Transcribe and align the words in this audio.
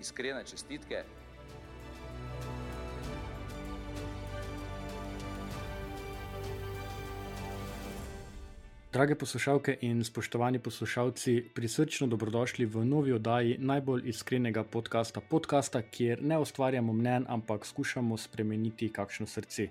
iskrene 0.00 0.44
čestitke. 0.44 1.04
Drage 8.96 9.14
poslušalke 9.14 9.78
in 9.80 10.04
spoštovani 10.04 10.58
poslušalci, 10.58 11.50
prisrčno 11.54 12.06
dobrodošli 12.06 12.64
v 12.66 12.84
novi 12.84 13.12
oddaji 13.12 13.56
najbolj 13.58 14.08
iskrenega 14.08 14.64
podcasta, 14.64 15.20
podcasta, 15.20 15.82
kjer 15.82 16.22
ne 16.22 16.38
ustvarjamo 16.38 16.92
mnen, 16.92 17.26
ampak 17.28 17.66
skušamo 17.66 18.16
spremeniti 18.16 18.88
kakšno 18.88 19.26
srce. 19.26 19.68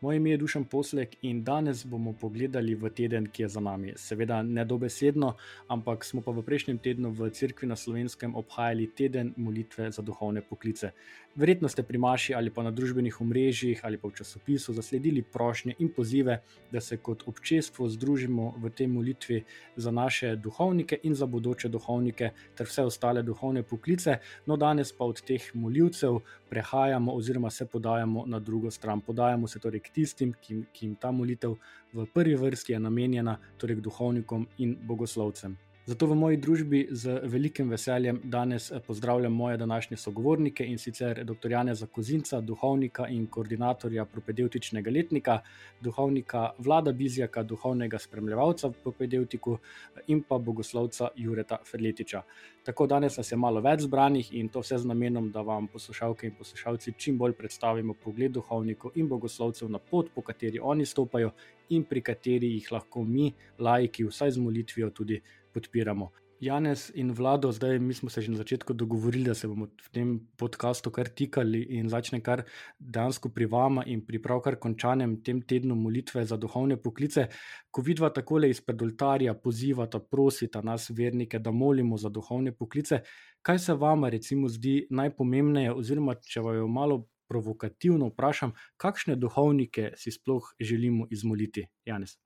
Moje 0.00 0.16
ime 0.16 0.30
je 0.30 0.36
Dušan 0.36 0.64
Poslek 0.64 1.16
in 1.22 1.44
danes 1.44 1.86
bomo 1.86 2.12
pogledali 2.12 2.74
v 2.74 2.90
teden, 2.90 3.26
ki 3.26 3.42
je 3.42 3.48
za 3.48 3.60
nami. 3.60 3.92
Seveda 3.96 4.42
ne 4.42 4.64
dobesedno, 4.64 5.34
ampak 5.68 6.04
smo 6.04 6.20
pa 6.20 6.32
v 6.32 6.42
prejšnjem 6.42 6.78
tednu 6.78 7.10
v 7.10 7.30
Cerkvi 7.30 7.68
na 7.68 7.76
Slovenskem 7.76 8.34
obhajali 8.36 8.90
teden 8.96 9.32
molitve 9.36 9.90
za 9.90 10.02
duhovne 10.02 10.42
poklice. 10.42 10.92
Verjetno 11.34 11.68
ste 11.68 11.82
pri 11.82 11.98
Maši 11.98 12.34
ali 12.34 12.50
pa 12.50 12.62
na 12.62 12.70
družbenih 12.70 13.20
omrežjih 13.20 13.80
ali 13.82 13.98
pa 13.98 14.08
v 14.08 14.14
časopisu 14.14 14.72
zasledili 14.72 15.22
prošnje 15.22 15.74
in 15.78 15.88
pozive, 15.90 16.36
da 16.70 16.80
se 16.80 16.96
kot 16.96 17.22
občestvo 17.26 17.88
združimo 17.88 18.54
v 18.62 18.70
tej 18.70 18.86
molitvi 18.86 19.42
za 19.76 19.90
naše 19.90 20.36
duhovnike 20.36 21.00
in 21.02 21.14
za 21.14 21.26
bodoče 21.26 21.68
duhovnike 21.68 22.30
ter 22.54 22.66
vse 22.66 22.84
ostale 22.86 23.22
duhovne 23.22 23.62
poklice. 23.62 24.18
No, 24.46 24.56
danes 24.56 24.92
pa 24.92 25.04
od 25.04 25.22
teh 25.26 25.50
molilcev 25.54 26.20
prehajamo 26.50 27.12
oziroma 27.12 27.50
se 27.50 27.66
podajamo 27.66 28.26
na 28.26 28.38
drugo 28.38 28.70
stran. 28.70 29.00
Podajamo 29.00 29.48
se 29.48 29.58
torej 29.58 29.80
k 29.84 29.92
tistim, 29.94 30.32
ki, 30.40 30.64
ki 30.72 30.86
jim 30.86 30.96
ta 30.96 31.12
molitev 31.12 31.58
v 31.94 32.06
prvi 32.14 32.34
vrsti 32.40 32.74
je 32.74 32.80
namenjena, 32.80 33.36
torej 33.60 33.78
k 33.78 33.84
duhovnikom 33.84 34.48
in 34.58 34.74
bogoslovcem. 34.88 35.56
Zato 35.84 36.06
v 36.06 36.14
moji 36.16 36.36
družbi 36.40 36.78
z 36.96 37.18
velikim 37.28 37.68
veseljem 37.68 38.16
danes 38.24 38.70
eh, 38.72 38.80
pozdravljam 38.80 39.32
moje 39.32 39.56
današnje 39.56 39.96
sogovornike 39.96 40.64
in 40.64 40.78
sicer 40.78 41.24
dr. 41.24 41.50
Janeza 41.50 41.86
Kozinca, 41.86 42.40
duhovnika 42.40 43.08
in 43.08 43.26
koordinatorja 43.26 44.04
propedeutičnega 44.04 44.90
letnika, 44.90 45.38
duhovnika 45.80 46.50
Vlada 46.58 46.92
Bizjaka, 46.92 47.42
duhovnega 47.42 47.98
spremljevalca 47.98 48.68
v 48.68 48.80
propedeutiku 48.82 49.58
in 50.06 50.22
pa 50.22 50.38
bogoslovca 50.38 51.08
Jureta 51.16 51.58
Ferletiča. 51.70 52.22
Tako 52.64 52.86
danes 52.86 53.20
nas 53.20 53.32
je 53.32 53.36
malo 53.36 53.60
več 53.60 53.84
zbranih 53.84 54.32
in 54.40 54.48
to 54.48 54.64
vse 54.64 54.78
z 54.78 54.88
namenom, 54.88 55.30
da 55.30 55.44
vam 55.44 55.68
poslušalke 55.68 56.26
in 56.26 56.34
poslušalci 56.38 56.96
čim 56.96 57.18
bolj 57.18 57.36
predstavimo 57.36 57.92
pogled 57.94 58.32
duhovnikov 58.32 58.96
in 58.96 59.08
bogoslovcev 59.08 59.68
na 59.68 59.78
pot, 59.78 60.08
po 60.14 60.22
kateri 60.22 60.58
oni 60.62 60.86
stopajo 60.86 61.34
in 61.68 61.84
pri 61.84 62.00
kateri 62.00 62.54
jih 62.56 62.72
lahko 62.72 63.04
mi, 63.04 63.34
laiki, 63.58 64.08
vsaj 64.08 64.30
z 64.30 64.40
molitvijo 64.40 64.90
tudi 64.90 65.20
podpiramo. 65.54 66.10
Janez 66.40 66.90
in 66.94 67.12
vlado, 67.12 67.52
zdaj 67.52 67.78
mi 67.78 67.94
smo 67.94 68.10
se 68.10 68.20
že 68.20 68.30
na 68.30 68.36
začetku 68.36 68.72
dogovorili, 68.72 69.24
da 69.24 69.34
se 69.34 69.48
bomo 69.48 69.66
v 69.66 69.90
tem 69.92 70.08
podkastu 70.36 70.90
kar 70.90 71.08
tikali 71.08 71.62
in 71.78 71.88
začne 71.88 72.20
kar 72.20 72.42
dejansko 72.78 73.28
pri 73.28 73.46
vama 73.46 73.84
in 73.86 74.02
pri 74.06 74.18
pravkar 74.22 74.58
končanem 74.58 75.22
tem 75.22 75.40
tednu 75.42 75.74
molitve 75.74 76.24
za 76.24 76.36
duhovne 76.36 76.76
poklice. 76.76 77.28
Ko 77.70 77.82
vidva 77.82 78.10
takole 78.10 78.50
izpred 78.50 78.82
oltarja 78.82 79.34
pozivata, 79.34 80.00
prosita 80.00 80.60
nas, 80.62 80.90
vernike, 80.90 81.38
da 81.38 81.50
molimo 81.50 81.96
za 81.96 82.08
duhovne 82.08 82.52
poklice, 82.52 83.00
kaj 83.42 83.58
se 83.58 83.74
vama 83.74 84.08
recimo 84.08 84.48
zdi 84.48 84.86
najpomembneje, 84.90 85.72
oziroma 85.72 86.14
če 86.14 86.40
vaju 86.40 86.68
malo 86.68 87.06
provokativno 87.28 88.10
vprašam, 88.12 88.52
kakšne 88.76 89.16
duhovnike 89.16 89.92
si 89.96 90.12
sploh 90.12 90.52
želimo 90.60 91.06
izmoliti, 91.10 91.66
Janez? 91.86 92.18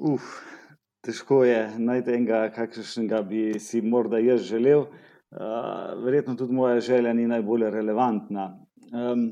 Uf, 0.00 0.22
težko 1.04 1.44
je 1.44 1.58
najti 1.78 2.14
enega, 2.16 2.48
kakršnega 2.54 3.20
bi 3.28 3.42
si 3.60 3.82
morda 3.82 4.18
jaz 4.18 4.44
želel. 4.48 4.86
Uh, 5.34 6.04
verjetno 6.04 6.36
tudi 6.38 6.54
moja 6.54 6.80
želja 6.80 7.12
ni 7.12 7.26
najbolj 7.26 7.70
relevantna. 7.70 8.44
Um, 8.92 9.24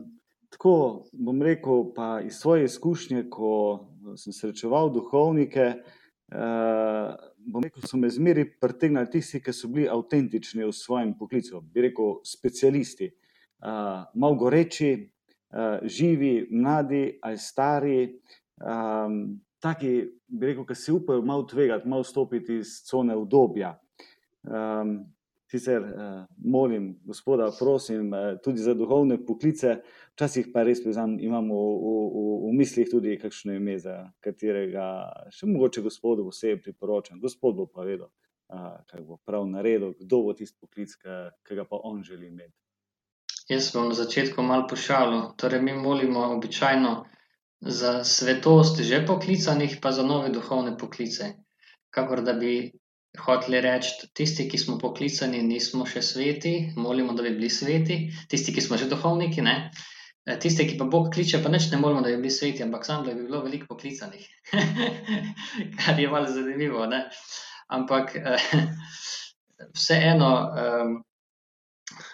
tako 0.51 1.05
bom 1.13 1.43
rekel, 1.43 1.85
pa 1.95 2.21
iz 2.25 2.41
svoje 2.43 2.65
izkušnje, 2.65 3.29
ko 3.31 3.53
sem 4.17 4.35
srečeval 4.35 4.91
duhovnike, 4.93 5.69
uh, 6.35 7.15
bom 7.47 7.63
rekel, 7.63 7.87
so 7.87 7.97
me 7.97 8.11
zmeri 8.11 8.49
pritegnili 8.61 9.11
tisti, 9.11 9.41
ki 9.41 9.55
so 9.55 9.71
bili 9.71 9.87
avtentični 9.89 10.67
v 10.67 10.75
svojem 10.75 11.15
poklicu, 11.19 11.63
bi 11.63 11.87
rekel, 11.89 12.19
specialisti. 12.27 13.13
Uh, 13.63 14.03
malo 14.19 14.35
goreči, 14.43 14.91
uh, 14.99 15.87
živi, 15.87 16.49
mladi 16.51 17.21
ali 17.23 17.39
stari, 17.39 18.01
um, 18.59 19.39
taki, 19.63 19.93
bi 20.27 20.51
rekel, 20.51 20.67
ki 20.67 20.77
si 20.77 20.93
upajo 20.93 21.23
malo 21.23 21.47
tvegati, 21.49 21.89
malo 21.89 22.05
stopiti 22.05 22.59
iz 22.63 22.81
cone 22.89 23.17
obdobja. 23.17 23.77
Um, 24.43 24.97
sicer 25.53 25.83
uh, 25.83 26.25
molim, 26.37 26.97
gospoda, 27.05 27.51
prosim, 27.59 28.13
uh, 28.13 28.41
tudi 28.45 28.63
za 28.65 28.75
duhovne 28.75 29.19
poklice, 29.27 29.77
včasih 30.17 30.49
pa 30.55 30.65
res 30.67 30.81
priznam, 30.83 31.19
imamo 31.21 31.59
v, 31.59 31.93
v, 32.15 32.25
v 32.47 32.55
mislih 32.59 32.89
tudi 32.91 33.19
kakšno 33.21 33.55
ime, 33.59 33.77
za 33.79 33.99
katerega 34.25 34.87
še 35.31 35.47
mogoče 35.51 35.85
gospodu 35.85 36.27
osebno 36.33 36.65
priporočam. 36.65 37.21
Gospod 37.23 37.61
bo 37.61 37.69
pa 37.69 37.87
vedel, 37.87 38.09
uh, 38.51 38.81
kaj 38.91 39.07
bo 39.07 39.21
prav 39.29 39.47
naredil, 39.51 39.95
kdo 40.01 40.25
bo 40.27 40.35
tisti 40.39 40.59
poklic, 40.59 40.97
ki 40.99 41.61
ga 41.61 41.69
pa 41.69 41.81
on 41.85 42.03
želi 42.03 42.33
imeti. 42.33 42.57
Jaz 43.51 43.73
bom 43.75 43.91
na 43.91 43.95
začetku 43.99 44.43
malo 44.43 44.67
pošalil. 44.71 45.35
Torej, 45.37 45.61
mi 45.61 45.75
molimo 45.77 46.25
običajno 46.33 46.93
za 47.63 48.05
svetost 48.05 48.81
že 48.83 49.07
poklicanih, 49.07 49.79
pa 49.83 49.93
za 49.93 50.03
nove 50.03 50.31
duhovne 50.35 50.77
poklice. 50.79 51.35
Kakor 51.91 52.23
da 52.23 52.33
bi 52.33 52.73
hoteli 53.19 53.61
reči, 53.61 54.09
tisti, 54.15 54.49
ki 54.49 54.59
smo 54.59 54.79
poklicani, 54.81 55.43
nismo 55.45 55.87
še 55.87 56.03
sveti, 56.03 56.73
molimo, 56.77 57.13
da 57.15 57.23
bi 57.23 57.35
bili 57.37 57.51
sveti, 57.51 58.09
tisti, 58.29 58.55
ki 58.55 58.65
smo 58.65 58.81
že 58.81 58.89
duhovniki, 58.91 59.45
ne. 59.45 59.71
Tisti, 60.23 60.65
ki 60.71 60.79
pa 60.79 60.87
Bog 60.87 61.11
kliče, 61.15 61.43
pa 61.43 61.51
neč 61.51 61.69
ne 61.73 61.79
molimo, 61.83 62.01
da 62.03 62.11
bi 62.11 62.23
bili 62.23 62.31
sveti, 62.31 62.63
ampak 62.65 62.87
samo, 62.87 63.05
da 63.07 63.15
bi 63.15 63.27
bilo 63.27 63.43
veliko 63.45 63.69
poklicanih. 63.75 64.27
Kar 65.79 66.01
je 66.01 66.11
malo 66.11 66.31
zanimivo, 66.31 66.87
ne. 66.87 67.05
Ampak 67.69 68.17
vseeno, 69.77 70.33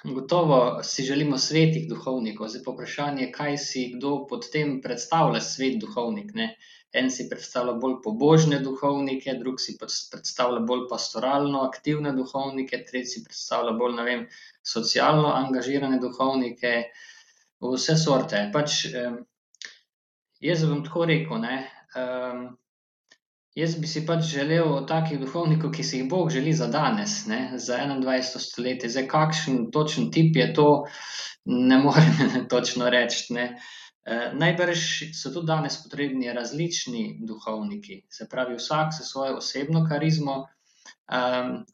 Gotovo 0.05 0.83
si 0.83 1.05
želimo 1.05 1.39
svetih 1.39 1.89
duhovnikov, 1.91 2.49
zdaj 2.49 2.65
pa 2.65 2.75
vprašanje, 2.75 3.31
kaj 3.35 3.59
si 3.59 3.85
kdo 3.95 4.13
pod 4.31 4.49
tem 4.53 4.79
predstavlja, 4.83 5.41
svet 5.41 5.79
duhovnik. 5.83 6.35
Ne? 6.35 6.49
En 6.93 7.11
si 7.13 7.27
predstavlja 7.29 7.75
bolj 7.83 7.99
pobožne 8.05 8.61
duhovnike, 8.65 9.35
drug 9.41 9.61
si 9.61 9.77
predstavlja 9.81 10.63
bolj 10.71 10.87
pastoralno 10.91 11.61
aktivne 11.67 12.15
duhovnike, 12.17 12.81
tretji 12.89 13.13
si 13.13 13.25
predstavlja 13.25 13.75
bolj, 13.81 13.99
vem, 14.07 14.25
socialno 14.65 15.35
angažirane 15.35 15.99
duhovnike, 16.01 16.73
vse 17.61 17.99
sorte. 18.01 18.41
Pač, 18.55 18.87
jaz 20.41 20.65
bom 20.71 20.81
tako 20.87 21.05
rekel, 21.13 21.45
ne, 21.45 21.59
Jaz 23.59 23.75
bi 23.83 23.89
si 23.91 24.05
pač 24.07 24.21
želel 24.31 24.85
takih 24.87 25.19
duhovnikov, 25.19 25.73
ki 25.75 25.83
si 25.83 25.99
jih 25.99 26.11
Bog 26.11 26.29
želi 26.31 26.53
za 26.55 26.69
danes, 26.71 27.25
ne, 27.27 27.59
za 27.59 27.81
21. 27.83 28.39
stoletje. 28.45 28.91
Zdaj, 28.95 29.07
kakšen 29.11 29.57
točen 29.75 30.13
tip 30.15 30.37
je 30.39 30.47
to, 30.55 30.67
ne 31.45 31.81
morem 31.83 32.37
točno 32.53 32.91
reči. 32.95 33.35
Ne. 33.35 33.49
E, 34.07 34.21
najbrž 34.39 34.85
so 35.19 35.35
tudi 35.35 35.51
danes 35.51 35.81
potrebni 35.83 36.31
različni 36.37 37.19
duhovniki, 37.27 38.05
se 38.09 38.29
pravi, 38.31 38.55
vsak 38.63 38.95
s 38.95 39.11
svojo 39.11 39.41
osebno 39.43 39.83
karizmo. 39.91 40.39
Um, 41.11 41.65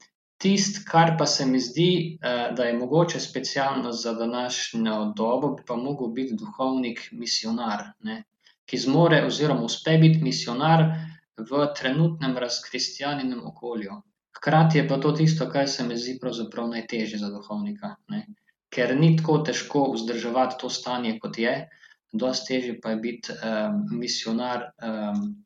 Tisto, 0.40 0.80
kar 0.88 1.14
pa 1.18 1.26
se 1.26 1.44
mi 1.46 1.60
zdi, 1.60 2.18
da 2.56 2.64
je 2.64 2.74
mogoče 2.76 3.20
specialno 3.20 3.92
za 3.92 4.12
današnjo 4.12 5.12
dobo, 5.16 5.54
bi 5.54 5.62
pa 5.66 5.76
lahko 5.78 6.08
bil 6.12 6.34
duhovnik, 6.36 7.00
misionar, 7.12 7.84
ne, 8.04 8.24
ki 8.66 8.80
zmore, 8.82 9.22
oziroma 9.24 9.64
uspe 9.64 9.94
biti 10.02 10.20
misionar 10.24 10.84
v 11.38 11.66
trenutnem 11.78 12.36
razkristjanjenem 12.38 13.46
okolju. 13.46 14.00
Hkrati 14.36 14.78
je 14.78 14.88
pa 14.88 14.98
to 14.98 15.12
tisto, 15.12 15.48
kar 15.50 15.68
se 15.68 15.84
mi 15.84 15.96
zdi 15.98 16.18
pravzaprav 16.20 16.68
najtežje 16.68 17.18
za 17.18 17.30
duhovnika. 17.30 17.94
Ne? 18.08 18.26
Ker 18.74 18.96
ni 18.98 19.14
tako 19.16 19.38
težko 19.46 19.86
vzdrževati 19.94 20.58
to 20.60 20.70
stanje, 20.70 21.18
kot 21.22 21.38
je, 21.38 21.54
dosti 22.12 22.54
težje 22.54 22.80
pa 22.82 22.94
je 22.94 22.96
biti 23.02 23.34
um, 23.34 23.80
misionar 23.98 24.68
um, 24.82 25.43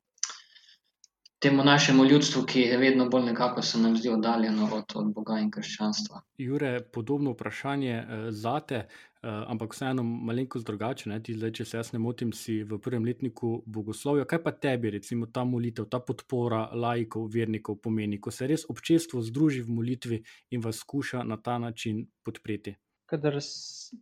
temu 1.38 1.64
našemu 1.64 2.04
ljudstvu, 2.04 2.42
ki 2.42 2.60
je 2.60 2.78
vedno 2.78 3.08
bolj 3.08 3.24
nekako 3.24 3.62
se 3.62 3.78
nam 3.78 3.96
zdi 3.96 4.08
oddaljeno 4.08 4.70
od, 4.72 4.84
od 4.94 5.12
Boga 5.14 5.38
in 5.38 5.50
krščanstva. 5.50 6.22
Jure, 6.38 6.80
podobno 6.92 7.30
vprašanje 7.30 7.98
uh, 7.98 8.26
zate, 8.30 8.78
uh, 8.78 9.28
ampak 9.46 9.74
vseeno 9.74 10.02
malenkost 10.02 10.66
drugače. 10.66 11.08
Ne? 11.10 11.20
Ti 11.22 11.36
zdaj, 11.38 11.52
če 11.52 11.64
se 11.64 11.76
jaz 11.76 11.92
ne 11.92 12.02
motim, 12.02 12.32
si 12.32 12.62
v 12.64 12.80
prvem 12.82 13.06
letniku 13.06 13.62
bogoslovja. 13.66 14.26
Kaj 14.26 14.42
pa 14.42 14.52
tebi, 14.52 14.90
recimo, 14.98 15.30
ta 15.30 15.44
molitev, 15.44 15.86
ta 15.86 16.00
podpora 16.00 16.64
laikov, 16.74 17.30
vernikov 17.34 17.78
pomeni, 17.82 18.18
ko 18.20 18.34
se 18.34 18.50
res 18.50 18.66
občestvo 18.68 19.22
združi 19.22 19.62
v 19.62 19.78
molitvi 19.78 20.22
in 20.50 20.64
vas 20.64 20.82
skuša 20.82 21.22
na 21.22 21.38
ta 21.38 21.58
način 21.58 22.06
podpreti? 22.26 22.74
Kadar, 23.08 23.38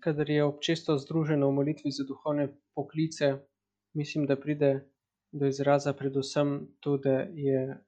kadar 0.02 0.30
je 0.30 0.44
občestvo 0.44 0.96
združeno 0.98 1.46
v 1.50 1.60
molitvi 1.60 1.92
za 1.92 2.04
duhovne 2.08 2.48
poklice, 2.74 3.36
mislim, 3.94 4.24
da 4.26 4.40
pride 4.40 4.72
do 5.38 5.46
izraza 5.46 5.92
predvsem 5.92 6.68
to, 6.80 6.96
da 6.96 7.26
je 7.34 7.78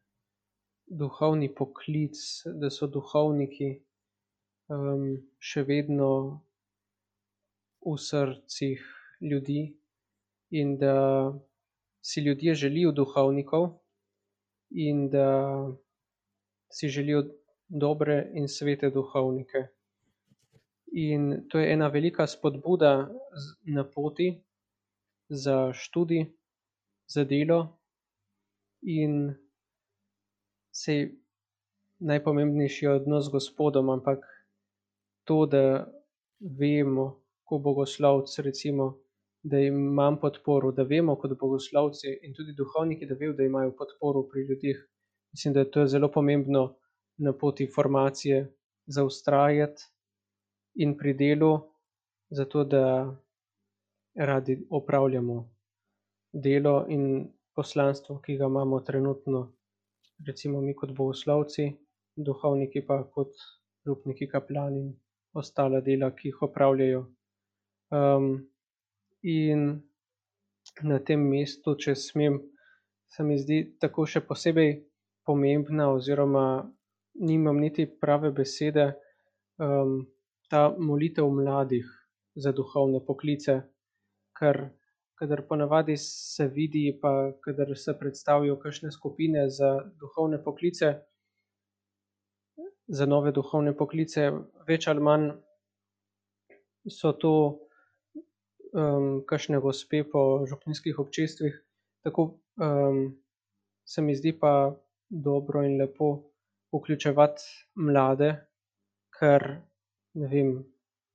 duhovni 0.86 1.48
poklic, 1.54 2.16
da 2.60 2.70
so 2.70 2.86
duhovniki 2.86 3.70
um, 4.68 5.10
še 5.38 5.64
vedno 5.68 6.10
v 7.84 7.96
srcih 7.96 8.84
ljudi 9.20 9.62
in 10.50 10.76
da 10.80 10.94
si 12.00 12.20
ljudje 12.20 12.54
želijo 12.54 12.92
duhovnikov 12.92 13.68
in 14.70 15.08
da 15.10 15.28
si 16.72 16.88
želijo 16.88 17.24
dobre 17.68 18.30
in 18.34 18.48
svete 18.48 18.90
duhovnike. 18.90 19.66
In 20.92 21.48
to 21.48 21.58
je 21.58 21.72
ena 21.72 21.88
velika 21.88 22.26
spodbuda 22.26 23.08
na 23.64 23.84
poti 23.84 24.44
za 25.28 25.72
študij, 25.72 26.24
za 27.08 27.24
delo 27.24 27.78
in 28.82 29.34
najpomembnejši 32.00 32.84
je 32.84 32.90
odnos 32.90 33.24
z 33.26 33.32
Gospodom, 33.32 33.90
ampak 33.90 34.24
to, 35.24 35.46
da 35.46 35.86
vemo, 36.40 37.06
ko 37.44 37.58
bogoslovci, 37.58 38.42
recimo, 38.42 38.98
da 39.42 39.58
imam 39.58 40.20
podporo, 40.20 40.72
da 40.72 40.82
vemo 40.82 41.16
kot 41.16 41.34
bogoslovci 41.40 42.18
in 42.22 42.34
tudi 42.34 42.52
duhovniki, 42.52 43.06
da 43.06 43.14
vejo, 43.14 43.32
da 43.32 43.44
imajo 43.44 43.74
podporo 43.76 44.22
pri 44.28 44.42
ljudeh. 44.42 44.76
Mislim, 45.32 45.54
da 45.54 45.60
je 45.60 45.70
to 45.70 45.86
zelo 45.86 46.10
pomembno 46.12 46.76
na 47.18 47.32
poti 47.32 47.66
formacije 47.74 48.54
za 48.86 49.04
ustrajati 49.04 49.82
in 50.74 50.96
pri 50.98 51.14
delu, 51.14 51.58
zato 52.30 52.64
da 52.64 53.16
radi 54.14 54.66
opravljamo 54.70 55.57
delo 56.32 56.84
in 56.88 57.28
poslanstvo, 57.54 58.20
ki 58.24 58.36
ga 58.38 58.46
imamo 58.46 58.80
trenutno, 58.80 59.40
recimo 60.26 60.60
mi 60.60 60.74
kot 60.74 60.92
bogoslovci, 60.94 61.68
duhovniki 62.16 62.84
pa 62.86 63.02
kot 63.14 63.34
župniki, 63.86 64.28
kaplani 64.28 64.80
in 64.80 64.92
ostala 65.34 65.80
dela, 65.80 66.10
ki 66.14 66.28
jih 66.28 66.42
opravljajo. 66.48 67.02
Um, 67.90 68.28
in 69.22 69.64
na 70.82 70.98
tem 71.00 71.22
mestu, 71.30 71.74
če 71.74 71.94
smem, 71.96 72.38
se 73.08 73.24
mi 73.24 73.38
zdi 73.40 73.62
tako 73.80 74.06
še 74.06 74.20
posebej 74.28 74.74
pomembna, 75.26 75.88
oziroma 75.94 76.44
nimam 77.24 77.58
niti 77.60 77.86
prave 78.00 78.30
besede, 78.34 78.90
um, 79.62 80.02
ta 80.48 80.68
molitev 80.78 81.28
mladih 81.32 81.88
za 82.38 82.52
duhovne 82.56 83.00
poklice, 83.04 83.58
ker 84.38 84.68
kadar 85.18 85.42
ponavadi 85.48 85.96
se 85.96 86.46
vidi, 86.46 86.98
pa 87.02 87.32
kadar 87.44 87.76
se 87.76 87.94
predstavijo 87.98 88.56
kakšne 88.58 88.90
skupine 88.94 89.48
za 89.50 89.70
duhovne 90.00 90.38
poklice, 90.44 90.94
za 92.88 93.06
nove 93.06 93.32
duhovne 93.32 93.74
poklice, 93.76 94.30
več 94.68 94.88
ali 94.88 95.02
manj 95.02 95.30
so 96.88 97.12
to 97.12 97.32
um, 98.72 99.24
kakšne 99.26 99.60
gospe 99.60 100.04
po 100.04 100.46
župnijskih 100.46 100.98
občestvih. 100.98 101.58
Tako 102.06 102.38
um, 102.56 103.18
se 103.84 104.02
mi 104.02 104.14
zdi 104.14 104.32
pa 104.40 104.74
dobro 105.10 105.64
in 105.66 105.78
lepo 105.80 106.12
vključevati 106.72 107.42
mlade, 107.74 108.34
ker 109.18 109.48
ne 110.14 110.28
vem, 110.28 110.52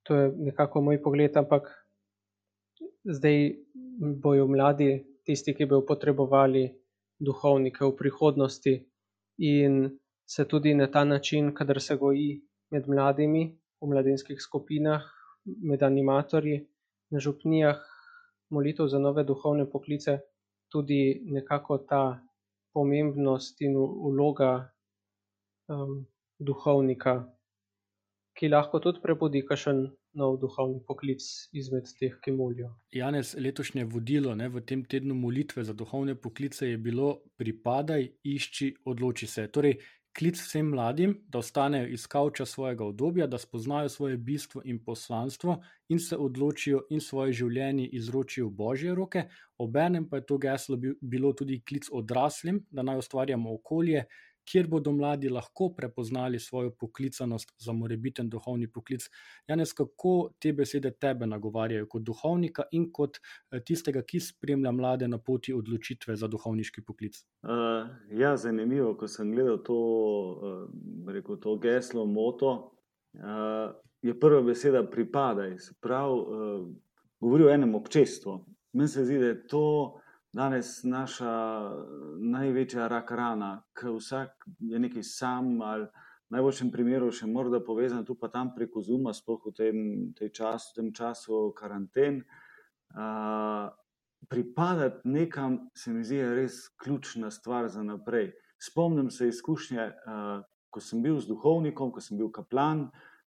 to 0.04 0.16
je 0.16 0.32
nekako 0.50 0.82
moj 0.82 1.00
pogled, 1.04 1.38
ampak 1.38 1.70
zdaj 3.04 3.56
bojo 4.00 4.48
mladi 4.48 5.06
tisti, 5.26 5.54
ki 5.54 5.66
bojo 5.66 5.86
potrebovali 5.86 6.64
duhovnike 7.20 7.86
v 7.86 7.96
prihodnosti, 7.98 8.74
in 9.38 10.00
se 10.26 10.46
tudi 10.46 10.74
na 10.74 10.88
ta 10.88 11.04
način, 11.04 11.54
kadar 11.54 11.82
se 11.82 11.96
goji 11.96 12.42
med 12.72 12.88
mladimi 12.88 13.44
v 13.82 13.90
mladinskih 13.90 14.42
skupinah, 14.42 15.04
med 15.46 15.84
animatorji 15.84 16.68
na 17.12 17.20
župnijah, 17.20 17.80
molitev 18.50 18.88
za 18.88 19.00
nove 19.00 19.24
duhovne 19.24 19.66
poklice, 19.70 20.20
tudi 20.72 21.22
nekako 21.26 21.78
ta 21.78 22.20
pomembnost 22.74 23.62
in 23.62 23.76
vloga 23.78 24.70
um, 25.70 26.06
duhovnika, 26.40 27.16
ki 28.34 28.50
lahko 28.50 28.80
tudi 28.80 29.02
prebudi 29.02 29.44
kakšen 29.46 29.86
nov 30.14 30.38
duhovni 30.42 30.80
poklic 30.88 31.24
izmed 31.52 31.90
teh, 32.00 32.16
ki 32.24 32.32
molijo. 32.36 32.70
Janez, 32.92 33.34
letošnje 33.40 33.86
vodilo 33.90 34.36
ne, 34.36 34.50
v 34.50 34.62
tem 34.62 34.86
tednu 34.86 35.16
molitve 35.16 35.64
za 35.64 35.74
duhovne 35.74 36.16
poklice 36.16 36.70
je 36.70 36.78
bilo: 36.78 37.18
pripadaj, 37.38 38.08
išči, 38.24 38.74
odloči 38.86 39.28
se. 39.28 39.48
Torej, 39.48 39.78
klic 40.18 40.38
vsem 40.38 40.70
mladim, 40.70 41.16
da 41.28 41.40
ostanejo 41.40 41.88
iz 41.88 42.06
kavča 42.08 42.46
svojega 42.46 42.86
obdobja, 42.86 43.28
da 43.28 43.38
spoznajo 43.38 43.90
svoje 43.90 44.18
bistvo 44.18 44.62
in 44.66 44.84
poslanstvo 44.86 45.58
in 45.90 46.00
se 46.00 46.18
odločijo 46.18 46.84
in 46.90 47.02
svoje 47.02 47.34
življenje 47.34 47.88
izročijo 47.88 48.48
v 48.48 48.56
božje 48.58 48.96
roke. 48.96 49.24
Obenem 49.58 50.10
pa 50.10 50.18
je 50.18 50.26
to 50.26 50.38
geslo 50.38 50.78
bilo 51.02 51.34
tudi 51.34 51.62
klic 51.66 51.90
odraslim, 51.92 52.62
da 52.70 52.84
naj 52.84 52.98
ustvarjamo 52.98 53.54
okolje, 53.54 54.06
kjer 54.46 54.68
bodo 54.68 54.92
mladi 54.92 55.30
lahko 55.30 55.70
prepoznali 55.78 56.40
svojo 56.40 56.72
poklicanost 56.80 57.54
za 57.58 57.74
morebiten 57.74 58.30
duhovni 58.30 58.68
poklic. 58.68 59.10
Janes, 59.48 59.74
kako 59.74 60.34
te 60.40 60.54
besede 60.54 60.92
tebe 60.92 61.28
nagovarjajo 61.28 61.88
kot 61.88 62.04
duhovnika 62.04 62.64
in 62.72 62.90
kot 62.92 63.20
eh, 63.20 63.60
tistega, 63.66 64.02
ki 64.02 64.20
spremlja 64.20 64.72
mlade 64.72 65.08
na 65.08 65.18
poti 65.18 65.54
odločitve 65.54 66.16
za 66.16 66.28
duhovniški 66.28 66.84
poklic? 66.86 67.20
Uh, 67.44 67.90
ja, 68.20 68.36
zanimivo, 68.38 68.94
ko 68.98 69.08
sem 69.08 69.32
gledal 69.32 69.62
to, 69.64 69.78
uh, 69.78 71.12
rekel, 71.14 71.40
to 71.40 71.58
geslo, 71.64 72.06
moto. 72.06 72.54
Uh, 73.14 73.74
je 74.02 74.20
prva 74.20 74.42
beseda 74.42 74.84
pripadaj, 74.90 75.58
se 75.60 75.74
pravi, 75.82 76.20
uh, 76.20 76.66
govori 77.20 77.46
o 77.48 77.54
enem 77.54 77.76
občestvu. 77.76 78.40
Meni 78.74 78.90
se 78.90 79.06
zdi, 79.06 79.20
da 79.20 79.32
je 79.32 79.48
to 79.48 79.66
danes 80.34 80.84
naša 80.84 81.34
največja 82.18 82.88
rak 82.88 83.12
rana, 83.12 83.62
ki 83.78 83.94
vsak 83.94 84.48
je 84.60 84.80
nekaj 84.80 85.04
sam 85.06 85.62
ali 85.62 85.86
v 85.86 86.36
najboljšem 86.38 86.72
primeru 86.74 87.12
še 87.14 87.28
morda 87.30 87.60
povezan 87.62 88.06
tu 88.06 88.16
pa 88.18 88.32
tam 88.34 88.50
preko 88.56 88.82
Zuma, 88.82 89.14
sploh 89.14 89.44
v 89.46 89.54
tem, 89.54 89.78
času, 90.18 90.72
v 90.72 90.76
tem 90.80 90.90
času 90.94 91.54
karanten. 91.54 92.24
Uh, 92.94 93.70
pripadati 94.30 95.06
nekam 95.06 95.70
se 95.78 95.94
mi 95.94 96.02
zdi 96.04 96.24
res 96.24 96.70
ključna 96.82 97.30
stvar 97.32 97.70
za 97.70 97.84
naprej. 97.84 98.32
Spomnim 98.58 99.12
se 99.12 99.28
izkušnje, 99.30 99.86
uh, 99.86 100.42
ko 100.74 100.82
sem 100.82 101.04
bil 101.04 101.20
z 101.22 101.30
duhovnikom, 101.30 101.92
ko 101.94 102.02
sem 102.02 102.18
bil 102.18 102.32
kaplan 102.34 102.88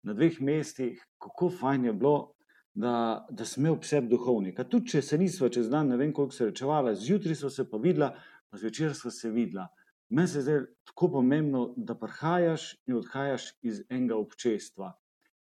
na 0.06 0.14
dveh 0.14 0.38
mestih, 0.38 1.02
kako 1.18 1.50
fajn 1.50 1.90
je 1.90 1.92
bilo, 1.99 2.35
da, 2.75 3.26
da 3.31 3.45
sem 3.45 3.64
imel 3.67 3.79
vse 3.81 4.00
duhovnika. 4.09 4.64
Tudi 4.64 4.95
če 4.95 5.02
se 5.02 5.19
nismo 5.19 5.49
čez 5.52 5.69
dan, 5.71 5.91
ne 5.93 5.99
vem 6.00 6.12
koliko 6.12 6.35
se 6.35 6.49
rečevala, 6.49 6.95
zjutraj 6.95 7.37
so 7.43 7.50
se 7.50 7.69
pa 7.69 7.81
videla, 7.81 8.12
pa 8.50 8.59
zvečer 8.59 8.95
so 8.97 9.11
se 9.11 9.31
videla. 9.31 9.69
Meni 10.12 10.29
se 10.29 10.43
zdi 10.45 10.59
tako 10.88 11.09
pomembno, 11.19 11.73
da 11.76 11.95
prihajaš 11.97 12.73
in 12.87 12.99
odhajaš 13.00 13.52
iz 13.62 13.83
enega 13.88 14.17
občestva. 14.17 14.93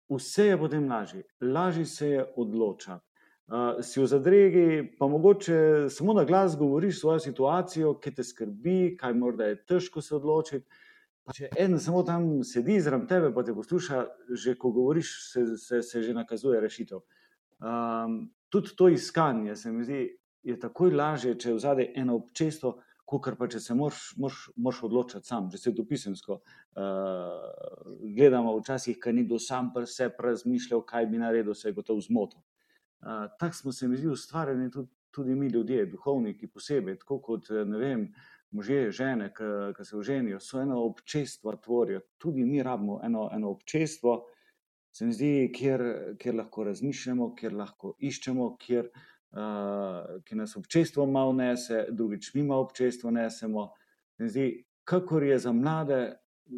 Vse 0.09 0.49
je 0.49 0.57
potem 0.57 0.89
lažje, 0.89 1.23
lažje 1.41 1.85
se 1.85 2.09
je 2.09 2.25
odločati. 2.35 3.05
Uh, 3.49 3.79
si 3.81 3.97
v 3.97 4.05
zadregi, 4.05 4.65
pa 4.99 5.07
mogoče 5.09 5.87
samo 5.89 6.13
na 6.13 6.23
glas 6.23 6.57
govoriš 6.57 6.99
svojo 6.99 7.19
situacijo, 7.19 7.95
ki 7.97 8.11
te 8.13 8.23
skrbi, 8.23 8.97
kaj 8.99 9.13
morda 9.17 9.47
je 9.49 9.57
težko 9.65 10.01
se 10.05 10.15
odločiti. 10.15 10.67
Pa 11.29 11.35
če 11.37 11.45
en 11.61 11.75
samo 11.77 11.99
tam 12.01 12.23
sedi 12.41 12.79
zraven 12.81 13.03
tebe, 13.05 13.27
pa 13.29 13.43
te 13.45 13.53
posluša, 13.53 13.99
že 14.33 14.55
ko 14.57 14.71
govoriš, 14.73 15.09
se, 15.29 15.43
se, 15.61 15.81
se 15.85 15.99
že 16.01 16.13
nakazuje 16.17 16.57
rešitev. 16.57 17.03
Um, 17.61 18.15
tudi 18.49 18.73
to 18.73 18.87
iskanje 18.89 19.53
se 19.55 19.69
mi 19.71 19.85
zdi, 19.85 19.99
je 20.41 20.55
takoj 20.57 20.89
lažje, 20.89 21.35
če 21.37 21.53
vzade 21.53 21.85
eno 22.01 22.15
občestvo, 22.17 22.71
kot 23.05 23.29
pa 23.37 23.45
če 23.45 23.61
se 23.61 23.77
moraš 23.77 24.79
odločiti 24.89 25.29
sam, 25.29 25.51
že 25.53 25.61
se 25.61 25.75
dopisemsko. 25.77 26.39
Uh, 26.73 27.93
gledamo 28.17 28.55
včasih, 28.57 28.97
kaj 28.97 29.13
ni 29.19 29.27
do 29.29 29.37
sam 29.37 29.69
pri 29.75 29.85
sebi 29.85 30.25
razmišljal, 30.25 30.81
kaj 30.81 31.11
bi 31.13 31.21
naredil, 31.21 31.53
se 31.53 31.69
je 31.69 31.77
gotovo 31.77 32.01
zmotil. 32.01 32.41
Uh, 33.05 33.29
tako 33.37 33.61
smo 33.61 33.71
se 33.71 33.87
mi 33.87 34.01
zdi 34.01 34.09
ustvarjeni 34.09 34.71
tudi, 34.73 34.89
tudi 35.13 35.37
mi 35.37 35.53
ljudje, 35.53 35.85
duhovniki 35.93 36.49
posebej, 36.49 36.97
tako 37.05 37.21
kot 37.21 37.53
ne 37.53 37.77
vem 37.77 38.09
možje, 38.51 38.91
žene, 38.91 39.29
ki 39.77 39.85
se 39.85 39.97
oženijo, 39.97 40.39
so 40.39 40.61
eno 40.61 40.83
občestvo, 40.83 41.55
tvorijo. 41.55 42.01
Tudi 42.17 42.45
mi 42.45 42.63
rabimo 42.63 42.99
eno, 43.03 43.29
eno 43.33 43.49
občestvo, 43.49 44.25
se 44.91 45.05
mi 45.05 45.13
zdi, 45.13 45.51
kjer, 45.55 45.83
kjer 46.19 46.35
lahko 46.35 46.63
razmišljamo, 46.63 47.33
kjer 47.35 47.53
lahko 47.53 47.93
iščemo, 47.99 48.55
kjer, 48.59 48.89
uh, 48.89 50.17
kjer 50.25 50.41
nas 50.41 50.55
občestvo 50.57 51.05
malo 51.05 51.33
nese, 51.33 51.85
drugič 51.91 52.33
mi 52.33 52.43
malo 52.43 52.65
občestvo 52.65 53.11
nesemo. 53.11 53.69
Se 54.17 54.23
mi 54.23 54.29
zdi, 54.29 54.47
kakor 54.83 55.23
je 55.23 55.37
za 55.39 55.53
mlade, 55.53 56.01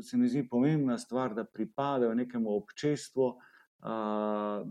se 0.02 0.18
mi 0.18 0.30
zdi 0.30 0.48
pomembna 0.50 0.98
stvar, 0.98 1.36
da 1.36 1.44
pripadajo 1.44 2.16
nekemu 2.16 2.56
občestvu, 2.56 3.28
uh, 3.28 4.64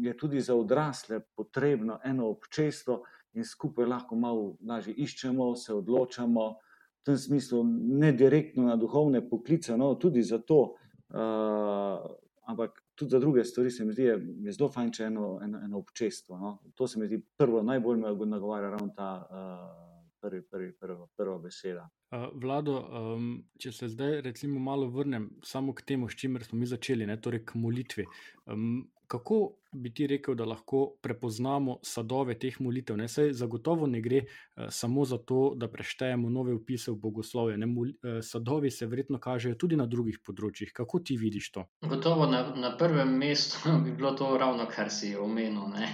je 0.00 0.16
tudi 0.16 0.40
za 0.40 0.54
odrasle 0.54 1.20
potrebno 1.34 1.98
eno 2.04 2.30
občestvo 2.30 3.02
in 3.34 3.44
skupaj 3.44 3.86
lahko 3.86 4.16
malo 4.16 4.56
lažje 4.66 4.94
iščemo, 4.94 5.54
se 5.56 5.74
odločamo. 5.74 6.54
V 6.98 7.04
tem 7.04 7.16
smislu, 7.16 7.62
ne 8.00 8.12
direktno 8.12 8.66
na 8.66 8.76
duhovne 8.76 9.22
poklice, 9.28 9.76
no, 9.76 9.94
tudi 9.94 10.22
za 10.22 10.38
to, 10.38 10.74
uh, 11.14 12.06
ampak 12.50 12.82
tudi 12.94 13.10
za 13.10 13.18
druge 13.18 13.44
stvari, 13.44 13.70
se 13.70 13.84
mi 13.84 13.92
zdi, 13.92 14.08
je 14.44 14.52
zelo 14.52 14.68
fajn, 14.72 14.92
če 14.92 15.04
eno, 15.04 15.38
eno, 15.44 15.60
eno 15.64 15.78
občestvo. 15.78 16.38
No. 16.38 16.58
To 16.74 16.86
se 16.86 16.98
mi 17.00 17.06
zdi 17.06 17.22
prvo, 17.36 17.62
najbolj 17.62 18.00
me 18.00 18.26
nagovarja 18.26 18.70
ravno 18.70 18.90
ta 18.96 19.12
uh, 19.30 19.88
prvi, 20.20 20.42
prvi, 20.42 20.72
prva, 20.72 21.06
prva 21.16 21.38
beseda. 21.38 21.88
Vlado, 22.34 22.78
um, 22.80 23.30
če 23.60 23.72
se 23.72 23.88
zdaj 23.92 24.20
recimo 24.26 24.60
malo 24.60 24.88
vrnem 24.90 25.28
samo 25.44 25.74
k 25.76 25.84
temu, 25.92 26.08
s 26.08 26.16
čimer 26.18 26.44
smo 26.44 26.58
mi 26.58 26.66
začeli, 26.66 27.06
ne, 27.06 27.18
torej 27.20 27.44
k 27.46 27.60
molitvi. 27.60 28.06
Um, 28.46 28.88
kako 29.08 29.54
bi 29.72 29.94
ti 29.94 30.06
rekel, 30.06 30.34
da 30.34 30.44
lahko 30.44 30.94
prepoznamo 31.02 31.78
sadove 31.82 32.38
teh 32.38 32.60
molitev? 32.60 32.96
Ne? 32.96 33.08
Saj 33.08 33.32
zagotovo 33.32 33.86
ne 33.86 34.00
gre 34.00 34.22
uh, 34.24 34.68
samo 34.70 35.04
za 35.04 35.18
to, 35.18 35.52
da 35.56 35.68
preštejemo 35.68 36.30
nove 36.30 36.54
upise 36.54 36.92
v 36.92 36.96
bogoslovje. 37.02 37.56
Ne? 37.58 37.66
Mol, 37.66 37.88
uh, 37.88 38.20
sadovi 38.22 38.70
se 38.70 38.86
verjetno 38.86 39.20
kažejo 39.20 39.58
tudi 39.60 39.76
na 39.76 39.86
drugih 39.86 40.20
področjih. 40.24 40.72
Kako 40.76 41.00
ti 41.00 41.16
vidiš 41.16 41.50
to? 41.52 41.64
Gotovo 41.88 42.26
na, 42.26 42.44
na 42.56 42.76
prvem 42.76 43.16
mestu 43.18 43.72
bi 43.84 43.96
bilo 43.96 44.12
to 44.16 44.30
ravno, 44.38 44.68
kar 44.70 44.92
si 44.92 45.14
omenil. 45.16 45.68
Ne? 45.74 45.90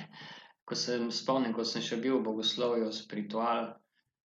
Ko 0.65 0.75
sem 0.79 1.11
spomnil, 1.13 1.53
ko 1.55 1.65
sem 1.65 1.83
še 1.85 2.01
bil 2.01 2.19
v 2.19 2.27
bogoslovju, 2.31 2.93
spiritual, 2.93 3.75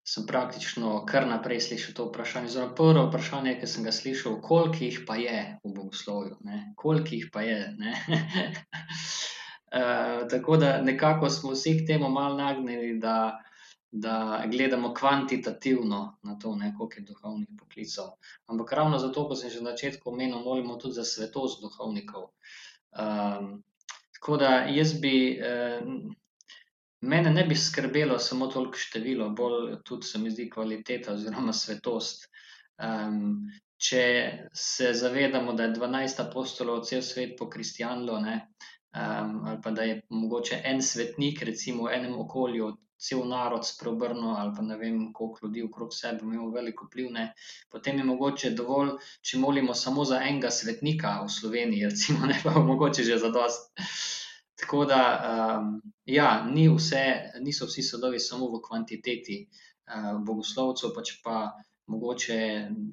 sem 0.09 0.25
praktično 0.27 1.05
kar 1.05 1.27
naprej 1.27 1.59
slišal 1.61 1.93
to 1.93 2.05
vprašanje. 2.09 2.49
Zelo 2.49 2.69
prvo 2.75 3.05
vprašanje, 3.07 3.59
ki 3.61 3.67
sem 3.69 3.83
ga 3.85 3.91
slišal, 3.93 4.39
koliko 4.41 4.83
jih 4.83 5.03
pa 5.07 5.15
je 5.21 5.41
v 5.63 5.73
bogoslovju, 5.75 6.37
ne? 6.49 6.73
koliko 6.75 7.13
jih 7.15 7.27
pa 7.33 7.41
je. 7.45 7.59
uh, 9.69 10.25
tako 10.33 10.57
da 10.57 10.81
nekako 10.81 11.29
smo 11.29 11.53
vsi 11.53 11.75
k 11.77 11.87
temu 11.91 12.09
malo 12.09 12.37
nagnjeni, 12.37 12.97
da, 12.99 13.37
da 13.91 14.43
gledamo 14.49 14.93
kvantitativno 14.93 16.17
na 16.23 16.37
to, 16.41 16.55
ne? 16.55 16.73
koliko 16.77 16.95
je 16.97 17.05
duhovnih 17.11 17.49
poklicov. 17.59 18.07
Ampak 18.47 18.73
ravno 18.73 18.97
zato, 18.97 19.27
ko 19.27 19.37
sem 19.37 19.49
že 19.53 19.61
na 19.61 19.75
začetku 19.77 20.09
omenil, 20.09 20.41
molimo 20.41 20.79
tudi 20.81 20.97
za 20.97 21.05
svetost 21.05 21.61
duhovnikov. 21.61 22.31
Um, 22.97 23.61
tako 24.17 24.37
da 24.41 24.65
jaz 24.73 24.97
bi. 25.01 25.37
Uh, 25.37 26.17
Mene 27.01 27.31
ne 27.31 27.45
bi 27.47 27.55
skrbelo 27.55 28.19
samo 28.19 28.47
toliko 28.51 28.77
število, 28.77 29.29
bolj 29.29 29.77
tudi 29.87 30.07
se 30.07 30.19
mi 30.19 30.31
zdi 30.31 30.49
kvaliteta 30.49 31.13
oziroma 31.13 31.53
svetost. 31.53 32.27
Um, 32.83 33.47
če 33.79 34.03
se 34.53 34.91
zavedamo, 34.93 35.53
da 35.53 35.69
je 35.69 35.75
12 35.77 36.19
apostolov 36.25 36.83
cel 36.89 37.01
svet 37.01 37.37
pokristijanilo, 37.39 38.19
um, 38.19 39.31
ali 39.47 39.61
pa 39.63 39.71
da 39.71 39.87
je 39.87 40.01
mogoče 40.09 40.61
en 40.65 40.83
svetnik, 40.83 41.43
recimo 41.47 41.87
v 41.87 41.95
enem 41.95 42.19
okolju, 42.19 42.73
cel 42.99 43.23
narod 43.27 43.63
spreobrnil, 43.63 44.35
ali 44.35 44.51
pa 44.55 44.61
ne 44.61 44.77
vem, 44.77 44.97
koliko 45.13 45.47
ljudi 45.47 45.63
okrog 45.63 45.93
sebe 45.95 46.27
ima 46.27 46.49
veliko 46.55 46.89
vpliv, 46.89 47.11
ne, 47.15 47.29
potem 47.71 47.97
je 47.97 48.07
mogoče 48.11 48.51
dovolj, 48.59 48.97
če 49.23 49.39
molimo 49.39 49.73
samo 49.73 50.03
za 50.05 50.19
enega 50.19 50.51
svetnika 50.51 51.21
v 51.23 51.31
Sloveniji, 51.31 51.87
recimo, 51.87 52.27
ne 52.27 52.35
pa 52.43 52.59
mogoče 52.59 53.07
že 53.07 53.21
za 53.23 53.31
dost. 53.31 53.71
Tako 54.59 54.85
da, 54.85 55.01
um, 55.59 55.81
ja, 56.05 56.43
ni 56.51 56.67
vse, 56.69 57.03
niso 57.39 57.65
vsi 57.65 57.83
sadovi 57.83 58.19
samo 58.19 58.49
v 58.51 58.59
kvantiteti 58.65 59.37
uh, 59.47 60.17
bogoslovcev, 60.25 60.91
pač 60.95 61.13
pa 61.23 61.47
mogoče 61.89 62.39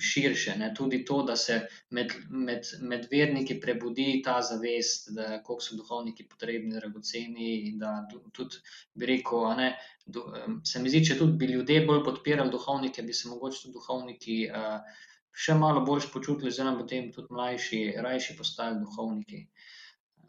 širše. 0.00 0.54
Ne? 0.58 0.70
Tudi 0.74 1.02
to, 1.04 1.22
da 1.22 1.36
se 1.36 1.58
med, 1.90 2.12
med, 2.30 2.70
med 2.80 3.08
verniki 3.10 3.58
prebudi 3.60 4.22
ta 4.24 4.38
zavest, 4.42 5.10
da 5.16 5.40
koliko 5.42 5.64
so 5.64 5.76
duhovniki 5.80 6.28
potrebni, 6.28 6.76
dragoceni 6.78 7.74
da 7.80 7.96
tudi, 8.32 8.62
bi 8.94 9.10
rekel, 9.10 9.50
ne, 9.58 9.72
do, 10.06 10.24
um, 10.46 10.60
se 10.64 10.80
mi 10.82 10.92
zdi, 10.92 11.02
če 11.10 11.18
tudi 11.18 11.36
bi 11.42 11.50
ljudje 11.50 11.82
bolj 11.88 12.04
podpirali 12.06 12.54
duhovnike, 12.54 13.02
bi 13.02 13.16
se 13.16 13.28
mogoče 13.32 13.66
tudi 13.66 13.78
duhovniki. 13.80 14.38
Uh, 14.54 15.02
Še 15.36 15.52
malo 15.52 15.82
bolj 15.84 16.06
počutili, 16.08 16.48
zelo 16.48 16.70
potem 16.78 17.10
tudi 17.12 17.34
mlajši, 17.36 17.80
rajši 18.00 18.36
postali 18.38 18.78
duhovniki. 18.80 19.42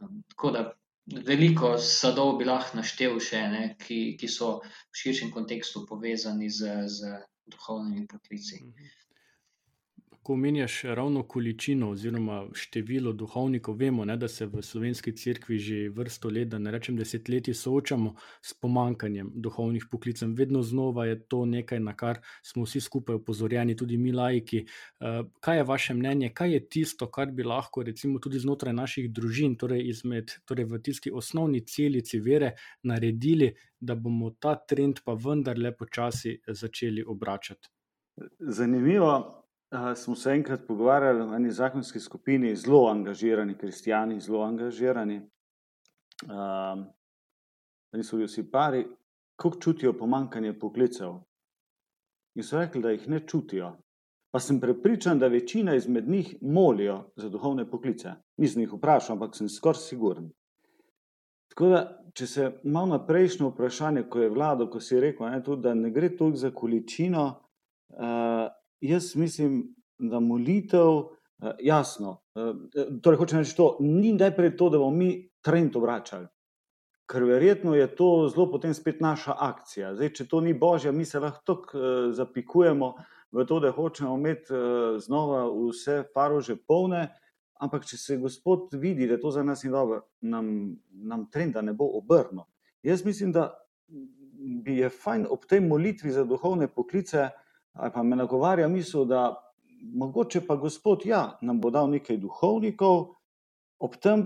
Um, 0.01 0.17
tako 0.33 0.51
da 0.51 0.63
veliko 1.07 1.77
sadov 1.79 2.35
bi 2.39 2.45
lahko 2.47 2.77
naštel 2.79 3.19
še, 3.23 3.41
ne, 3.53 3.63
ki, 3.79 3.99
ki 4.19 4.27
so 4.27 4.49
v 4.63 5.01
širšem 5.01 5.31
kontekstu 5.31 5.85
povezani 5.87 6.49
z, 6.51 6.73
z 6.91 7.13
duhovnimi 7.47 8.07
poklici. 8.11 8.59
Ko 10.27 10.33
omenjaš 10.33 10.83
ravno 10.83 11.23
količino 11.23 11.89
oziroma 11.89 12.45
število 12.53 13.13
duhovnikov, 13.13 13.75
vemo, 13.79 14.05
ne, 14.05 14.17
da 14.17 14.27
se 14.27 14.45
v 14.45 14.61
slovenski 14.61 15.13
cerkvi 15.15 15.57
že 15.57 15.77
vrsto 15.89 16.29
let, 16.29 16.49
da 16.51 16.59
ne 16.59 16.71
rečem 16.71 16.97
desetletji, 16.99 17.53
soočamo 17.53 18.11
s 18.41 18.53
pomankanjem 18.53 19.29
duhovnih 19.35 19.85
poklicev. 19.91 20.33
Vedno 20.35 20.61
znova 20.61 21.05
je 21.05 21.21
to 21.27 21.45
nekaj, 21.45 21.79
na 21.79 21.93
kar 21.95 22.19
smo 22.43 22.65
vsi 22.65 22.81
skupaj 22.81 23.15
opozorjeni, 23.21 23.75
tudi 23.75 23.97
mi, 23.97 24.11
laiki. 24.11 24.65
Eh, 24.99 25.23
kaj 25.39 25.57
je 25.57 25.63
vaše 25.63 25.93
mnenje, 25.93 26.33
kaj 26.33 26.53
je 26.53 26.61
tisto, 26.69 27.07
kar 27.07 27.31
bi 27.31 27.47
lahko, 27.47 27.87
recimo, 27.87 28.19
tudi 28.19 28.43
znotraj 28.43 28.73
naših 28.73 29.09
družin, 29.11 29.55
torej, 29.55 29.87
izmed, 29.95 30.35
torej 30.45 30.67
v 30.67 30.83
tisti 30.83 31.11
osnovni 31.11 31.63
celici 31.63 32.19
vere, 32.19 32.51
naredili, 32.83 33.53
da 33.79 33.95
bomo 33.95 34.35
ta 34.39 34.59
trend 34.59 35.05
pa 35.05 35.15
vendarle 35.15 35.71
počasi 35.71 36.41
začeli 36.47 37.07
obračati? 37.07 37.71
Zanimivo, 38.39 39.46
smo 39.95 40.15
se 40.15 40.31
enkrat 40.31 40.67
pogovarjali 40.67 41.21
o 41.21 41.35
eni 41.35 41.51
zakonski 41.51 41.99
skupini, 41.99 42.55
zelo 42.55 42.87
angažirani 42.87 43.57
kristijani, 43.57 44.19
zelo 44.19 44.41
angažirani. 44.41 45.21
Um, 46.23 46.85
niso 47.93 48.15
bili 48.15 48.27
vsi 48.27 48.51
pari, 48.51 48.87
kako 49.35 49.59
čutijo 49.59 49.93
pomankanje 49.93 50.59
poklicev. 50.59 51.13
In 52.35 52.43
so 52.43 52.59
rekli, 52.59 52.81
da 52.81 52.89
jih 52.89 53.09
ne 53.09 53.19
čutijo. 53.27 53.77
Pa 54.31 54.39
sem 54.39 54.59
prepričan, 54.59 55.19
da 55.19 55.27
večina 55.27 55.75
izmed 55.75 56.09
njih 56.09 56.35
molijo 56.41 57.11
za 57.15 57.29
duhovne 57.29 57.69
poklice. 57.69 58.11
Nisem 58.37 58.61
jih 58.61 58.73
vprašal, 58.73 59.15
ampak 59.15 59.35
sem 59.35 59.49
skoraj 59.49 59.81
siguren. 59.81 60.29
Tako 61.49 61.69
da, 61.69 61.79
če 62.13 62.27
se 62.27 62.51
malo 62.63 62.85
na 62.85 62.99
prejšnjo 63.05 63.49
vprašanje, 63.49 64.03
ko 64.09 64.19
je 64.19 64.29
vlado, 64.29 64.67
ko 64.69 64.79
si 64.79 64.99
rekel, 64.99 65.29
ne, 65.31 65.43
tudi, 65.43 65.61
da 65.61 65.73
ne 65.73 65.89
gre 65.91 66.11
toliko 66.17 66.37
za 66.37 66.51
količino, 66.51 67.23
uh, 67.89 68.47
jaz 68.81 69.15
mislim, 69.15 69.75
da 69.99 70.19
molitev, 70.19 70.99
eh, 71.41 71.55
jasno, 71.59 72.21
eh, 72.35 72.99
torej 73.01 73.17
hočem 73.17 73.39
reči 73.39 73.55
to, 73.55 73.77
ni 73.79 74.13
najprej 74.13 74.57
to, 74.57 74.69
da 74.69 74.77
bomo 74.77 74.97
mi 74.97 75.29
trend 75.41 75.75
obračali. 75.75 76.27
Ker 77.07 77.23
verjetno 77.23 77.75
je 77.75 77.87
to 77.95 78.29
zelo 78.33 78.51
potem 78.51 78.73
spet 78.73 79.01
naša 79.01 79.35
akcija. 79.39 79.95
Zdaj, 79.95 80.09
če 80.13 80.25
to 80.27 80.41
ni 80.41 80.53
božja, 80.53 80.91
mi 80.91 81.05
se 81.05 81.19
lahko 81.19 81.39
tako 81.45 81.79
zapikujemo 82.11 82.95
v 83.31 83.45
to, 83.45 83.59
da 83.59 83.71
hočemo 83.71 84.17
imeti 84.17 84.53
znova 84.99 85.45
vse 85.47 86.03
farože 86.13 86.57
polne, 86.67 87.07
ampak 87.59 87.85
če 87.85 87.97
se 87.97 88.17
Gospod 88.17 88.73
vidi, 88.73 89.07
da 89.07 89.17
to 89.19 89.31
za 89.31 89.43
nas 89.43 89.63
ni 89.63 89.71
dobro, 89.71 90.01
nam, 90.21 90.75
nam 90.91 91.29
trenda 91.31 91.61
ne 91.61 91.73
bo 91.73 91.87
obrnil. 91.95 92.43
Jaz 92.83 93.05
mislim, 93.05 93.31
da 93.31 93.53
bi 94.37 94.77
je 94.77 94.89
fajn 94.89 95.27
ob 95.29 95.45
tej 95.47 95.63
molitvi 95.63 96.11
za 96.11 96.25
duhovne 96.27 96.67
poklice 96.67 97.23
uh, 97.23 97.46
ali 97.77 97.91
pa 97.93 98.03
me 98.03 98.15
nagovarja 98.15 98.67
misel, 98.67 99.05
da 99.05 99.35
mogoče 99.81 100.41
pa 100.47 100.55
Gospod 100.55 101.05
ja, 101.05 101.37
nam 101.41 101.61
bo 101.61 101.69
dal 101.69 101.89
nekaj 101.89 102.17
duhovnikov, 102.17 103.13
ob 103.79 103.95
tem 104.01 104.23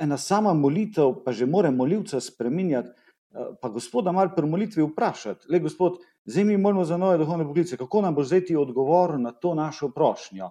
ena 0.00 0.18
sama 0.18 0.54
molitev, 0.54 1.24
pa 1.24 1.32
že 1.32 1.46
more 1.46 1.70
molilca 1.70 2.20
spremenjati, 2.20 2.88
eh, 2.88 3.54
pa 3.60 3.68
Gospoda 3.68 4.12
malo 4.12 4.30
pri 4.36 4.46
molitvi 4.46 4.82
vprašati. 4.82 5.46
Le, 5.48 5.58
Gospod, 5.58 5.98
zdaj 6.24 6.44
mi 6.44 6.56
moramo 6.56 6.84
za 6.84 6.96
nove 6.96 7.18
duhovne 7.18 7.44
poklice, 7.44 7.76
kako 7.76 8.02
nam 8.02 8.14
bo 8.14 8.24
zdaj 8.24 8.44
ti 8.44 8.56
odgovor 8.56 9.18
na 9.20 9.32
to 9.32 9.54
našo 9.54 9.90
prošnjo? 9.90 10.50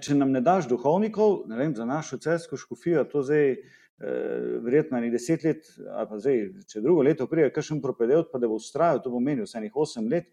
Če 0.00 0.14
nam 0.14 0.32
ne 0.32 0.40
daš 0.40 0.68
duhovnikov, 0.68 1.48
ne 1.48 1.56
vem, 1.56 1.74
za 1.74 1.84
našo 1.84 2.18
celsko 2.18 2.56
škofijo, 2.56 3.04
to 3.04 3.22
zdaj. 3.22 3.56
Eh, 3.98 4.60
verjetno 4.62 5.00
ni 5.00 5.10
deset 5.10 5.42
let, 5.42 5.64
ali 5.90 6.06
pa 6.06 6.18
zdaj, 6.22 6.36
če 6.70 6.80
drugo 6.80 7.02
leto 7.02 7.26
prije, 7.26 7.48
kakšen 7.50 7.80
propedevt, 7.82 8.28
pa 8.30 8.38
da 8.38 8.46
bo 8.46 8.54
ustrajal, 8.54 9.00
to 9.02 9.10
bo 9.10 9.18
menil 9.18 9.42
vse 9.42 9.58
enih 9.58 9.74
osem 9.74 10.06
let, 10.06 10.28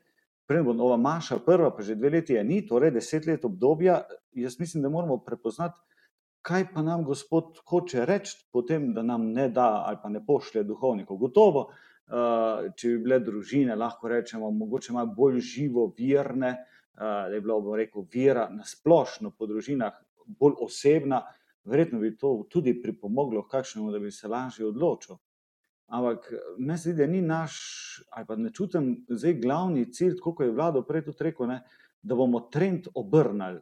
prej 0.47 0.63
bo 0.63 0.73
nova 0.73 0.97
Maša, 0.97 1.39
prva, 1.45 1.71
pa 1.75 1.83
že 1.83 1.95
dve 1.95 2.09
leti 2.09 2.33
je 2.33 2.43
ni, 2.43 2.61
torej 2.67 2.91
deset 2.91 3.25
let 3.25 3.45
obdobja. 3.45 4.01
Jaz 4.33 4.59
mislim, 4.59 4.83
da 4.83 4.89
moramo 4.89 5.17
prepoznati, 5.17 5.79
kaj 6.45 6.67
pa 6.73 6.81
nam 6.81 7.03
Gospod 7.03 7.57
hoče 7.69 8.05
reči, 8.05 8.37
potem, 8.53 8.93
da 8.93 9.03
nam 9.03 9.31
ne 9.33 9.49
da 9.49 9.83
ali 9.87 9.97
pa 10.03 10.09
ne 10.09 10.21
pošlje 10.25 10.63
duhovnikov. 10.63 11.17
Gotovo 11.17 11.65
uh, 11.65 12.69
če 12.77 12.89
bi 12.89 13.03
bile 13.07 13.19
družine, 13.19 13.75
lahko 13.75 14.11
rečemo, 14.11 14.51
mogoče 14.51 14.93
malo 14.93 15.13
bolj 15.17 15.39
živo, 15.41 15.87
virne, 15.97 16.51
uh, 16.93 17.01
da 17.01 17.33
je 17.33 17.41
bila, 17.41 17.59
bom 17.59 17.77
rekel, 17.79 18.05
vera 18.13 18.49
na 18.53 18.65
splošno 18.65 19.33
po 19.37 19.49
družinah 19.49 19.97
bolj 20.39 20.59
osebna, 20.65 21.23
verjetno 21.65 21.99
bi 21.99 22.13
to 22.17 22.37
tudi 22.49 22.75
pripomoglo 22.81 23.45
k 23.45 23.57
kakšnemu, 23.57 23.91
da 23.91 23.99
bi 23.99 24.11
se 24.11 24.27
lažje 24.27 24.67
odločil. 24.67 25.17
Ampak 25.87 26.31
meni 26.57 26.77
se 26.77 26.91
zdi, 26.91 27.03
da 27.03 27.07
ni 27.07 27.21
naš, 27.21 27.55
ali 28.11 28.25
pa 28.25 28.35
ne 28.35 28.49
čutim, 28.53 29.05
zdaj 29.09 29.33
glavni 29.41 29.85
cilj, 29.93 30.17
kot 30.21 30.41
je 30.41 30.51
vlado 30.51 30.81
prej 30.87 31.05
tudi 31.05 31.27
rekel, 31.29 31.47
ne, 31.47 31.59
da 32.01 32.15
bomo 32.17 32.47
trend 32.51 32.89
obrnili. 32.95 33.61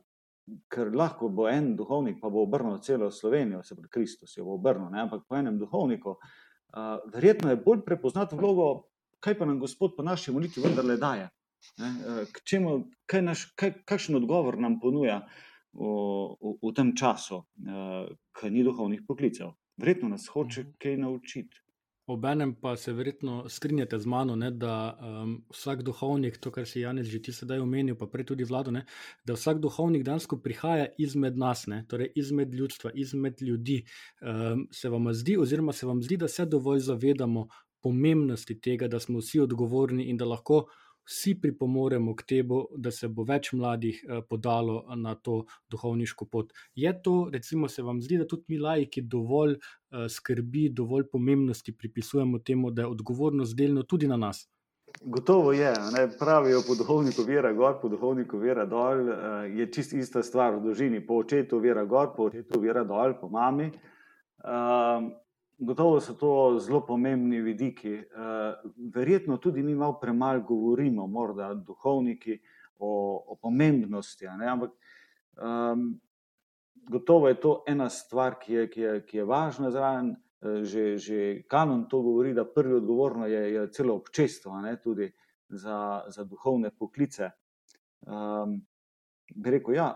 Ker 0.71 0.91
lahko 0.95 1.29
bo 1.31 1.47
en 1.47 1.73
duhovnik, 1.79 2.17
pa 2.21 2.29
bo 2.29 2.43
obrnil 2.43 2.79
celo 2.83 3.11
Slovenijo, 3.11 3.61
se 3.63 3.75
pravi 3.75 3.89
Kristus, 3.91 4.37
jo 4.37 4.45
bo 4.45 4.57
obrnil, 4.59 4.89
ne? 4.91 5.03
ampak 5.03 5.23
po 5.27 5.37
enem 5.39 5.59
duhovniku, 5.59 6.15
uh, 6.17 6.97
verjetno 7.13 7.51
je 7.51 7.61
bolj 7.63 7.83
prepoznati 7.85 8.35
vlogo, 8.35 8.89
kaj 9.23 9.37
pa 9.39 9.47
nam 9.47 9.59
Gospod 9.59 9.95
po 9.95 10.03
naši 10.03 10.35
molitvi 10.35 10.63
vendarle 10.63 10.97
daje. 10.99 11.29
Uh, 11.79 12.23
čemu, 12.43 12.75
kaj 13.07 13.23
naš, 13.23 13.45
kaj, 13.55 13.71
kakšen 13.87 14.19
odgovor 14.19 14.59
nam 14.59 14.79
ponuja 14.83 15.21
v, 15.71 15.87
v, 16.39 16.55
v 16.59 16.73
tem 16.75 16.91
času, 16.95 17.43
uh, 17.43 18.11
ki 18.35 18.51
ni 18.51 18.67
duhovnih 18.67 19.07
poklicev. 19.07 19.55
Verjetno 19.79 20.11
nas 20.11 20.27
hoče 20.27 20.61
Mhm. 20.63 20.75
kaj 20.79 20.97
naučiti. 20.97 21.62
Obenem 22.05 22.55
pa 22.55 22.75
se 22.75 22.91
verjetno 22.93 23.49
strinjate 23.49 23.99
z 23.99 24.05
mano, 24.05 24.35
ne, 24.35 24.49
da 24.51 24.97
um, 24.99 25.37
vsak 25.53 25.83
duhovnik, 25.87 26.37
to, 26.37 26.51
kar 26.51 26.65
si 26.67 26.81
Janez 26.81 27.07
že 27.07 27.21
ti 27.23 27.31
sedaj 27.31 27.63
omenil, 27.63 27.95
pa 27.95 28.09
prej 28.11 28.25
tudi 28.33 28.43
vlado, 28.43 28.73
ne, 28.75 28.83
da 29.23 29.37
vsak 29.37 29.61
duhovnik 29.63 30.03
dejansko 30.03 30.41
prihaja 30.43 30.89
izmed 30.99 31.37
nas, 31.39 31.63
ne, 31.67 31.85
torej 31.87 32.11
izmed 32.19 32.53
ljudstva, 32.53 32.91
izmed 32.93 33.41
ljudi. 33.41 33.85
Um, 34.21 34.67
se 34.71 34.89
vam 34.89 35.13
zdi, 35.13 35.37
oziroma 35.37 35.71
se 35.71 35.87
vam 35.87 36.03
zdi, 36.03 36.17
da 36.17 36.27
se 36.27 36.45
dovolj 36.45 36.83
zavedamo 36.83 37.47
pomembnosti 37.83 38.59
tega, 38.59 38.87
da 38.87 38.99
smo 38.99 39.19
vsi 39.19 39.39
odgovorni 39.39 40.09
in 40.11 40.17
da 40.17 40.25
lahko 40.25 40.65
vsi 41.05 41.35
pripomoremo 41.41 42.15
k 42.15 42.23
temu, 42.27 42.63
da 42.77 42.91
se 42.91 43.07
bo 43.07 43.25
več 43.27 43.51
mladih 43.53 44.03
eh, 44.03 44.21
podalo 44.29 44.83
na 44.95 45.15
to 45.15 45.43
duhovniško 45.69 46.25
pot. 46.25 46.53
Je 46.75 46.93
to, 47.03 47.29
recimo, 47.33 47.67
se 47.67 47.83
vam 47.83 48.01
zdi, 48.01 48.17
da 48.17 48.27
tudi 48.27 48.43
mi, 48.53 48.59
laiki, 48.59 49.01
dovolj 49.01 49.57
eh, 49.57 50.07
skrbi, 50.09 50.69
dovolj 50.69 51.09
pomembnosti 51.11 51.75
pripisujemo 51.75 52.39
temu, 52.39 52.71
da 52.71 52.83
je 52.87 52.93
odgovornost 52.95 53.55
delno 53.55 53.83
tudi 53.83 54.07
na 54.07 54.17
nas? 54.17 54.47
Gotovo 55.01 55.51
je, 55.53 55.73
ne, 55.93 56.07
pravijo 56.19 56.61
po 56.67 56.75
duhovniku 56.75 57.23
vera 57.27 57.53
gor, 57.53 57.79
po 57.81 57.89
duhovniku 57.89 58.37
vera 58.37 58.65
dol, 58.65 59.07
uh, 59.09 59.15
je 59.49 59.65
čist 59.73 59.93
ista 59.97 60.21
stvar 60.23 60.53
v 60.55 60.61
družini, 60.67 61.01
po 61.07 61.17
očetu 61.23 61.59
vera 61.59 61.83
gor, 61.85 62.11
po 62.15 62.27
očetu 62.29 62.61
vera 62.61 62.83
dol, 62.85 63.15
po 63.19 63.29
mami. 63.29 63.71
Uh, 64.43 65.09
gotovo 65.65 65.99
so 65.99 66.13
to 66.13 66.59
zelo 66.59 66.81
pomembni 66.85 67.41
vidiki. 67.41 67.93
Uh, 67.93 68.71
verjetno 68.93 69.37
tudi 69.37 69.63
mi 69.63 69.75
malo 69.75 69.99
premalo 69.99 70.41
govorimo, 70.41 71.07
morda 71.07 71.53
duhovniki, 71.53 72.39
o, 72.83 73.23
o 73.27 73.35
pomembnosti, 73.35 74.27
ampak 74.27 74.71
um, 75.37 75.99
gotovo 76.89 77.27
je 77.27 77.39
to 77.39 77.63
ena 77.67 77.89
stvar, 77.89 78.39
ki 78.39 78.53
je, 78.53 78.67
ki 78.69 78.81
je, 78.81 78.93
ki 79.05 79.17
je 79.17 79.25
važna 79.25 79.71
zraven. 79.71 80.15
Že, 80.43 80.97
že 80.99 81.17
kanon 81.47 81.85
to 81.87 82.01
govori, 82.03 82.33
da 82.35 82.43
prvi 82.43 82.73
odgovorno 82.75 83.29
je, 83.31 83.53
je 83.53 83.61
celo 83.71 83.93
občestvo, 83.95 84.57
ne, 84.59 84.73
tudi 84.75 85.07
za, 85.47 86.03
za 86.11 86.25
duhovne 86.27 86.67
poklice. 86.75 87.29
Um, 88.03 88.57
bi 89.35 89.53
rekel, 89.55 89.77
ja, 89.77 89.95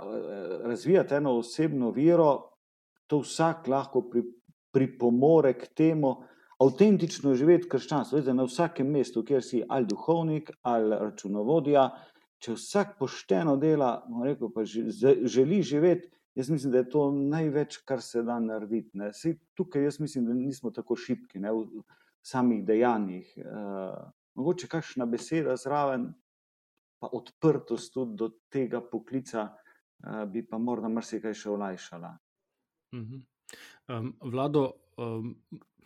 razvijati 0.64 1.18
eno 1.20 1.34
osebno 1.42 1.92
vero, 1.92 2.30
to 3.08 3.20
vsak 3.20 3.68
lahko 3.68 4.06
pri, 4.08 4.24
pripomore 4.78 5.56
k 5.58 5.72
temu, 5.74 6.14
avtentično 6.62 7.34
živeti 7.38 7.70
krščanstvo. 7.70 8.20
Veste, 8.20 8.34
na 8.38 8.46
vsakem 8.46 8.90
mestu, 8.94 9.24
kjer 9.26 9.42
si 9.44 9.64
ali 9.70 9.90
duhovnik 9.90 10.52
ali 10.62 11.00
računovodja, 11.02 11.88
če 12.44 12.54
vsak 12.54 12.98
pošteno 13.00 13.56
dela, 13.58 14.04
rekel, 14.24 14.52
pa 14.54 14.66
želi 14.66 15.62
živeti. 15.66 16.12
Jaz 16.38 16.52
mislim, 16.54 16.72
da 16.76 16.84
je 16.84 16.90
to 16.94 17.08
največ, 17.12 17.80
kar 17.82 18.02
se 18.06 18.22
da 18.22 18.36
narediti. 18.40 18.94
Ne. 18.94 19.10
Sej 19.14 19.40
tukaj 19.58 19.88
jaz 19.88 19.98
mislim, 20.00 20.28
da 20.28 20.36
nismo 20.38 20.70
tako 20.72 20.94
šipki 20.96 21.42
ne, 21.42 21.50
v 21.50 21.82
samih 22.22 22.62
dejanjih. 22.66 23.32
E, 23.42 23.64
mogoče 24.38 24.70
kakšna 24.70 25.08
beseda 25.10 25.56
zraven, 25.58 26.12
pa 27.02 27.10
odprtost 27.10 27.90
tudi 27.96 28.14
do 28.22 28.30
tega 28.54 28.84
poklica, 28.86 29.48
e, 29.50 30.28
bi 30.30 30.46
pa 30.46 30.62
morda 30.62 30.94
marsikaj 30.94 31.34
še 31.34 31.50
olajšala. 31.58 32.14
-huh. 32.94 33.22
Um, 33.88 34.14
Vlado, 34.22 34.72
um, 34.98 35.36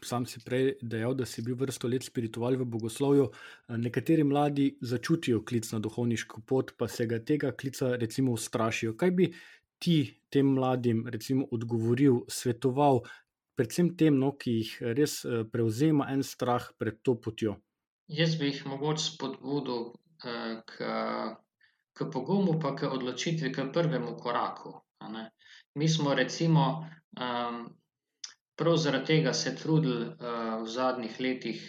sam 0.03 0.25
si 0.25 0.39
prej 0.41 0.75
dejal, 0.81 1.13
da 1.13 1.25
si 1.25 1.41
bil 1.45 1.55
vrsto 1.55 1.87
let 1.87 2.03
spiritual 2.03 2.57
v 2.57 2.65
bogoslovju. 2.65 3.29
Nekateri 3.77 4.23
mladi 4.23 4.71
začutijo 4.81 5.43
klic 5.45 5.71
na 5.71 5.79
duhovniško 5.79 6.41
pot, 6.41 6.73
pa 6.77 6.87
se 6.87 7.05
ga 7.05 7.19
tega 7.19 7.51
klica 7.51 7.95
recimo 8.01 8.33
ustrašijo. 8.33 8.95
Kaj 8.97 9.11
bi 9.11 9.29
ti 9.81 9.97
tem 10.29 10.53
mladim, 10.55 11.05
recimo, 11.09 11.45
odgovoril, 11.51 12.23
svetoval, 12.29 13.01
predvsem 13.57 13.95
tem, 13.97 14.17
no, 14.17 14.31
ki 14.37 14.57
jih 14.57 14.75
res 14.97 15.21
prevzema 15.53 16.09
en 16.13 16.23
strah 16.25 16.71
pred 16.77 17.01
to 17.05 17.15
potjo? 17.21 17.57
Jaz 18.11 18.35
bi 18.39 18.49
jih 18.49 18.65
mogoče 18.67 19.03
spodbudil 19.05 19.91
k, 20.21 20.89
k 21.93 22.09
pogumu, 22.13 22.57
pa 22.59 22.73
k 22.75 22.89
odločitvi, 22.89 23.53
k 23.53 23.69
prvemu 23.73 24.17
koraku. 24.17 24.79
Mi 25.75 25.87
smo, 25.89 26.13
recimo, 26.13 26.65
um, 27.15 27.61
prav 28.55 28.77
zaradi 28.77 29.05
tega 29.05 29.33
se 29.33 29.55
trudili 29.55 30.07
uh, 30.07 30.63
v 30.63 30.67
zadnjih 30.67 31.19
letih 31.19 31.61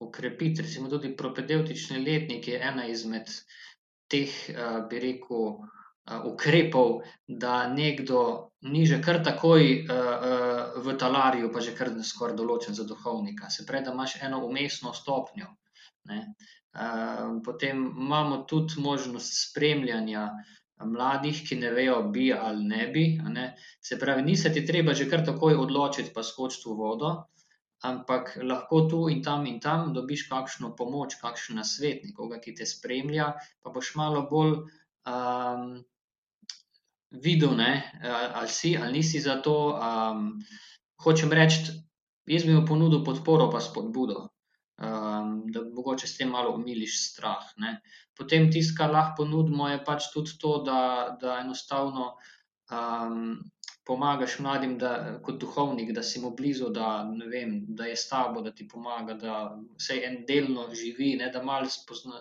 ukrepiti, 0.00 0.62
recimo 0.62 0.88
tudi 0.88 1.16
propedeutični 1.16 2.00
letnik 2.04 2.48
je 2.48 2.60
ena 2.70 2.86
izmed 2.86 3.28
teh, 4.08 4.32
uh, 4.54 4.80
bi 4.88 5.00
rekel, 5.00 5.60
ukrepov, 6.24 7.02
da 7.26 7.68
nekdo 7.68 8.50
ni 8.60 8.86
že 8.86 9.00
kar 9.02 9.22
takoj 9.24 9.62
uh, 9.62 9.90
uh, 9.90 10.82
v 10.84 10.96
talarju, 10.98 11.52
pa 11.52 11.60
že 11.60 11.74
kar 11.76 11.92
skoraj 12.02 12.36
določen 12.36 12.74
za 12.74 12.84
duhovnika. 12.84 13.50
Se 13.50 13.66
pravi, 13.66 13.84
da 13.84 13.92
imaš 13.92 14.18
eno 14.22 14.44
umestno 14.46 14.92
stopnjo. 14.92 15.48
Uh, 16.10 17.40
potem 17.44 17.86
imamo 17.96 18.44
tudi 18.48 18.80
možnost 18.80 19.50
spremljanja 19.50 20.30
mladih, 20.86 21.42
ki 21.48 21.58
ne 21.60 21.70
vejo, 21.74 22.02
bi 22.12 22.30
ali 22.32 22.64
ne 22.64 22.86
bi. 22.92 23.04
Ne? 23.28 23.54
Se 23.80 23.98
pravi, 23.98 24.22
ni 24.22 24.36
se 24.36 24.52
ti 24.52 24.64
treba 24.66 24.94
že 24.94 25.08
kar 25.10 25.24
takoj 25.26 25.58
odločiti, 25.60 26.12
pa 26.14 26.22
skočiti 26.22 26.68
v 26.68 26.76
vodo. 26.76 27.12
Ampak 27.82 28.36
lahko 28.44 28.82
tu 28.88 29.08
in 29.08 29.22
tam 29.24 29.46
in 29.46 29.60
tam 29.60 29.94
dobiš 29.96 30.26
kakšno 30.28 30.74
pomoč, 30.76 31.16
kakšen 31.20 31.56
nasvet, 31.56 32.04
nekoga, 32.04 32.36
ki 32.40 32.52
te 32.54 32.66
spremlja, 32.68 33.32
pa 33.62 33.72
boš 33.72 33.94
malo 33.96 34.26
bolj 34.28 34.52
um, 35.08 35.80
videl, 37.10 37.56
ne, 37.56 37.72
ali 38.04 38.48
si 38.48 38.76
ali 38.76 39.00
nisi 39.00 39.20
za 39.20 39.40
to. 39.40 39.80
Um, 39.80 40.36
hočem 41.00 41.32
reči, 41.32 41.72
jaz 42.28 42.44
bi 42.44 42.52
mu 42.52 42.66
ponudil 42.68 43.00
podporo, 43.04 43.48
pa 43.48 43.64
spodbudo, 43.64 44.28
da 45.52 45.62
mogoče 45.64 46.06
s 46.06 46.16
tem 46.18 46.30
malo 46.32 46.54
umiliš 46.56 46.98
strah. 47.10 47.46
Ne. 47.56 47.78
Potem 48.18 48.50
tisto, 48.52 48.76
kar 48.78 48.92
lahko 48.94 49.22
ponudimo, 49.22 49.68
je 49.68 49.84
pač 49.84 50.10
tudi 50.14 50.36
to, 50.40 50.58
da, 50.66 50.82
da 51.20 51.38
enostavno 51.44 52.12
um, 52.70 53.38
pomagaš 53.90 54.38
mladim, 54.38 54.76
da, 54.78 54.90
kot 55.24 55.40
duhovnik, 55.42 55.90
da 55.96 56.02
si 56.06 56.20
mu 56.22 56.30
blizu, 56.36 56.68
da, 56.74 56.88
vem, 57.32 57.54
da 57.78 57.88
je 57.88 57.96
s 57.96 58.08
tabo, 58.08 58.42
da 58.44 58.52
ti 58.54 58.68
pomaga, 58.68 59.16
da 59.18 59.38
vse 59.80 59.96
en 60.06 60.20
delno 60.28 60.68
živi, 60.74 61.14
ne, 61.18 61.30
da 61.34 61.42
malo 61.42 61.66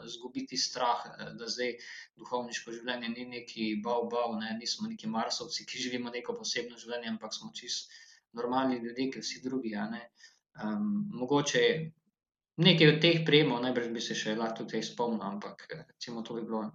izgubiti 0.06 0.58
strah, 0.58 1.04
da 1.38 1.50
zdaj 1.56 1.76
duhovniško 2.18 2.74
življenje 2.74 3.12
ni 3.14 3.28
neki 3.36 3.68
bav, 3.86 4.08
bav, 4.14 4.34
ne, 4.42 4.56
nismo 4.62 4.90
neki 4.90 5.12
marsovci, 5.14 5.68
ki 5.70 5.84
živimo 5.84 6.14
neko 6.16 6.38
posebno 6.40 6.80
življenje, 6.82 7.14
ampak 7.14 7.38
smo 7.38 7.52
čisto 7.54 7.94
normalni 8.34 8.82
ljudje, 8.82 9.12
kot 9.14 9.28
vsi 9.28 9.44
drugi. 9.44 9.76
Um, 9.78 10.90
mogoče 11.22 11.64
nekaj 12.60 12.96
od 12.96 13.02
teh 13.02 13.22
prejemov, 13.26 13.62
najbrž 13.64 13.92
bi 13.96 14.02
se 14.04 14.16
še 14.18 14.36
lahko 14.36 14.66
tudi 14.66 14.84
spomnil, 14.84 15.24
ampak 15.24 15.68
recimo 15.88 16.24
to 16.28 16.36
bi 16.36 16.44
bilo 16.48 16.66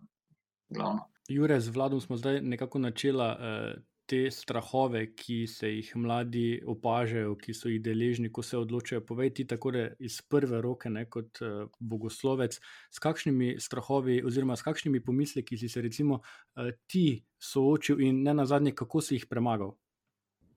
glavno. 0.73 1.11
Jure, 1.29 1.61
z 1.61 1.73
vladom 1.73 2.01
smo 2.01 2.16
zdaj 2.16 2.40
nekako 2.42 2.79
načela. 2.79 3.35
Eh... 3.40 3.83
Te 4.05 4.27
strahove, 4.29 5.14
ki 5.16 5.47
se 5.49 5.70
jih 5.70 5.94
mladi 5.97 6.61
opažajo, 6.68 7.38
ki 7.40 7.55
so 7.57 7.70
jih 7.73 7.79
deležni, 7.81 8.29
ko 8.29 8.42
se 8.44 8.59
odločajo, 8.61 9.01
povej 9.01 9.31
ti 9.38 9.47
tako 9.49 9.73
iz 9.97 10.18
prve 10.29 10.61
roke, 10.61 10.90
ne, 10.92 11.07
kot 11.09 11.40
uh, 11.40 11.70
bogoslovec, 11.81 12.59
s 12.92 13.01
kakšnimi 13.01 13.55
strahovi, 13.57 14.18
oziroma 14.20 14.59
s 14.61 14.66
kakšnimi 14.66 15.01
pomisleki 15.01 15.57
si 15.57 15.73
se 15.73 15.81
recimo 15.81 16.20
uh, 16.20 16.68
ti 16.85 17.25
soočil, 17.40 18.05
in 18.05 18.20
ne 18.29 18.35
na 18.37 18.44
zadnje, 18.44 18.75
kako 18.77 19.01
si 19.01 19.16
jih 19.16 19.25
premagal. 19.25 19.73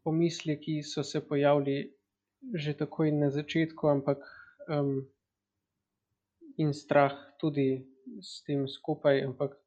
Pomisleki 0.04 0.82
so 0.84 1.08
se 1.08 1.24
pojavili 1.24 1.94
že 2.52 2.76
takoj 2.76 3.16
na 3.16 3.32
začetku, 3.32 3.88
ampak 3.88 4.28
um, 4.68 5.08
in 6.58 6.74
strah 6.74 7.14
tudi 7.40 7.86
s 8.22 8.42
tem 8.44 8.68
skupaj, 8.68 9.22
ampak 9.24 9.58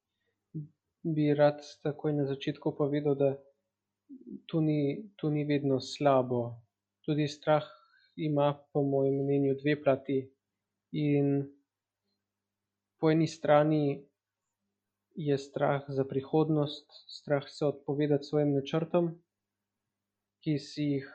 bi 1.02 1.30
rad 1.34 1.62
takoj 1.82 2.12
na 2.12 2.26
začetku 2.26 2.74
povedal, 2.76 3.14
da 3.14 3.30
to 4.46 4.60
ni, 4.60 5.10
to 5.16 5.30
ni 5.30 5.46
vedno 5.46 5.80
slabo. 5.80 6.60
Tudi 7.06 7.28
strah 7.28 7.64
ima, 8.16 8.58
po 8.72 8.82
mojem 8.82 9.22
mnenju, 9.22 9.54
dve 9.62 9.78
plati. 9.82 10.18
In 10.92 11.46
po 12.98 13.10
eni 13.10 13.26
strani 13.26 14.02
je 15.14 15.38
strah 15.38 15.86
za 15.88 16.04
prihodnost, 16.04 16.90
strah 17.08 17.46
se 17.48 17.66
odpovedati 17.66 18.24
svojim 18.24 18.54
načrtom, 18.54 19.14
ki 20.42 20.58
si 20.58 20.82
jih 20.82 21.08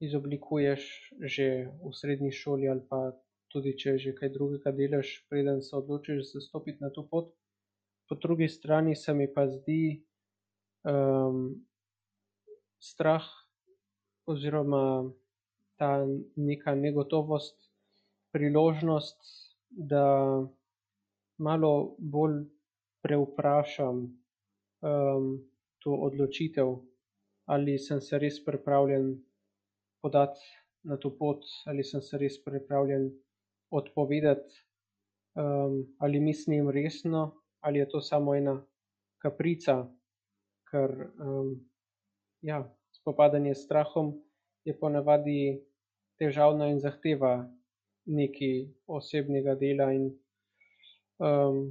izoblikuješ 0.00 1.12
že 1.18 1.72
v 1.82 1.92
srednji 1.92 2.30
šoli, 2.32 2.68
ali 2.68 2.84
pa 2.88 3.12
tudi 3.52 3.74
če 3.80 3.96
že 3.98 4.14
kaj 4.16 4.32
drugega 4.34 4.72
delaš, 4.72 5.24
preden 5.30 5.62
se 5.62 5.76
odločiš 5.76 6.32
zastopiti 6.32 6.84
na 6.84 6.90
to 6.90 7.06
pot. 7.08 7.32
Po 8.08 8.16
drugi 8.16 8.48
strani 8.48 8.96
se 8.96 9.14
mi 9.14 9.28
pa 9.32 9.46
zdi 9.48 10.04
um, 10.84 11.66
strah 12.80 13.24
oziroma 14.26 15.10
ta 15.78 16.04
neka 16.36 16.74
negotovost 16.74 17.56
priložnost, 18.32 19.18
da 19.70 20.04
malo 21.38 21.96
bolj 21.98 22.44
preuprašam 23.04 23.96
um, 24.80 25.26
to 25.78 25.92
odločitev, 25.94 26.74
ali 27.46 27.78
sem 27.78 28.00
se 28.00 28.18
res 28.18 28.40
pripravljen 28.44 29.12
podati 30.02 30.40
na 30.84 30.96
to 30.96 31.10
pot, 31.16 31.44
ali 31.66 31.84
sem 31.84 32.02
se 32.02 32.18
res 32.18 32.38
pripravljen 32.44 33.10
odpovedati, 33.70 34.64
um, 35.34 35.96
ali 35.98 36.20
mislim 36.20 36.70
resno, 36.70 37.42
ali 37.60 37.78
je 37.78 37.88
to 37.88 38.00
samo 38.00 38.34
ena 38.34 38.66
kaprica, 39.22 39.86
ker 40.70 40.90
um, 41.20 41.54
ja, 42.42 42.62
spopadanje 42.92 43.54
s 43.54 43.64
strahom 43.64 44.12
je 44.64 44.78
ponavadi 44.78 45.64
težavno 46.18 46.66
in 46.68 46.80
zahteva 46.80 47.48
nekaj 48.06 48.68
osebnega 48.86 49.54
dela 49.54 49.92
in 49.92 50.10
um, 51.18 51.68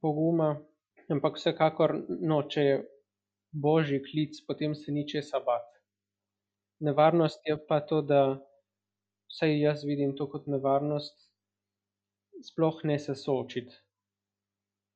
poguma. 0.00 0.56
Ampak 1.08 1.38
vsekakor, 1.38 1.94
no, 2.08 2.40
če 2.50 2.62
je 2.62 2.78
božji 3.54 4.00
klic, 4.02 4.40
potem 4.46 4.74
se 4.74 4.92
ni 4.92 5.06
česa 5.08 5.38
bati. 5.40 5.78
Nevarnost 6.82 7.46
je 7.46 7.56
pa 7.68 7.80
to, 7.80 8.02
da 8.02 8.40
vsaj 9.30 9.60
jaz 9.60 9.84
vidim 9.84 10.16
to 10.16 10.28
kot 10.30 10.46
nevarnost, 10.46 11.16
sploh 12.42 12.82
ne 12.84 12.98
se 12.98 13.14
soočiti. 13.14 13.74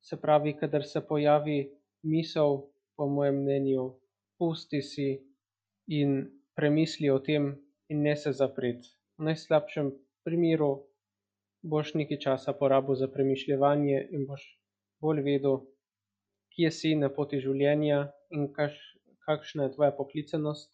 Se 0.03 0.16
pravi, 0.21 0.57
kadar 0.57 0.85
se 0.85 1.01
pojavi 1.07 1.59
misel, 2.03 2.62
po 2.97 3.07
mojem 3.09 3.43
mnenju, 3.43 3.85
pusti 4.38 4.83
si 4.83 5.09
in 5.88 6.21
premisli 6.57 7.11
o 7.11 7.19
tem, 7.19 7.53
in 7.88 8.03
ne 8.03 8.16
se 8.16 8.33
zapreti. 8.33 8.88
V 9.19 9.27
najslabšem 9.29 9.90
primeru 10.25 10.71
boš 11.62 11.95
nekaj 11.99 12.19
časa 12.25 12.53
porabil 12.57 12.95
za 12.95 13.09
premišljevanje 13.09 13.99
in 14.14 14.27
boš 14.29 14.45
bolj 15.03 15.23
vedel, 15.27 15.61
kje 16.55 16.71
si 16.71 16.95
na 16.97 17.11
poti 17.11 17.40
življenja 17.43 18.01
in 18.37 18.49
kaš, 18.55 18.77
kakšna 19.27 19.66
je 19.66 19.75
tvoja 19.75 19.93
poklicanost. 19.97 20.71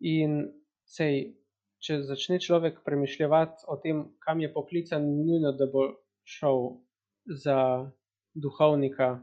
In 0.00 0.36
sej, 0.84 1.39
če 1.80 2.02
začne 2.04 2.38
človek 2.40 2.82
premišljati 2.84 3.66
o 3.68 3.76
tem, 3.80 4.04
kam 4.24 4.40
je 4.40 4.52
poklican, 4.52 5.04
nujno, 5.24 5.52
da 5.56 5.66
bo 5.66 5.86
šel 6.24 6.80
za 7.26 7.90
duhovnika. 8.34 9.18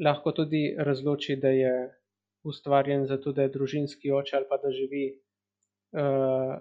Lahko 0.00 0.32
tudi 0.32 0.72
razloči, 0.78 1.36
da 1.36 1.52
je 1.52 1.74
ustvarjen 2.48 3.06
zato, 3.06 3.32
da 3.32 3.44
je 3.44 3.52
družinski 3.54 4.10
oče 4.10 4.36
ali 4.36 4.48
pa 4.48 4.56
da 4.62 4.72
živi 4.72 5.04
uh, 5.12 6.56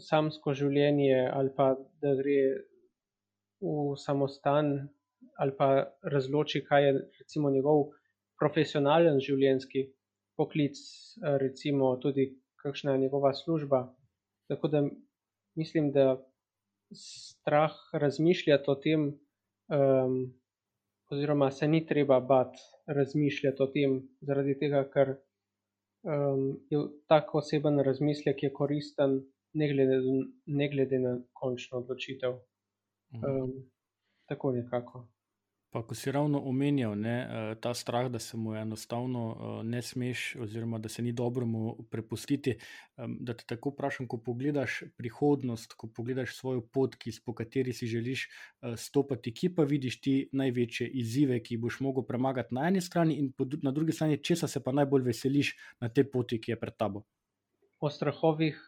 samsko 0.00 0.54
življenje 0.54 1.30
ali 1.32 1.52
pa 1.56 1.72
da 2.02 2.14
gre 2.18 2.38
v 3.62 3.94
samostan 3.96 4.74
ali 5.38 5.54
pa 5.56 5.68
razloči, 6.02 6.64
kaj 6.66 6.84
je 6.86 6.92
recimo 7.20 7.50
njegov 7.50 7.92
profesionalen 8.38 9.20
življenjski 9.22 9.86
poklic, 10.36 10.78
recimo 11.40 11.94
tudi 12.02 12.26
kakšna 12.62 12.96
je 12.96 13.02
njegova 13.06 13.32
služba. 13.34 13.86
Tako 14.52 14.68
da 14.68 14.82
mislim, 15.56 15.92
da 15.92 16.32
strah 16.94 17.72
razmišljati 17.92 18.64
o 18.68 18.74
tem, 18.74 19.06
um, 19.08 20.34
oziroma 21.10 21.50
se 21.50 21.68
ni 21.68 21.86
treba 21.86 22.20
bati 22.20 22.58
razmišljati 22.86 23.62
o 23.62 23.66
tem, 23.66 23.94
zaradi 24.20 24.58
tega, 24.58 24.82
ker 24.92 25.14
um, 26.04 26.44
je 26.70 26.82
tak 27.08 27.34
oseben 27.34 27.80
razmislek 27.80 28.42
je 28.42 28.52
koristen, 28.52 29.22
ne 29.52 29.72
glede, 29.72 30.00
ne 30.46 30.68
glede 30.68 30.98
na 30.98 31.16
končno 31.32 31.78
odločitev. 31.78 32.36
Um, 33.12 33.52
tako 34.28 34.52
nekako. 34.52 35.06
Pa, 35.72 35.80
ko 35.88 35.94
si 35.96 36.12
ravno 36.12 36.36
omenjal 36.44 36.92
ne, 37.00 37.16
eh, 37.24 37.54
ta 37.60 37.70
strah, 37.74 38.10
da 38.12 38.18
se 38.18 38.36
mu 38.36 38.52
enostavno 38.54 39.20
eh, 39.32 39.64
ne 39.64 39.82
smeš, 39.82 40.36
oziroma 40.44 40.78
da 40.78 40.88
se 40.88 41.02
ni 41.02 41.12
dobro 41.12 41.46
mu 41.46 41.76
prepustiti. 41.90 42.58
Da 42.96 43.32
te 43.34 43.44
tako 43.48 43.70
vprašam, 43.70 44.06
ko 44.06 44.18
pogledaš 44.20 44.82
prihodnost, 44.96 45.72
ko 45.72 45.88
pogledaš 45.88 46.34
svojo 46.36 46.60
pot, 46.60 46.96
ki, 46.96 47.10
po 47.24 47.32
kateri 47.34 47.72
si 47.72 47.86
želiš 47.86 48.26
eh, 48.28 48.76
stopiti, 48.76 49.32
ki 49.34 49.54
pa 49.54 49.64
vidiš 49.64 50.00
ti 50.00 50.28
največje 50.32 50.88
izzive, 50.88 51.40
ki 51.40 51.54
jih 51.54 51.62
boš 51.64 51.80
mogel 51.80 52.04
premagati 52.04 52.54
na 52.54 52.68
eni 52.68 52.80
strani, 52.80 53.16
in 53.16 53.32
na 53.62 53.72
drugi 53.72 53.96
strani, 53.96 54.20
česa 54.22 54.48
se 54.48 54.60
pa 54.60 54.76
najbolj 54.76 55.08
veseliš 55.08 55.54
na 55.80 55.88
tej 55.88 56.10
poti, 56.10 56.40
ki 56.40 56.52
je 56.52 56.60
pred 56.60 56.76
tabo. 56.76 57.06
O 57.80 57.90
strahovih 57.90 58.60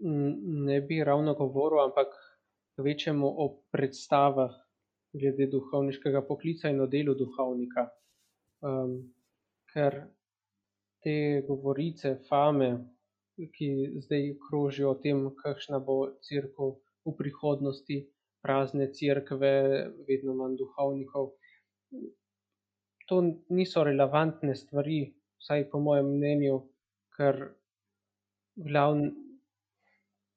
ne 0.00 0.80
bi 0.80 1.04
ravno 1.04 1.34
govoril, 1.34 1.84
ampak 1.84 2.16
večjemu 2.78 3.34
o 3.36 3.50
predstavah 3.70 4.69
glede 5.12 5.46
duhovniškega 5.50 6.22
poklica 6.26 6.70
in 6.70 6.80
o 6.80 6.86
delu 6.86 7.14
duhovnika. 7.18 7.86
Um, 8.66 8.96
ker 9.72 9.96
te 11.04 11.42
govorice, 11.48 12.16
fame, 12.28 12.70
ki 13.56 13.70
zdaj 14.04 14.26
krožijo 14.46 14.90
o 14.92 14.98
tem, 15.02 15.22
kakšna 15.42 15.80
bo 15.84 16.00
crkva 16.26 16.72
v 17.06 17.14
prihodnosti, 17.18 18.00
prazne 18.44 18.90
crkve, 18.96 19.54
vedno 20.08 20.34
manj 20.36 20.58
duhovnikov. 20.60 21.32
To 23.08 23.22
niso 23.56 23.84
relevantne 23.84 24.54
stvari, 24.54 25.00
vsaj 25.40 25.66
po 25.70 25.80
mojem 25.80 26.12
mnenju, 26.16 26.60
ker 27.16 27.40
glavn, 28.68 29.08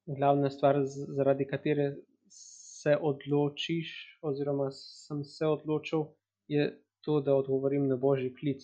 glavna 0.08 0.50
stvar, 0.50 0.80
zaradi 0.88 1.48
katere 1.50 1.92
se 2.84 2.98
odločiš, 3.02 4.20
oziroma 4.22 4.72
sem 4.72 5.24
se 5.24 5.48
odločil, 5.48 6.06
je 6.48 6.68
to, 7.02 7.22
da 7.22 7.36
odgovorim 7.36 7.88
na 7.88 7.96
božji 7.96 8.34
klic. 8.36 8.64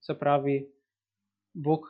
Se 0.00 0.16
pravi, 0.18 0.70
Bog 1.54 1.86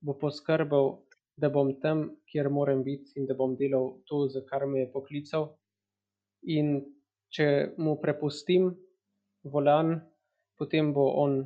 bo 0.00 0.18
poskrbel, 0.18 0.90
da 1.36 1.48
bom 1.50 1.72
tam, 1.80 2.04
kjer 2.30 2.50
moram 2.50 2.82
biti 2.84 3.14
in 3.16 3.26
da 3.26 3.34
bom 3.34 3.56
delal 3.56 3.94
to, 4.06 4.26
za 4.28 4.42
kar 4.46 4.66
me 4.66 4.84
je 4.84 4.90
poklical. 4.92 5.48
In 6.42 6.76
če 7.34 7.48
mu 7.78 7.96
prepustim 8.02 8.74
volan, 9.42 9.96
potem 10.58 10.92
bo 10.94 11.08
on 11.22 11.40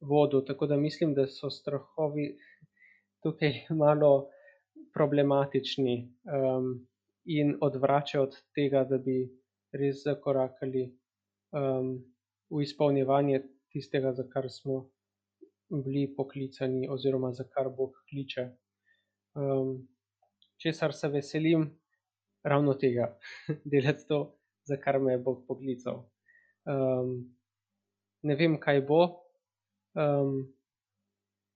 vodil. 0.00 0.44
Tako 0.46 0.66
da 0.66 0.76
mislim, 0.76 1.14
da 1.14 1.26
so 1.26 1.50
strahovi 1.50 2.28
tukaj 3.22 3.66
malo 3.82 4.12
problematični. 4.94 5.96
Um, 6.28 6.74
in 7.24 7.56
odvračajo 7.60 8.24
od 8.24 8.36
tega, 8.54 8.84
da 8.84 8.98
bi 8.98 9.22
res 9.72 10.02
zakorakali 10.04 10.84
um, 11.52 11.94
v 12.50 12.62
izpolnjevanje 12.62 13.42
tistega, 13.72 14.12
za 14.12 14.26
kar 14.28 14.50
smo 14.50 14.88
bili 15.70 16.06
poklicani, 16.16 16.88
oziroma 16.90 17.32
za 17.32 17.44
kar 17.48 17.70
Bog 17.76 17.94
kliče. 18.10 18.48
Um, 19.34 19.88
česar 20.60 20.92
se 20.94 21.08
veselim, 21.08 21.70
ravno 22.44 22.74
tega, 22.74 23.16
delati 23.72 24.06
to, 24.08 24.38
za 24.64 24.76
kar 24.76 25.00
me 25.00 25.12
je 25.12 25.18
Bog 25.18 25.46
poklical. 25.48 26.04
Um, 26.66 27.32
ne 28.22 28.36
vem, 28.36 28.58
kaj 28.60 28.80
bo. 28.86 29.02
Um, 29.94 30.52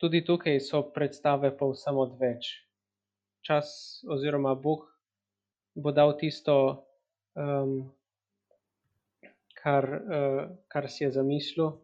tudi 0.01 0.25
tukaj 0.25 0.61
so 0.61 0.83
predstave 0.95 1.53
pa 1.59 1.69
vsem 1.71 1.97
odveč. 1.99 2.49
Čas 3.47 4.03
oziroma 4.11 4.55
Bog 4.55 4.96
bo 5.77 5.93
dal 5.93 6.17
tisto, 6.17 6.85
um, 7.37 7.93
kar, 9.55 9.85
uh, 9.85 10.43
kar 10.73 10.89
si 10.89 11.05
je 11.05 11.13
zamislil, 11.13 11.77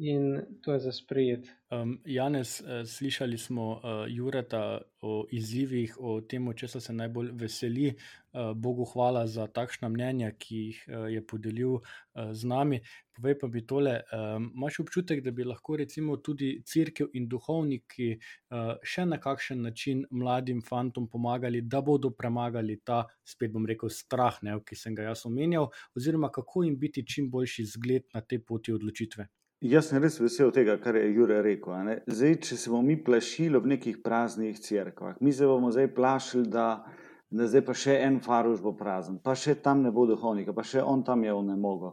in 0.00 0.42
to 0.62 0.72
je 0.72 0.80
za 0.80 0.92
sprejeti. 0.92 1.50
Um, 1.70 2.00
Janes, 2.04 2.60
uh, 2.60 2.66
slišali 2.86 3.38
smo 3.38 3.70
uh, 3.72 3.80
Jureta 4.08 4.80
o 5.00 5.26
izzivih, 5.30 5.96
o 6.00 6.20
tem, 6.20 6.48
če 6.56 6.68
se 6.68 6.92
najbolj 6.92 7.30
veseli. 7.36 7.92
Uh, 8.32 8.52
Bogu 8.56 8.86
hvala 8.94 9.26
za 9.26 9.46
takšna 9.46 9.90
mnenja, 9.92 10.30
ki 10.38 10.56
jih 10.56 10.80
uh, 10.88 11.06
je 11.12 11.20
podelil 11.26 11.76
uh, 11.76 12.32
z 12.32 12.48
nami. 12.48 12.80
Povej 13.16 13.36
pa 13.38 13.50
mi 13.52 13.62
tole, 13.66 13.94
um, 14.16 14.46
imaš 14.56 14.80
občutek, 14.80 15.20
da 15.24 15.30
bi 15.30 15.44
lahko 15.44 15.76
recimo 15.76 16.16
tudi 16.16 16.62
crkv 16.64 17.12
in 17.20 17.28
duhovniki 17.28 18.08
uh, 18.16 18.78
še 18.82 19.04
na 19.04 19.20
kakšen 19.20 19.60
način 19.68 20.06
mladim 20.10 20.62
fantom 20.64 21.10
pomagali, 21.12 21.60
da 21.60 21.82
bodo 21.84 22.10
premagali 22.10 22.80
ta, 22.84 23.04
spet 23.24 23.52
bom 23.52 23.68
rekel, 23.68 23.92
strah, 23.92 24.40
ne, 24.42 24.56
ki 24.64 24.78
sem 24.78 24.96
ga 24.96 25.10
jaz 25.10 25.26
omenjal, 25.28 25.68
oziroma 25.94 26.32
kako 26.32 26.64
jim 26.64 26.80
biti 26.80 27.04
čim 27.06 27.28
boljši 27.30 27.66
zgled 27.76 28.08
na 28.14 28.24
tej 28.24 28.40
poti 28.46 28.72
odločitve. 28.72 29.28
Jaz 29.60 29.90
sem 29.90 30.00
res 30.00 30.14
vesel 30.16 30.48
tega, 30.56 30.78
kar 30.80 30.96
je 30.96 31.10
Jure 31.12 31.42
rekel. 31.44 31.88
Zdaj, 32.08 32.36
če 32.46 32.56
se 32.56 32.70
bomo 32.72 32.80
mi 32.86 32.94
plašili 32.96 33.60
v 33.60 33.68
nekih 33.74 33.98
praznih 34.00 34.56
crkvah, 34.56 35.18
mi 35.20 35.34
se 35.36 35.44
bomo 35.44 35.68
zdaj 35.68 35.90
plašili, 35.92 36.46
da, 36.48 36.86
da 37.28 37.44
zdaj 37.44 37.62
pa 37.66 37.74
še 37.76 37.98
en 38.06 38.16
faruš 38.24 38.62
bo 38.64 38.72
prazen, 38.78 39.18
pa 39.20 39.34
še 39.36 39.58
tam 39.60 39.82
ne 39.84 39.90
bo 39.92 40.06
duhovnika, 40.08 40.54
pa 40.56 40.64
še 40.64 40.80
on 40.80 41.02
tam 41.04 41.26
je 41.28 41.34
v 41.36 41.42
nemogo. 41.44 41.90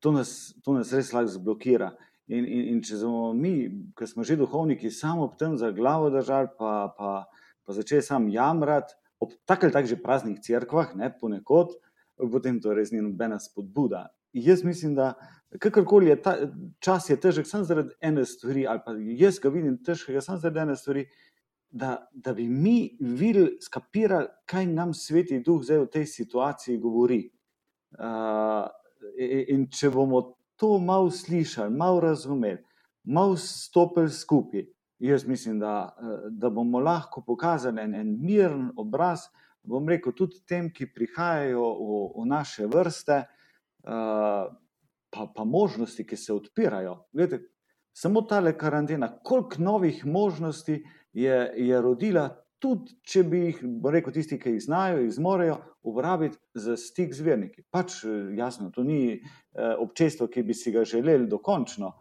To 0.00 0.14
nas, 0.16 0.30
to 0.64 0.72
nas 0.72 0.94
res 0.96 1.10
lahko 1.12 1.34
zblokira. 1.34 1.90
In, 2.32 2.46
in, 2.48 2.62
in 2.72 2.78
če 2.80 3.02
smo 3.02 3.34
mi, 3.36 3.52
ki 3.92 4.08
smo 4.08 4.24
že 4.24 4.38
duhovniki, 4.40 4.88
samo 4.88 5.26
ob 5.28 5.34
tem 5.36 5.58
za 5.60 5.68
glavo 5.76 6.08
držali, 6.14 6.54
pa, 6.56 6.88
pa, 6.96 7.10
pa 7.66 7.76
začeli 7.76 8.06
sam 8.06 8.30
jamrati, 8.32 8.96
ob 9.20 9.36
tako 9.44 9.68
ali 9.68 9.76
tako 9.76 9.92
že 9.92 10.00
praznih 10.00 10.40
crkvah, 10.40 10.96
ne 10.96 11.12
ponekod, 11.20 11.76
potem 12.32 12.62
to 12.64 12.72
res 12.72 12.94
ni 12.96 13.04
nobena 13.04 13.36
spodbuda. 13.36 14.06
Jaz 14.32 14.64
mislim, 14.64 14.94
da 14.96 15.18
kakorkoli 15.58 16.06
je 16.06 16.22
ta 16.22 16.36
čas, 16.78 17.10
je 17.10 17.16
težek 17.20 17.46
samo 17.46 17.64
zaradi 17.64 17.94
ene 18.00 18.24
stvari, 18.24 18.66
ali 18.66 18.80
pa 18.86 18.94
jaz 19.18 19.40
ga 19.42 19.48
vidim 19.48 19.78
težkega 19.84 20.20
samo 20.20 20.38
zaradi 20.38 20.60
ene 20.60 20.76
stvari, 20.76 21.06
da, 21.70 22.08
da 22.12 22.34
bi 22.34 22.48
mi 22.48 22.96
videli, 23.00 23.58
skapirali, 23.62 24.26
kaj 24.46 24.66
nam 24.66 24.94
sveti 24.94 25.40
duh 25.40 25.62
zdaj 25.62 25.84
v 25.84 25.90
tej 25.90 26.06
situaciji 26.06 26.78
govori. 26.78 27.22
Uh, 27.98 28.66
in 29.48 29.66
če 29.72 29.90
bomo 29.90 30.20
to 30.60 30.78
malo 30.78 31.10
slišali, 31.10 31.74
malo 31.74 32.00
razumeli, 32.00 32.60
malo 33.04 33.36
stopili 33.36 34.10
skupaj, 34.10 34.66
jaz 34.98 35.26
mislim, 35.26 35.58
da, 35.58 35.96
da 36.30 36.50
bomo 36.50 36.80
lahko 36.80 37.22
pokazali 37.26 37.82
en, 37.82 37.94
en 37.94 38.16
miren 38.20 38.70
obraz. 38.76 39.30
Bom 39.62 39.88
rekel 39.88 40.12
tudi 40.16 40.38
tem, 40.48 40.70
ki 40.72 40.86
prihajajo 40.94 41.64
v, 41.64 41.96
v 42.16 42.26
naše 42.28 42.66
vrste, 42.70 43.18
uh, 43.84 44.48
pa, 45.10 45.26
pa 45.36 45.44
možnosti, 45.44 46.06
ki 46.06 46.16
se 46.16 46.32
odpirajo. 46.32 46.96
Glede, 47.12 47.40
samo 47.92 48.22
ta 48.22 48.40
le 48.40 48.56
karantena, 48.58 49.10
koliko 49.24 49.62
novih 49.62 50.06
možnosti 50.06 50.84
je, 51.12 51.52
je 51.56 51.80
rodila, 51.80 52.28
tudi 52.60 52.94
če 53.02 53.24
bi 53.24 53.44
jih, 53.46 53.60
rekel, 53.92 54.12
tisti, 54.14 54.38
ki 54.38 54.56
jih 54.56 54.64
znajo, 54.64 55.00
jih 55.00 55.12
zmorejo 55.16 55.58
uporabiti 55.82 56.38
za 56.54 56.76
stik 56.76 57.14
z 57.16 57.24
verniki. 57.24 57.64
Pač 57.72 58.02
jasno, 58.36 58.70
to 58.70 58.84
ni 58.84 59.16
eh, 59.16 59.74
občestvo, 59.78 60.28
ki 60.28 60.44
bi 60.44 60.54
si 60.54 60.72
ga 60.72 60.84
želeli 60.84 61.28
dokončno, 61.28 61.94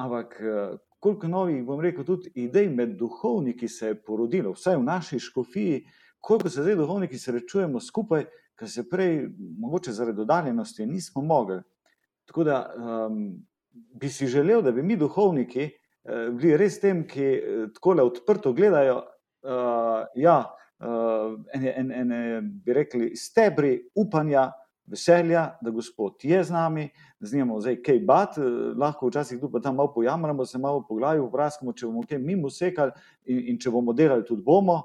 ampak. 0.00 0.40
Eh, 0.40 0.82
Koliko 1.04 1.28
novih, 1.28 1.58
bom 1.68 1.82
rekel, 1.84 2.00
tudi 2.08 2.30
idej 2.40 2.70
med 2.72 2.94
duhovniki 2.96 3.68
se 3.68 3.90
je 3.90 3.96
porodilo, 4.06 4.54
vsaj 4.54 4.78
v 4.78 4.86
naši 4.86 5.18
škofiji, 5.20 5.82
koliko 6.16 6.48
se 6.48 6.62
zdaj 6.64 6.78
duhovniki 6.78 7.18
srečujemo 7.20 7.80
skupaj, 7.80 8.24
ker 8.56 8.70
se 8.72 8.86
prej, 8.88 9.26
mogoče 9.60 9.92
zaradi 9.92 10.22
oddaljenosti, 10.24 10.86
nismo 10.88 11.20
mogli. 11.22 11.58
Tako 12.24 12.44
da 12.44 12.74
um, 12.76 13.46
bi 13.72 14.08
si 14.08 14.26
želel, 14.26 14.62
da 14.62 14.72
bi 14.72 14.82
mi, 14.82 14.96
duhovniki, 14.96 15.70
uh, 16.04 16.34
bili 16.34 16.56
res 16.56 16.80
tem, 16.80 17.04
ki 17.08 17.30
uh, 17.30 17.64
tako 17.74 17.94
le 17.98 18.06
odprto 18.06 18.52
gledajo, 18.52 19.00
uh, 19.44 20.04
ja, 20.16 20.38
uh, 20.80 21.34
ene, 21.54 21.74
ene, 21.76 22.00
ene, 22.00 22.20
bi 22.64 22.76
rekli, 22.76 23.12
stebri 23.16 23.76
upanja, 23.94 24.50
veselja, 24.86 25.46
da 25.64 25.70
Gospod 25.72 26.20
je 26.22 26.42
z 26.44 26.52
nami, 26.52 26.88
da 27.20 27.26
z 27.26 27.38
njim 27.38 27.54
zdaj 27.60 27.78
kaj 27.82 28.00
bat, 28.04 28.38
uh, 28.38 28.72
lahko 28.78 29.08
včasih 29.08 29.40
tu 29.40 29.50
pa 29.52 29.60
tam 29.60 29.76
malo 29.76 29.92
pojamramo, 29.94 30.44
se 30.44 30.58
malo 30.58 30.84
po 30.88 30.96
glavi 30.96 31.20
vprašamo, 31.24 31.72
če 31.72 31.86
bomo 31.86 32.04
kaj 32.08 32.18
mimo 32.18 32.50
sekali 32.50 32.92
in, 33.24 33.44
in 33.52 33.60
če 33.60 33.72
bomo 33.72 33.92
delali, 33.92 34.24
tudi 34.24 34.42
bomo. 34.42 34.82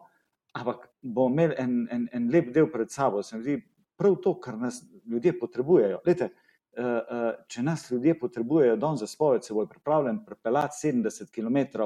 Ampak 0.55 0.87
bomo 1.01 1.29
imeli 1.29 1.55
en, 1.61 1.73
en, 1.91 2.07
en 2.13 2.29
lep 2.31 2.53
del 2.55 2.71
pred 2.71 2.89
sabo, 2.91 3.21
se 3.23 3.37
mi 3.37 3.43
zdi 3.43 3.59
prav 3.99 4.15
to, 4.23 4.33
kar 4.39 4.57
nas 4.57 4.79
ljudje 5.05 5.35
potrebujejo. 5.39 5.99
Lete, 6.05 6.23
Eh, 6.23 6.27
eh, 6.29 6.38
če 7.47 7.63
nas 7.63 7.91
ljudje 7.91 8.19
potrebujejo 8.19 8.75
don 8.77 8.97
za 8.97 9.07
spoved, 9.07 9.45
se 9.45 9.53
bo 9.53 9.65
pripravljen 9.65 10.23
prepeljati 10.25 10.87
70 10.87 11.31
km. 11.33 11.81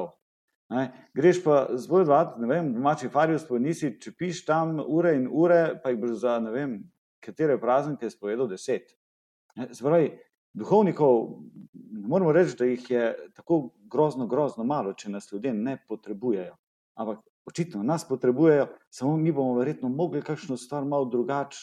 Ne? 0.69 0.83
Greš 1.13 1.43
pa 1.43 1.67
zboj 1.77 2.05
dva, 2.05 2.23
ne 2.39 2.47
vem, 2.47 2.73
domači 2.73 3.09
farijo 3.09 3.39
spovednisi, 3.39 3.95
če 4.01 4.13
piš 4.17 4.43
tam 4.45 4.79
ure 4.81 5.15
in 5.17 5.27
ure, 5.31 5.79
pa 5.83 5.93
jih 5.93 5.99
boš 6.01 6.19
za 6.23 6.37
ne 6.41 6.51
vem, 6.51 6.77
katere 7.23 7.59
praznike 7.61 8.09
spovedal 8.09 8.49
deset. 8.49 8.95
Zvraj, 9.71 10.09
duhovnikov, 10.57 11.19
moramo 12.07 12.33
reči, 12.33 12.57
da 12.57 12.65
jih 12.65 12.89
je 12.89 13.03
tako 13.35 13.67
grozno, 13.91 14.27
grozno 14.27 14.65
malo, 14.65 14.93
če 14.93 15.11
nas 15.13 15.29
ljudje 15.31 15.53
ne 15.53 15.77
potrebujejo. 15.87 16.55
Ampak 16.99 17.21
očitno 17.45 17.83
nas 17.83 18.07
potrebujejo, 18.07 18.67
samo 18.89 19.17
mi 19.17 19.31
bomo 19.31 19.57
verjetno 19.59 19.89
mogli 19.89 20.21
kakšno 20.21 20.57
stvar 20.57 20.85
malo 20.85 21.05
drugače 21.05 21.57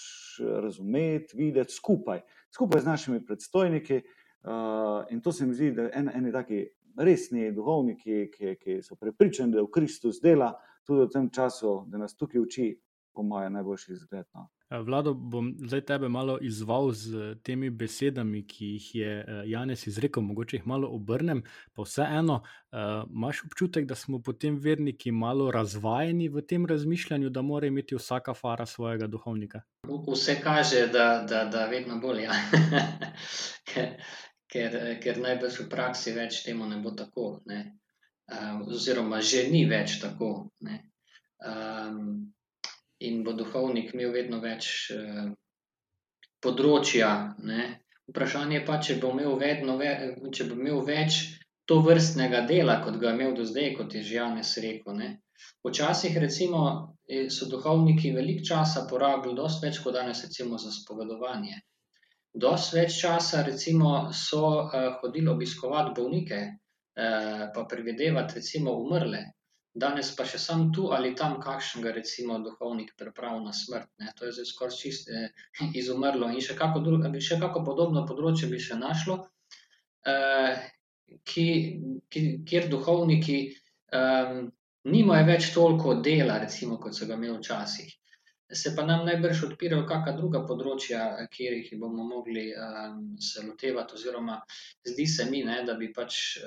razumeti, 0.63 1.37
videti 1.37 1.75
skupaj 1.75 2.23
skupaj 2.55 2.81
z 2.81 2.87
našimi 2.87 3.25
predstojniki. 3.25 4.03
Uh, 4.41 5.05
in 5.11 5.21
to 5.21 5.33
se 5.33 5.47
mi 5.47 5.55
zdi, 5.55 5.73
da 5.77 5.91
en, 5.93 6.09
eni 6.15 6.33
taki 6.33 6.65
resni 6.97 7.51
duhovniki, 7.53 8.31
ki, 8.33 8.55
ki 8.61 8.79
so 8.83 8.97
prepričani, 8.97 9.53
da 9.53 9.61
je 9.61 9.67
v 9.67 9.73
Kristus 9.75 10.21
dela 10.23 10.55
tudi 10.87 11.05
v 11.05 11.13
tem 11.13 11.29
času, 11.31 11.85
da 11.87 11.99
nas 11.99 12.17
tukaj 12.17 12.41
uči, 12.41 12.71
po 13.13 13.23
mojem, 13.23 13.53
najboljši 13.53 13.93
izgled. 13.93 14.27
No. 14.35 14.49
Vlado, 14.71 15.15
bom 15.15 15.55
zdaj 15.67 15.81
tebe 15.81 16.09
malo 16.09 16.39
izval 16.41 16.93
z 16.93 17.35
temi 17.43 17.71
besedami, 17.71 18.47
ki 18.47 18.67
jih 18.67 18.95
je 18.95 19.43
Janes 19.47 19.87
izrekel, 19.87 20.23
mogoče 20.23 20.57
jih 20.57 20.67
malo 20.67 20.89
obrnem, 20.95 21.43
pa 21.75 21.83
vseeno, 21.83 22.43
imaš 23.11 23.43
občutek, 23.45 23.87
da 23.91 23.95
smo 23.95 24.23
potem 24.23 24.61
verniki 24.63 25.11
malo 25.11 25.51
razvajeni 25.51 26.29
v 26.29 26.43
tem 26.47 26.67
razmišljanju, 26.67 27.31
da 27.31 27.43
mora 27.43 27.67
imeti 27.67 27.99
vsaka 27.99 28.35
fara 28.35 28.67
svojega 28.67 29.07
duhovnika? 29.07 29.63
Vse 30.07 30.39
kaže, 30.43 30.87
da, 30.87 31.27
da, 31.29 31.45
da 31.45 31.67
vedno 31.67 31.99
bolje. 31.99 32.23
Ja. 32.23 32.33
ker, 33.73 33.95
ker, 34.47 34.81
ker 35.03 35.19
najbrž 35.19 35.65
v 35.65 35.71
praksi 35.71 36.15
več 36.15 36.45
temu 36.47 36.71
ne 36.71 36.79
bo 36.79 36.95
tako. 36.95 37.41
Ne? 37.51 37.81
Oziroma, 38.71 39.19
že 39.19 39.49
ni 39.51 39.65
več 39.67 39.99
tako. 39.99 40.51
Um, 41.43 42.31
in 43.01 43.23
bo 43.25 43.33
duhovnik 43.33 43.95
imel 43.95 44.13
vedno 44.13 44.41
več 44.41 44.91
eh, 44.95 45.31
področja. 46.45 47.13
Ne. 47.47 47.69
Vprašanje 48.11 48.65
pa, 48.67 48.81
če 48.83 48.99
bo 49.03 49.13
imel, 49.15 49.37
vedno, 49.39 49.77
če 50.35 50.49
bo 50.51 50.59
imel 50.59 50.81
več 50.87 51.21
to 51.71 51.79
vrstnega 51.87 52.43
dela, 52.49 52.81
kot 52.85 52.99
ga 52.99 53.13
je 53.13 53.17
imel 53.19 53.35
do 53.39 53.45
zdaj, 53.47 53.75
kot 53.79 53.95
je 53.95 54.03
že 54.03 54.17
Janes 54.19 54.57
rekel. 54.63 54.97
Ne. 54.99 55.11
Včasih, 55.65 56.17
recimo, 56.19 56.63
so 57.31 57.49
duhovniki 57.51 58.13
veliko 58.17 58.45
časa 58.51 58.87
porabili, 58.91 59.37
dosti 59.39 59.67
več 59.67 59.79
kot 59.85 59.97
danes, 59.97 60.25
recimo, 60.27 60.59
za 60.59 60.73
spovedovanje. 60.75 61.61
Dosti 62.45 62.77
več 62.79 62.99
časa, 63.03 63.45
recimo, 63.47 63.93
so 64.15 64.43
uh, 64.61 64.75
hodili 65.01 65.31
obiskovati 65.33 65.95
bolnike, 65.97 66.41
uh, 66.51 67.47
pa 67.55 67.65
predvidevati, 67.71 68.39
recimo, 68.39 68.77
umrle. 68.85 69.25
Danes 69.71 70.09
pa 70.19 70.25
še 70.27 70.39
sam 70.43 70.65
tu 70.75 70.89
ali 70.91 71.13
tam, 71.15 71.37
kakšnega, 71.43 71.93
recimo, 71.95 72.41
duhovnik 72.43 72.97
pripravlja 72.99 73.45
na 73.45 73.53
smrt. 73.55 73.91
Ne? 74.03 74.11
To 74.19 74.27
je 74.27 74.33
zdaj 74.35 74.49
skoraj 74.51 74.75
čisto 74.75 75.15
eh, 75.15 75.31
izumrlo. 75.79 76.27
In 76.35 76.43
še 76.43 76.57
kako, 76.59 76.83
drugo, 76.83 77.11
še 77.23 77.39
kako 77.39 77.63
podobno 77.69 78.03
področje 78.09 78.49
bi 78.51 78.59
se 78.59 78.75
našlo, 78.75 79.21
eh, 80.11 80.67
ki, 81.23 81.47
ki, 82.11 82.23
kjer 82.51 82.67
duhovniki 82.73 83.39
eh, 83.47 84.35
nimajo 84.91 85.29
več 85.31 85.53
toliko 85.55 85.95
dela, 86.03 86.41
recimo, 86.43 86.81
kot 86.83 86.99
so 86.99 87.07
ga 87.07 87.15
imeli 87.15 87.39
včasih. 87.39 87.95
Se 88.51 88.75
pa 88.75 88.83
nam 88.83 89.05
najbrž 89.07 89.45
odpirajo 89.53 89.87
kakšna 89.87 90.17
druga 90.19 90.43
področja, 90.51 91.29
kjer 91.31 91.61
jih 91.61 91.77
bomo 91.79 92.03
mogli 92.03 92.49
um, 92.51 93.13
se 93.23 93.45
lotevati, 93.47 93.95
oziroma 93.95 94.41
zdi 94.83 95.07
se 95.07 95.29
mi, 95.31 95.45
ne, 95.47 95.61
da 95.69 95.79
bi 95.79 95.93
pač. 95.95 96.41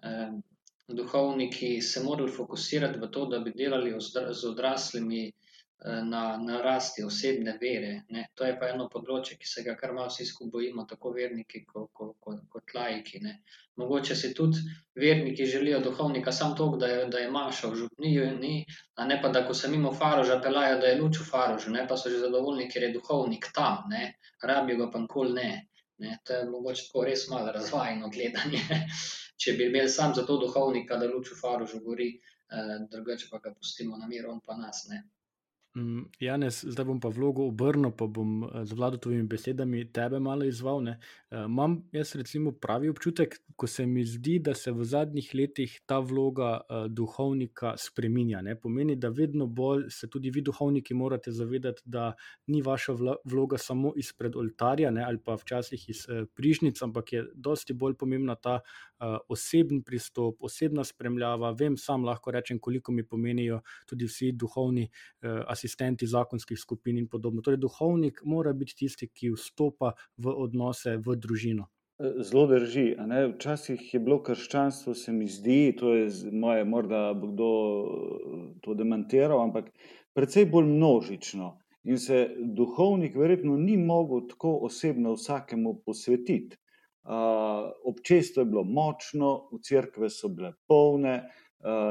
Um, 0.00 0.40
duhovniki 0.88 1.80
se 1.82 2.02
morali 2.02 2.32
fokusirati 2.32 2.98
v 2.98 3.10
to, 3.10 3.26
da 3.26 3.38
bi 3.38 3.52
delali 3.56 3.94
z 4.32 4.44
odraslimi 4.44 5.26
eh, 5.28 6.02
na, 6.04 6.36
na 6.36 6.60
rasti 6.62 7.04
osebne 7.04 7.58
vere. 7.60 8.02
Ne. 8.08 8.26
To 8.34 8.44
je 8.44 8.58
pa 8.60 8.68
eno 8.68 8.88
področje, 8.92 9.38
ki 9.40 9.48
se 9.48 9.64
ga 9.64 9.74
kar 9.80 9.94
malo 9.96 10.12
vsi 10.12 10.26
skupaj 10.28 10.52
bojimo, 10.52 10.84
tako 10.90 11.14
verniki 11.16 11.64
kot, 11.64 11.88
kot, 11.92 12.16
kot, 12.20 12.44
kot 12.52 12.74
laiki. 12.76 13.22
Ne. 13.24 13.38
Mogoče 13.80 14.16
si 14.16 14.34
tudi 14.34 14.60
verniki 15.00 15.46
želijo 15.46 15.80
duhovnika 15.80 16.32
samo 16.32 16.54
to, 16.54 16.68
da 16.76 16.92
je, 16.92 17.00
da 17.10 17.24
je 17.24 17.30
maša 17.30 17.72
v 17.72 17.80
župniju, 17.80 18.30
ni, 18.38 18.54
a 18.94 19.08
ne 19.08 19.20
pa 19.22 19.32
da, 19.32 19.46
ko 19.48 19.54
se 19.54 19.72
mimo 19.72 19.92
faroža 19.92 20.38
pelajo, 20.44 20.78
da 20.84 20.92
je 20.92 21.00
luč 21.00 21.20
v 21.20 21.28
farožu, 21.30 21.72
ne 21.72 21.88
pa 21.88 21.96
so 21.96 22.12
že 22.12 22.20
zadovoljni, 22.22 22.68
ker 22.70 22.88
je 22.88 22.94
duhovnik 22.98 23.50
tam, 23.56 23.88
ne. 23.90 24.14
rabijo 24.44 24.84
ga 24.84 24.90
pa 24.92 25.00
nikoli 25.00 25.32
ne. 25.40 25.52
Ne? 25.98 26.18
To 26.26 26.34
je 26.34 26.46
mogoče 26.50 26.88
tako 26.88 27.04
res 27.08 27.28
malo 27.30 27.52
razvajeno 27.54 28.10
gledanje. 28.12 28.60
Če 29.36 29.56
bi 29.58 29.66
imeli 29.68 29.90
sam 29.90 30.14
za 30.14 30.22
to 30.26 30.36
duhovnika, 30.40 30.96
da 30.96 31.08
luč 31.10 31.32
v 31.32 31.40
faru 31.40 31.66
že 31.66 31.80
gori, 31.84 32.10
eh, 32.50 32.76
drugače 32.90 33.28
pa 33.30 33.38
ga 33.38 33.54
pustimo 33.54 33.96
na 33.96 34.06
miru, 34.06 34.30
on 34.30 34.40
pa 34.40 34.56
nas 34.56 34.86
ne. 34.90 35.02
Mm, 35.76 36.04
Janes, 36.20 36.60
zdaj 36.64 36.84
bom 36.86 37.00
pa 37.02 37.10
vlogo 37.10 37.48
obrnil, 37.50 37.90
pa 37.98 38.06
bom 38.06 38.44
eh, 38.44 38.62
z 38.62 38.76
vladotovimi 38.78 39.26
besedami 39.26 39.80
tebe 39.92 40.20
malo 40.22 40.46
izval. 40.46 40.78
Ne. 40.86 41.00
Eh, 41.30 41.46
Imam 41.48 41.80
jaz 41.92 42.14
recimo 42.14 42.52
pravi 42.52 42.88
občutek, 42.88 43.40
ko 43.56 43.66
se 43.66 43.86
mi 43.86 44.04
zdi, 44.06 44.38
da 44.38 44.54
se 44.54 44.70
v 44.70 44.84
zadnjih 44.84 45.30
letih 45.34 45.74
ta 45.86 45.98
vloga 45.98 46.60
uh, 46.60 46.86
duhovnika 46.90 47.74
spreminja. 47.78 48.40
Ne. 48.42 48.56
Pomeni, 48.58 48.96
da 48.96 49.08
vedno 49.14 49.46
bolj 49.46 49.84
se 49.94 50.08
tudi 50.10 50.30
vi, 50.30 50.42
duhovniki, 50.42 50.94
morate 50.94 51.30
zavedati, 51.30 51.82
da 51.84 52.12
ni 52.46 52.62
vaša 52.62 52.96
vloga 53.24 53.58
samo 53.58 53.92
izpred 53.96 54.34
oltarja 54.36 54.90
ne, 54.90 55.04
ali 55.04 55.18
pa 55.22 55.36
včasih 55.38 55.88
iz 55.88 56.02
uh, 56.08 56.26
prižnic, 56.34 56.82
ampak 56.82 57.12
je 57.12 57.24
dosti 57.34 57.74
bolj 57.78 57.94
pomembna 57.94 58.34
ta 58.34 58.56
uh, 58.58 59.18
osebni 59.28 59.82
pristop, 59.86 60.42
osebna 60.42 60.84
spremljava. 60.84 61.54
Vem, 61.58 61.76
sam 61.78 62.04
lahko 62.04 62.34
rečem, 62.34 62.58
koliko 62.58 62.92
mi 62.92 63.06
pomenijo 63.06 63.60
tudi 63.86 64.10
vsi 64.10 64.32
duhovni 64.32 64.88
uh, 64.88 65.44
asistenti 65.46 65.63
zakonskih 66.06 66.58
skupin 66.58 66.98
in 66.98 67.08
podobno. 67.08 67.42
Torej, 67.42 67.58
duhovnik 67.58 68.20
mora 68.24 68.52
biti 68.52 68.76
tisti, 68.76 69.08
ki 69.08 69.34
vstopa 69.36 69.94
v 70.16 70.34
odnose, 70.34 70.96
v 70.96 71.16
družino. 71.16 71.68
Zelo 71.98 72.46
drži. 72.46 72.96
Včasih 73.34 73.82
je 73.94 74.00
bilo 74.00 74.18
krščanstvo, 74.22 74.94
se 74.94 75.12
mi 75.12 75.28
zdi, 75.30 75.76
to 75.78 75.94
je 75.94 76.08
moje, 76.32 76.64
morda 76.64 77.12
bo 77.14 77.28
kdo 77.30 77.50
to 78.62 78.74
demantiral, 78.74 79.44
ampak 79.44 79.70
precej 80.14 80.48
bolj 80.50 80.66
množično. 80.72 81.52
In 81.84 81.98
se 81.98 82.34
duhovnik 82.56 83.14
verjetno 83.16 83.56
ni 83.56 83.76
mogel 83.76 84.26
tako 84.28 84.56
osebno 84.66 85.14
vsakemu 85.14 85.74
posvetiti. 85.86 86.56
Uh, 87.04 87.68
občestvo 87.84 88.40
je 88.40 88.48
bilo 88.48 88.64
močno, 88.64 89.50
v 89.52 89.60
cerkve 89.60 90.08
so 90.10 90.30
bile 90.32 90.54
polne, 90.66 91.18
uh, 91.20 91.43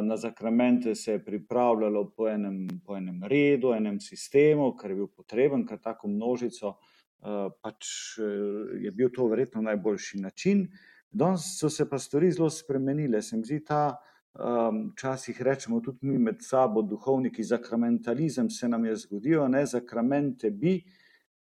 na 0.03 0.17
zakramente 0.17 0.95
se 0.95 1.11
je 1.11 1.23
pripravljalo 1.25 2.11
po 2.17 2.27
enem, 2.29 2.67
po 2.85 2.97
enem 2.97 3.23
redu, 3.25 3.71
enem 3.73 3.99
sistemu, 3.99 4.75
kar 4.77 4.91
je 4.91 4.95
bil 4.95 5.07
potreben, 5.07 5.65
kar 5.65 5.79
tako 5.81 6.07
množico 6.07 6.69
uh, 6.69 6.91
Eh, 7.23 7.49
pač 7.63 7.87
eh, 8.19 8.83
je 8.83 8.91
bil 8.91 9.07
to 9.15 9.29
verjetno 9.31 9.61
najboljši 9.63 10.19
način. 10.19 10.65
Danes 11.11 11.45
so 11.59 11.69
se 11.69 11.85
pa 11.89 11.99
stvari 11.99 12.31
zelo 12.31 12.49
spremenile. 12.49 13.21
Se 13.21 13.37
mi 13.37 13.45
zdi 13.45 13.61
ta, 13.63 13.95
včasih 14.33 15.37
um, 15.39 15.45
rečemo 15.45 15.79
tudi 15.79 16.07
mi 16.09 16.17
med 16.17 16.41
sabo, 16.41 16.81
duhovniki, 16.81 17.43
zakramentalizem 17.43 18.49
se 18.49 18.67
nam 18.67 18.85
je 18.85 18.95
zgodil, 18.95 19.43
ne 19.47 19.61
zakramente 19.65 20.49
bi, 20.49 20.79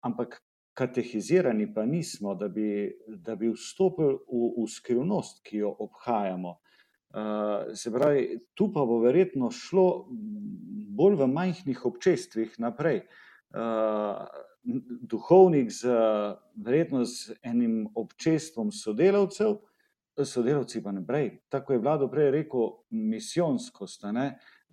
ampak 0.03 0.41
katehizirani 0.75 1.69
pa 1.73 1.85
nismo, 1.85 2.35
da 2.35 2.49
bi, 2.51 2.91
da 3.07 3.37
bi 3.39 3.53
vstopili 3.53 4.17
v, 4.27 4.49
v 4.57 4.67
skrivnost, 4.67 5.39
ki 5.47 5.63
jo 5.63 5.71
obhajamo. 5.87 6.57
Uh, 7.13 7.75
se 7.75 7.91
pravi, 7.91 8.39
tu 8.53 8.71
pa 8.73 8.81
bo 8.85 8.97
verjetno 9.03 9.51
šlo 9.53 10.07
bolj 10.97 11.19
v 11.19 11.27
majhnih 11.29 11.85
občestvih 11.85 12.55
naprej. 12.57 13.03
Uh, 13.53 14.25
duhovnik 15.11 15.69
z 15.69 15.93
verjetno 16.55 17.03
z 17.05 17.35
enim 17.45 17.85
občestvom 17.95 18.71
sodelavcev, 18.71 19.59
sodelavci 20.25 20.81
pa 20.83 20.91
naprej. 20.91 21.37
Tako 21.53 21.73
je 21.73 21.83
vlado 21.85 22.09
prej 22.09 22.31
rekel, 22.31 22.69
misijonskost 22.89 24.09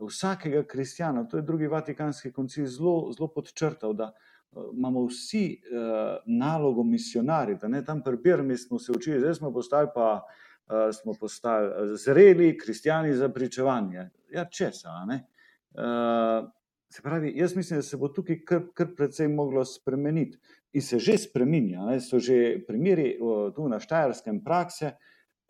vsakega 0.01 0.65
kristjana. 0.65 1.29
To 1.29 1.37
je 1.37 1.43
drugi 1.43 1.67
vatikanski 1.67 2.33
koncil 2.33 2.67
zelo, 2.67 3.13
zelo 3.13 3.29
podčrtal, 3.29 3.93
da 3.93 4.15
imamo 4.57 5.05
vsi 5.13 5.61
uh, 5.61 6.25
nalogo 6.25 6.83
misionarja, 6.83 7.59
da 7.61 7.69
ne 7.69 7.85
tam 7.85 8.01
prebiramo, 8.03 8.57
smo 8.57 8.79
se 8.79 8.93
učili, 8.93 9.21
zdaj 9.21 9.35
smo 9.35 9.53
postali 9.53 9.93
pa. 9.95 10.25
Uh, 10.25 10.50
smo 10.93 11.15
postali 11.21 11.97
zreli 11.97 12.59
kristijani 12.59 13.15
za 13.15 13.29
pričevanje. 13.29 14.11
Ja, 14.31 14.45
česa. 14.45 14.89
Uh, 15.07 16.51
Se 16.91 17.03
pravi, 17.03 17.33
jaz 17.37 17.57
mislim, 17.57 17.79
da 17.79 17.83
se 17.83 17.97
bo 17.97 18.09
tukaj 18.09 18.41
kar, 18.45 18.63
kar 18.75 18.89
precej 18.97 19.29
moglo 19.29 19.63
spremeniti 19.65 20.39
in 20.73 20.83
se 20.83 20.99
že 20.99 21.19
spremenja. 21.19 21.85
Ne? 21.87 22.01
So 22.01 22.19
že 22.19 22.65
primeri 22.67 23.15
tu 23.55 23.69
na 23.69 23.79
Štajerskem 23.79 24.41
prakse, 24.45 24.97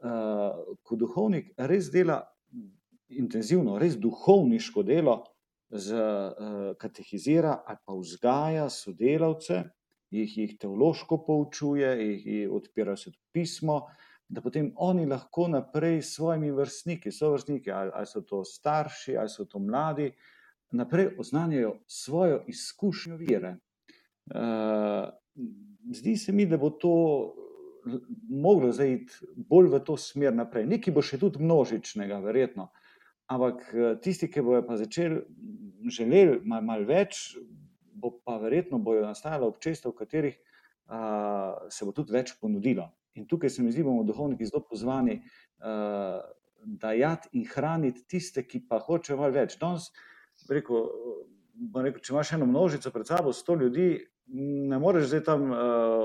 uh, 0.05 0.77
ko 0.83 0.97
duhovnik 1.01 1.55
res 1.57 1.89
dela 1.91 2.21
intenzivno, 3.09 3.79
res 3.81 3.97
duhovniško 3.97 4.85
delo, 4.85 5.23
z, 5.71 5.95
uh, 5.97 6.75
katehizira 6.77 7.63
ali 7.65 7.79
pa 7.87 7.97
vzgaja 7.97 8.69
sodelavce, 8.69 9.63
jih, 10.11 10.37
jih 10.37 10.57
teološko 10.61 11.23
poučuje, 11.25 11.95
jih, 12.05 12.27
jih 12.27 12.53
odpira 12.53 12.97
se 12.97 13.15
pismo. 13.33 13.87
Da 14.31 14.41
potem 14.41 14.71
oni 14.79 15.09
lahko 15.11 15.49
naprej 15.51 16.03
s 16.03 16.15
svojimi 16.15 16.53
vrstniki, 16.55 17.11
so 17.11 17.33
vrstniki, 17.35 17.73
ali, 17.75 17.91
ali 17.95 18.07
so 18.07 18.23
to 18.23 18.45
starši, 18.47 19.17
ali 19.19 19.29
so 19.29 19.45
to 19.45 19.59
mladi, 19.59 20.13
naprej 20.71 21.17
oznanjajo 21.19 21.81
svojo 21.87 22.45
izkušnjo 22.47 23.17
vire. 23.19 23.57
Uh, 24.31 25.11
zdi 25.91 26.17
se 26.17 26.33
mi, 26.33 26.47
da 26.47 26.57
bo 26.57 26.71
to 26.71 26.95
moglo 28.29 28.73
zaiti 28.73 29.13
bolj 29.37 29.69
v 29.69 29.81
to 29.85 29.97
smer 29.97 30.35
naprej. 30.35 30.67
Nekaj 30.69 30.95
bo 30.95 31.03
še 31.03 31.19
tudi 31.19 31.43
množičnega, 31.43 32.21
verjetno. 32.25 32.69
Ampak 33.31 33.67
eh, 33.73 33.97
tisti, 34.03 34.29
ki 34.31 34.43
bojo 34.45 34.63
pa 34.67 34.77
začeli 34.81 35.23
želeli 35.91 36.41
malo 36.45 36.67
mal 36.67 36.85
več, 36.85 37.39
bo 38.01 38.13
pa 38.25 38.39
verjetno 38.43 38.79
bojo 38.83 39.05
nastajala 39.07 39.49
občestva, 39.49 39.93
v 39.93 39.99
katerih 39.99 40.37
uh, 40.37 41.69
se 41.73 41.85
bo 41.85 41.93
tudi 41.93 42.15
več 42.15 42.33
ponudilo. 42.41 42.87
In 43.21 43.29
tukaj 43.29 43.53
se 43.53 43.63
mi 43.63 43.73
zdi, 43.73 43.85
bomo 43.85 44.05
duhovniki 44.09 44.49
zelo 44.49 44.63
pozvani 44.65 45.21
uh, 45.21 46.21
dajati 46.65 47.35
in 47.37 47.45
hraniti 47.49 48.07
tiste, 48.09 48.47
ki 48.49 48.65
pa 48.69 48.81
hočejo 48.81 49.19
malo 49.21 49.37
več. 49.37 49.59
Danes 49.61 49.91
rekel, 50.49 50.89
rekel, 51.75 52.01
če 52.01 52.15
imaš 52.15 52.35
eno 52.39 52.49
množico 52.49 52.93
pred 52.95 53.09
sabo, 53.09 53.35
sto 53.37 53.57
ljudi, 53.61 53.93
ne 54.71 54.79
moreš 54.79 55.11
zdaj 55.11 55.25
tam 55.27 55.49
uh, 55.51 55.59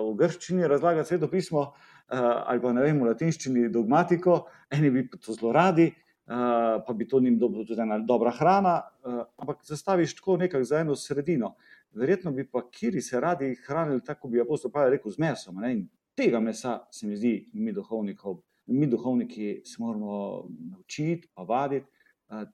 v 0.09 0.15
grščini 0.19 0.67
razlagati 0.67 1.13
sveto 1.13 1.29
pismo 1.31 1.67
uh, 1.69 2.17
ali 2.17 2.61
pa 2.61 2.73
ne 2.73 2.83
vem, 2.85 2.99
v 2.99 3.11
latinščini 3.11 3.69
dogmatiko, 3.73 4.41
eni 4.73 4.91
bi 4.91 5.05
to 5.13 5.35
zelo 5.35 5.53
radi, 5.55 5.91
uh, 5.91 6.81
pa 6.85 6.93
bi 6.97 7.07
to 7.07 7.21
njim 7.21 7.37
dobro 7.39 7.65
tudi 7.67 7.81
ena 7.81 7.99
dobra 8.01 8.33
hrana, 8.35 8.79
uh, 8.81 9.21
ampak 9.37 9.61
zastaviš 9.67 10.17
tako 10.19 10.39
nekako 10.41 10.65
za 10.65 10.81
eno 10.81 10.95
sredino. 10.97 11.55
Verjetno 11.95 12.33
bi 12.35 12.47
pa 12.49 12.65
kiri 12.71 13.01
se 13.01 13.19
radi 13.21 13.53
hranili 13.67 14.03
tako, 14.03 14.27
bi 14.27 14.41
apostol 14.41 14.71
Pavel 14.71 14.97
rekel, 14.97 15.13
z 15.13 15.21
mesom. 15.21 15.61
Ne? 15.61 15.71
In 15.71 15.85
tega 16.15 16.39
mesa 16.39 16.79
se 16.91 17.07
mi 17.07 17.17
zdi, 17.17 17.49
mi 17.53 17.73
mi 18.67 18.87
duhovniki 18.87 19.61
se 19.65 19.75
moramo 19.79 20.47
naučiti, 20.71 21.27
pa 21.33 21.43
vaditi, 21.43 21.87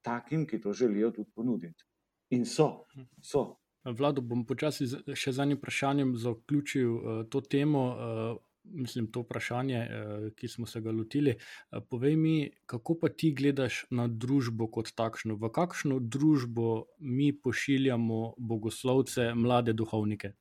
takim, 0.02 0.47
ki 0.47 0.62
to 0.62 0.74
želijo 0.74 1.12
tudi 1.12 1.30
ponuditi. 1.36 1.84
In 2.30 2.45
so. 2.45 2.86
so. 3.21 3.56
Vlado, 3.84 4.21
bom 4.21 4.45
počasi 4.45 4.86
še 5.15 5.34
z 5.34 5.41
enim 5.41 5.58
vprašanjem 5.58 6.15
zaključil 6.17 6.95
uh, 6.95 7.28
to 7.30 7.41
temo. 7.41 7.89
Uh, 7.89 8.39
Mislim, 8.63 9.08
to 9.10 9.24
vprašanje, 9.24 9.80
ki 10.38 10.47
smo 10.47 10.67
se 10.69 10.84
ga 10.86 10.91
lotili. 10.93 11.32
Povej 11.89 12.15
mi, 12.15 12.52
kako 12.69 12.93
pa 13.02 13.10
ti 13.10 13.32
gledaš 13.34 13.80
na 13.89 14.06
družbo 14.08 14.67
kot 14.69 14.91
takšno? 14.95 15.34
V 15.41 15.50
kakšno 15.50 15.97
družbo 16.00 16.86
mi 17.00 17.32
pošiljamo 17.34 18.19
bogoslovce, 18.38 19.32
mlade 19.34 19.74
duhovnike? 19.74 20.36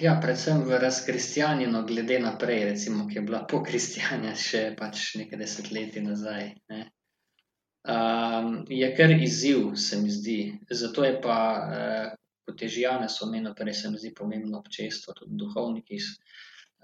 Ja, 0.00 0.18
predvsem 0.22 0.58
v 0.68 0.78
razkristjanjeno, 0.82 1.80
glede 1.88 2.18
naprej, 2.20 2.64
recimo, 2.72 3.06
ki 3.08 3.18
je 3.18 3.22
bila 3.24 3.46
po 3.48 3.62
kristjanju 3.64 4.34
še 4.36 4.66
pač 4.76 5.14
nekaj 5.16 5.40
desetletij 5.40 6.04
nazaj. 6.04 6.50
Ne? 6.68 6.82
um, 7.88 8.64
je 8.68 8.94
kar 8.96 9.10
izziv, 9.10 9.74
se 9.74 10.00
mi 10.02 10.10
zdi. 10.10 10.58
Zato 10.70 11.04
je 11.04 11.20
pa, 11.20 11.38
uh, 11.70 12.14
kot 12.46 12.62
je 12.62 12.68
že 12.68 12.80
Janes 12.80 13.22
omenil, 13.22 13.54
prej 13.54 13.74
se 13.74 13.90
mi 13.90 13.98
zdi 13.98 14.14
pomembno 14.14 14.58
občestvo, 14.58 15.14
tudi 15.14 15.36
duhovniki. 15.36 15.98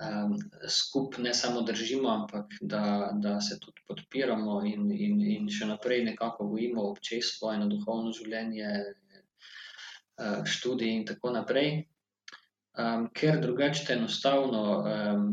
Um, 0.03 0.39
skupaj 0.69 1.23
ne 1.25 1.35
samo 1.35 1.63
držimo, 1.63 2.09
ampak 2.09 2.55
da, 2.61 3.13
da 3.15 3.41
se 3.41 3.59
tudi 3.61 3.83
podpiramo 3.87 4.65
in, 4.67 4.91
in, 4.91 5.21
in 5.21 5.51
še 5.51 5.69
naprej 5.69 6.05
nekako 6.05 6.49
gojimo 6.49 6.89
občestvo, 6.91 7.53
eno 7.53 7.69
duhovno 7.71 8.13
življenje, 8.13 8.71
uh, 10.19 10.43
študij 10.47 10.97
in 10.97 11.07
tako 11.07 11.35
naprej. 11.37 11.85
Um, 12.79 13.09
ker 13.13 13.37
drugače 13.41 13.93
enostavno 13.93 14.61
um, 14.81 15.25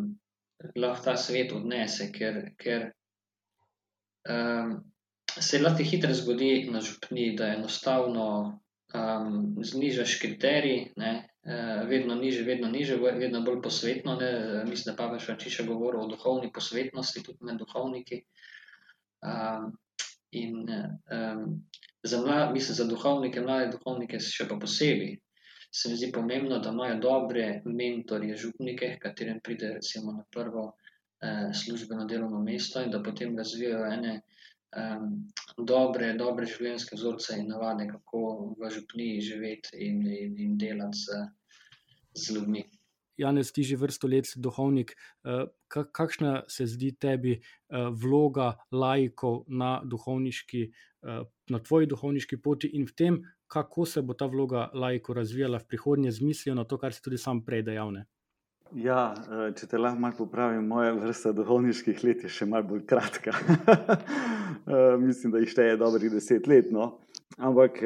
lahko 0.76 1.04
ta 1.06 1.16
svet 1.16 1.54
odnese, 1.56 2.10
ker, 2.12 2.42
ker 2.60 2.90
um, 4.28 4.74
se 5.40 5.62
lahko 5.62 5.86
hitro 5.88 6.12
zgodi 6.14 6.68
na 6.72 6.82
župni, 6.84 7.30
da 7.40 7.54
enostavno 7.54 8.26
um, 8.94 9.56
znižaš 9.64 10.18
kriterij, 10.20 10.90
ne, 11.00 11.14
uh, 11.48 11.88
vedno 11.88 12.20
niže, 12.20 12.44
vedno 12.44 12.68
niže, 12.68 13.00
vedno 13.00 13.42
bolj 13.48 13.62
posvetno. 13.64 14.18
Ne, 14.20 14.32
mislim, 14.68 14.92
da 14.92 14.98
pa 15.00 15.08
več 15.14 15.30
čiša 15.44 15.64
govori 15.70 16.02
o 16.02 16.10
duhovni 16.12 16.52
posvetnosti, 16.52 17.24
tudi 17.24 17.48
med 17.48 17.64
duhovniki. 17.64 18.20
Um, 19.24 19.72
in 20.36 20.68
um, 20.68 21.48
za, 22.04 22.20
mlad, 22.20 22.52
mislim, 22.54 22.76
za 22.76 22.86
duhovnike, 22.86 23.42
mlade 23.42 23.72
duhovnike, 23.78 24.20
še 24.20 24.48
pa 24.52 24.60
posebej. 24.60 25.16
Se 25.72 25.90
mi 25.90 25.96
zdi 25.96 26.12
pomembno, 26.12 26.60
da 26.60 26.70
imajo 26.70 27.00
dobre 27.00 27.62
mentorje, 27.66 28.36
župnike, 28.36 28.98
katerim 29.02 29.40
pride 29.44 29.74
recimo 29.74 30.12
na 30.12 30.24
prvo 30.32 30.74
eh, 31.22 31.54
službeno 31.54 32.06
delovno 32.06 32.42
mesto 32.44 32.82
in 32.82 32.92
da 32.92 33.04
potem 33.04 33.38
razvijajo 33.38 33.86
ene 33.94 34.16
eh, 34.72 35.06
dobre, 35.58 36.14
dobre 36.18 36.46
življenjske 36.46 36.96
vzorce 36.96 37.38
in 37.38 37.48
navade, 37.54 37.88
kako 37.92 38.24
v 38.60 38.74
župniji 38.74 39.22
živeti 39.22 39.86
in, 39.86 40.02
in, 40.08 40.36
in 40.40 40.58
delati 40.58 41.06
z, 41.06 41.24
z 42.14 42.36
ljudmi. 42.36 42.66
Janez, 43.20 43.52
ti 43.52 43.64
že 43.68 43.76
vrsto 43.76 44.08
let 44.08 44.26
si 44.28 44.40
duhovnik. 44.40 44.96
Eh, 45.28 45.46
kakšna 45.68 46.48
se 46.48 46.66
zdi 46.66 46.96
tebi 46.96 47.36
eh, 47.36 47.42
vloga 47.92 48.56
laikov 48.72 49.44
na, 49.48 49.84
eh, 49.84 51.24
na 51.50 51.60
tvoji 51.60 51.88
duhovniški 51.88 52.40
poti 52.42 52.72
in 52.74 52.88
v 52.88 52.96
tem, 52.96 53.20
kako 53.50 53.86
se 53.90 54.02
bo 54.06 54.14
ta 54.14 54.30
vloga 54.30 54.70
laikov 54.74 55.18
razvijala 55.18 55.60
v 55.60 55.68
prihodnje, 55.68 56.12
z 56.12 56.22
mislijo 56.22 56.56
na 56.56 56.64
to, 56.64 56.78
kar 56.78 56.94
si 56.94 57.02
tudi 57.02 57.18
sam 57.18 57.42
prej 57.46 57.66
dejal? 57.66 57.92
Ne? 57.94 58.06
Ja, 58.78 59.16
če 59.58 59.66
te 59.66 59.80
lahko 59.82 60.00
malo 60.00 60.18
popravim, 60.20 60.68
moja 60.70 60.94
vrsta 60.94 61.34
duhovniških 61.34 62.04
let 62.06 62.28
je 62.28 62.30
še 62.30 62.46
malo 62.46 62.76
bolj 62.76 62.86
kratka. 62.86 63.34
Mislim, 65.08 65.34
da 65.34 65.42
jih 65.42 65.50
šteje 65.50 65.80
dobrih 65.82 66.14
deset 66.14 66.46
let. 66.48 66.70
No? 66.72 67.00
Ampak 67.42 67.82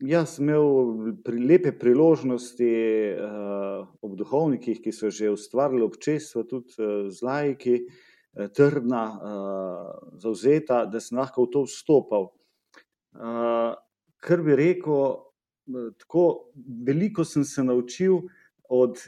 Jaz 0.00 0.38
sem 0.38 0.48
imel 0.48 1.12
pri 1.20 1.42
lepe 1.44 1.74
priložnosti 1.76 2.68
ob 4.00 4.14
duhovnikih, 4.16 4.78
ki 4.80 4.92
so 4.96 5.10
že 5.12 5.28
ustvarjali 5.28 5.84
občestvo, 5.84 6.46
tudi 6.48 6.72
z 7.12 7.20
lajki, 7.20 7.74
trdna, 8.56 9.04
zauzeta, 10.16 10.86
da 10.88 11.04
sem 11.04 11.20
lahko 11.20 11.44
v 11.44 11.52
to 11.52 11.64
vstopal. 11.68 12.30
Uh, 14.20 14.24
kar 14.24 14.42
bi 14.44 14.56
rekel, 14.56 15.16
tako 15.98 16.52
veliko 16.86 17.24
sem 17.24 17.44
se 17.44 17.64
naučil 17.64 18.20
od 18.68 19.00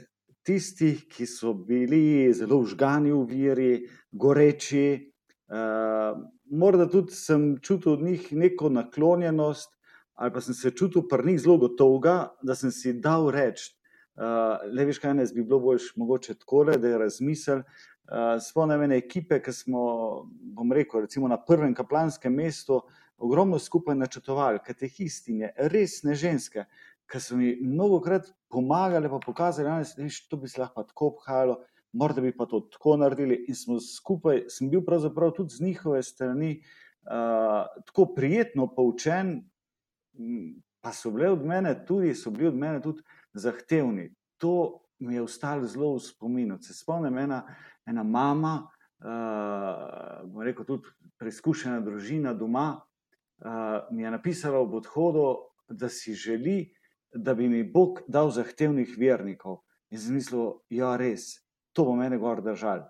tistih, 0.42 1.04
ki 1.08 1.26
so 1.26 1.52
bili 1.54 2.32
zelo 2.34 2.62
užgani 2.64 3.12
v 3.12 3.24
veri, 3.28 3.72
goreči. 4.12 5.12
Uh, 5.52 6.16
morda 6.50 6.88
tudi 6.88 7.12
sem 7.12 7.58
čutil 7.60 7.92
od 7.92 8.02
njih 8.02 8.32
neko 8.32 8.70
naklonjenost 8.72 9.68
ali 10.14 10.32
pa 10.32 10.40
sem 10.40 10.54
se 10.54 10.70
čutil 10.70 11.02
pri 11.08 11.26
njih 11.26 11.40
zelo 11.40 11.56
gotovega, 11.58 12.30
da 12.42 12.54
sem 12.54 12.70
si 12.70 12.92
dal 12.92 13.30
reči, 13.32 13.72
uh, 14.20 14.60
le 14.70 14.84
veš, 14.86 15.00
kaj 15.02 15.14
ne 15.18 15.24
bi 15.34 15.42
bilo 15.42 15.58
boljš, 15.60 15.88
mogoče 15.96 16.34
tako, 16.38 16.64
da 16.64 16.88
je 16.88 16.98
razmisel. 16.98 17.62
Uh, 18.12 18.36
Spomnim 18.44 18.84
ene 18.84 19.00
ekipe, 19.00 19.40
ki 19.42 19.52
smo, 19.52 19.82
bom 20.54 20.72
rekel, 20.72 21.06
recimo 21.08 21.28
na 21.32 21.40
prvem 21.40 21.74
kaplanskem 21.74 22.34
mestu, 22.34 22.82
ogromno 23.22 23.58
skupaj 23.58 23.94
načrtovali, 23.94 24.58
katehistine, 24.66 25.52
resne 25.56 26.14
ženske, 26.18 26.64
ki 27.06 27.20
so 27.20 27.36
mi 27.38 27.52
mnogo 27.62 28.00
krat 28.02 28.32
pomagali, 28.50 29.10
pa 29.10 29.20
pokazali, 29.22 29.68
da 29.68 30.08
to 30.30 30.36
bi 30.36 30.48
se 30.48 30.60
lahko 30.60 30.82
tako 30.88 31.12
obhajalo, 31.12 31.58
morda 31.92 32.20
bi 32.24 32.32
pa 32.36 32.46
to 32.46 32.60
tako 32.72 32.96
naredili. 32.96 33.44
In 33.48 33.54
smo 33.54 33.78
skupaj, 33.80 34.46
sem 34.48 34.70
bil 34.70 34.82
pravzaprav 34.84 35.34
tudi 35.36 35.54
z 35.54 35.64
njihove 35.64 36.02
strani 36.02 36.56
uh, 36.58 37.66
tako 37.86 38.06
prijetno 38.16 38.66
poučen, 38.74 39.42
pa 40.80 40.92
so 40.92 41.10
bili 41.10 41.28
od 41.28 41.44
mene 41.46 41.76
tudi, 41.86 42.14
so 42.14 42.30
bili 42.30 42.48
od 42.48 42.56
mene 42.58 42.82
tudi 42.82 43.02
zahtevni. 43.34 44.14
To 44.38 44.82
mi 44.98 45.14
je 45.14 45.22
ostalo 45.22 45.66
zelo 45.66 45.94
v 45.94 46.00
spominu. 46.00 46.58
Se 46.62 46.74
spomnim, 46.74 47.18
ena, 47.18 47.42
ena 47.86 48.02
mama, 48.02 48.66
uh, 48.98 50.42
rekel 50.42 50.64
tudi 50.64 50.90
preizkušena 51.18 51.80
družina 51.80 52.34
doma, 52.34 52.80
mi 53.90 54.02
je 54.02 54.10
napisala 54.10 54.60
ob 54.60 54.74
odhodu, 54.74 55.26
da 55.68 55.88
si 55.88 56.14
želi, 56.14 56.72
da 57.14 57.34
bi 57.34 57.48
mi 57.48 57.62
Bog 57.64 58.00
dal 58.08 58.30
zahtevnih 58.30 58.96
vernikov. 58.98 59.62
In 59.90 60.00
sem 60.00 60.14
mislil, 60.16 60.62
ja, 60.72 60.94
res, 60.96 61.42
to 61.72 61.84
bo 61.84 61.96
mene 61.96 62.18
gor 62.18 62.40
držal. 62.42 62.86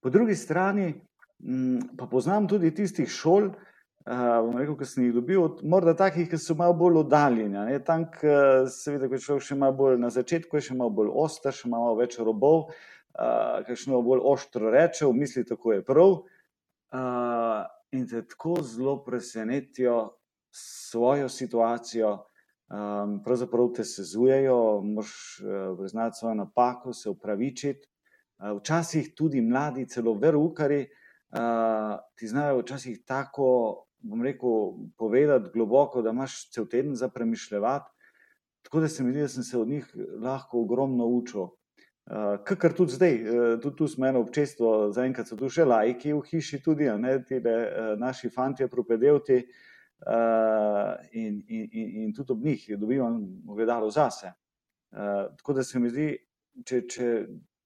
Po 0.00 0.10
drugi 0.10 0.36
strani 0.36 0.94
m, 1.38 1.80
pa 1.98 2.06
poznam 2.06 2.48
tudi 2.48 2.70
tistih 2.74 3.10
šol, 3.10 3.50
uh, 3.50 4.76
ki 4.78 4.86
sem 4.88 5.04
jih 5.04 5.14
dobil, 5.18 5.58
morda 5.62 5.94
takih, 5.96 6.28
ki 6.30 6.38
so 6.40 6.56
malo 6.56 6.74
bolj 6.74 7.02
oddaljeni. 7.02 7.78
Tam, 7.84 8.06
seveda, 8.72 9.08
ko 9.08 9.18
je 9.18 9.24
človek 9.24 9.44
še 9.44 9.58
malo 9.58 9.76
bolj 9.76 9.98
na 10.00 10.10
začetku, 10.10 10.56
je 10.56 10.70
še 10.70 10.78
malo 10.78 10.90
bolj 10.90 11.12
oster, 11.12 11.52
še 11.52 11.68
malo 11.68 11.96
več 11.98 12.16
robov, 12.18 12.70
še 13.68 13.90
malo 13.90 14.02
bolj 14.06 14.24
ostro 14.24 14.72
reče, 14.72 15.04
v 15.06 15.12
misli 15.12 15.44
tako 15.44 15.76
je 15.76 15.84
prav. 15.84 16.16
In 17.90 18.06
te 18.08 18.20
tako 18.26 18.58
zelo 18.62 19.04
presenetijo 19.04 20.10
svojo 20.50 21.28
situacijo, 21.28 22.18
pravzaprav 23.24 23.72
te 23.76 23.84
sezujejo, 23.84 24.80
moš 24.84 25.40
priznati 25.78 26.18
svojo 26.18 26.34
napako, 26.34 26.92
se 26.92 27.10
upravičiti. 27.10 27.88
Včasih 28.60 29.14
tudi 29.16 29.40
mladi, 29.40 29.88
celo 29.88 30.14
veroukari, 30.14 30.86
ti 32.14 32.28
znajo 32.28 32.60
včasih 32.60 33.00
tako 33.06 33.84
bom 33.98 34.22
rekel, 34.22 34.50
povedati 34.96 35.50
globoko, 35.54 36.02
da 36.02 36.10
imaš 36.10 36.50
cel 36.50 36.66
teden 36.66 36.94
za 36.94 37.08
premišljati. 37.08 37.90
Tako 38.62 38.80
da 38.80 38.88
se 38.88 39.02
mi 39.02 39.12
zdi, 39.12 39.20
da 39.20 39.28
sem 39.28 39.42
se 39.42 39.58
od 39.58 39.68
njih 39.68 39.94
lahko 40.22 40.60
ogromno 40.60 41.06
učil. 41.06 41.48
Uh, 42.08 42.38
Kar 42.40 42.72
tudi 42.72 42.94
zdaj, 42.96 43.14
uh, 43.20 43.60
tudi 43.60 43.76
tu 43.76 43.88
smo 43.88 44.06
eno 44.08 44.22
občestvo, 44.24 44.92
zaenkrat 44.96 45.28
so 45.28 45.36
tu 45.36 45.50
še 45.52 45.66
lajki 45.68 46.14
v 46.16 46.22
hiši, 46.24 46.62
tudi 46.64 46.88
ne, 46.88 47.18
tile, 47.28 47.56
uh, 47.68 47.90
naši 48.00 48.30
fanti, 48.32 48.64
propedelti, 48.64 49.42
uh, 50.08 50.94
in, 51.12 51.42
in, 51.44 51.68
in, 51.68 51.90
in 52.04 52.14
tudi 52.16 52.32
ob 52.32 52.48
njih 52.48 52.64
dobivam 52.80 53.20
gledalo 53.44 53.90
zase. 53.92 54.32
Uh, 54.90 55.28
tako 55.36 55.58
da 55.58 55.66
se 55.68 55.78
mi 55.84 55.92
zdi, 55.92 56.08
če, 56.64 56.80
če, 56.88 57.12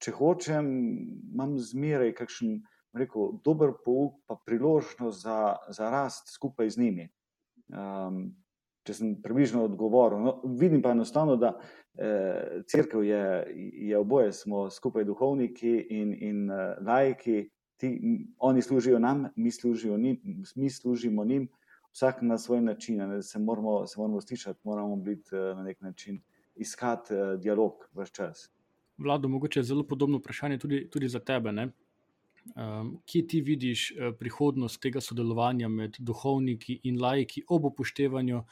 če 0.03 0.15
hočem, 0.19 0.75
imam 1.31 1.55
zmeraj 1.63 2.11
kakšen 2.19 2.59
rekel, 2.99 3.37
dober 3.47 3.77
pouk, 3.85 4.19
pa 4.27 4.37
priložnost 4.43 5.23
za, 5.23 5.39
za 5.71 5.91
rast 5.95 6.35
skupaj 6.35 6.75
z 6.75 6.83
njimi. 6.83 7.09
Um, 7.71 8.25
če 8.87 8.95
sem 8.97 9.15
približno 9.23 9.65
odgovoril. 9.69 10.23
No, 10.23 10.35
vidim 10.59 10.83
pa 10.83 10.93
enostavno, 10.97 11.37
da 11.37 11.55
eh, 11.95 12.63
crkva 12.67 13.05
je, 13.07 13.25
je 13.89 13.99
oboje, 13.99 14.33
smo 14.33 14.69
skupaj 14.71 15.07
duhovniki 15.07 15.75
in, 15.91 16.15
in 16.19 16.45
uh, 16.51 16.75
lajki, 16.87 17.45
ti, 17.77 17.93
oni 18.39 18.63
služijo 18.63 18.99
nam, 18.99 19.29
mi, 19.37 19.51
njim, 19.99 20.19
mi 20.57 20.71
služimo 20.71 21.25
njim, 21.25 21.49
vsak 21.93 22.23
na 22.23 22.39
svoj 22.39 22.61
način. 22.61 22.97
Ne, 22.97 23.23
se, 23.23 23.39
moramo, 23.39 23.85
moramo 23.97 24.21
slišati, 24.21 24.61
moramo 24.65 24.97
biti 24.97 25.37
uh, 25.37 25.57
na 25.57 25.63
nek 25.63 25.81
način 25.81 26.21
iskati 26.55 27.15
uh, 27.15 27.41
dialog 27.41 27.89
v 27.93 28.03
vse 28.03 28.13
čas. 28.13 28.51
Vlado, 28.99 29.29
mogoče 29.29 29.61
je 29.61 29.65
zelo 29.65 29.87
podobno 29.87 30.19
vprašanje 30.19 30.59
tudi, 30.59 30.85
tudi 30.91 31.09
za 31.09 31.19
tebe. 31.19 31.53
Ne? 31.53 31.71
Um, 32.57 32.99
kje 33.07 33.27
ti 33.27 33.41
vidiš 33.41 33.93
uh, 33.93 34.15
prihodnost 34.19 34.81
tega 34.83 35.01
sodelovanja 35.01 35.69
med 35.69 35.97
duhovniki 35.99 36.81
in 36.83 36.99
laiki 37.01 37.45
ob 37.49 37.65
upoštevanju 37.65 38.39
uh, 38.39 38.45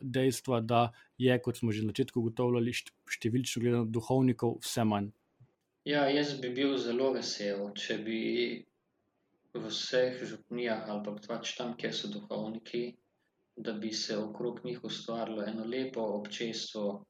dejstva, 0.00 0.60
da 0.60 0.92
je, 1.18 1.38
kot 1.42 1.58
smo 1.58 1.72
že 1.72 1.82
na 1.82 1.94
začetku 1.94 2.20
ugotovljali, 2.20 2.74
številčno 3.16 3.62
gledano 3.62 3.88
duhovnikov 3.90 4.60
vse 4.62 4.84
manj? 4.86 5.10
Ja, 5.86 6.06
jaz 6.10 6.34
bi 6.42 6.50
bil 6.50 6.76
zelo 6.82 7.12
vesel, 7.14 7.68
če 7.78 7.98
bi 8.02 8.20
v 9.54 9.66
vseh 9.70 10.22
župnijah 10.22 10.88
ali 10.90 11.02
pa 11.06 11.12
pač 11.28 11.54
tam, 11.58 11.74
kjer 11.78 11.94
so 11.94 12.10
duhovniki, 12.12 12.96
da 13.56 13.72
bi 13.72 13.92
se 13.92 14.16
okrog 14.18 14.64
njih 14.64 14.84
ustvarilo 14.84 15.44
eno 15.46 15.64
lepo 15.64 16.02
občestvo. 16.20 17.04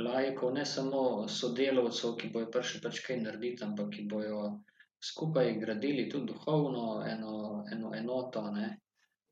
Lajkov, 0.00 0.54
ne 0.56 0.64
samo 0.64 1.28
sodelavcev, 1.28 2.14
ki 2.16 2.30
bojo 2.32 2.48
prišli 2.54 2.80
pač 2.80 3.02
kaj 3.04 3.18
narediti, 3.20 3.64
ampak 3.66 3.90
ki 3.96 4.06
bojo 4.08 4.62
skupaj 5.04 5.52
gradili 5.60 6.08
tudi 6.08 6.32
duhovno 6.32 7.02
eno, 7.06 7.64
eno 7.72 7.92
enoto. 7.94 8.46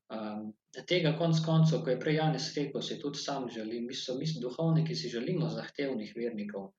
Um, 0.09 0.53
tega 0.89 1.13
konc 1.17 1.41
koncev, 1.45 1.83
ko 1.83 1.93
je 1.93 1.99
prej 2.01 2.15
Janis 2.17 2.47
rekel, 2.55 2.81
si 2.81 2.97
tudi 3.01 3.21
sam 3.21 3.49
želim, 3.53 3.85
mi 3.87 3.95
so 3.95 4.15
mi 4.17 4.25
duhovniki, 4.41 4.95
si 4.95 5.09
želimo 5.09 5.49
zahtevnih 5.49 6.13
vernikov. 6.15 6.71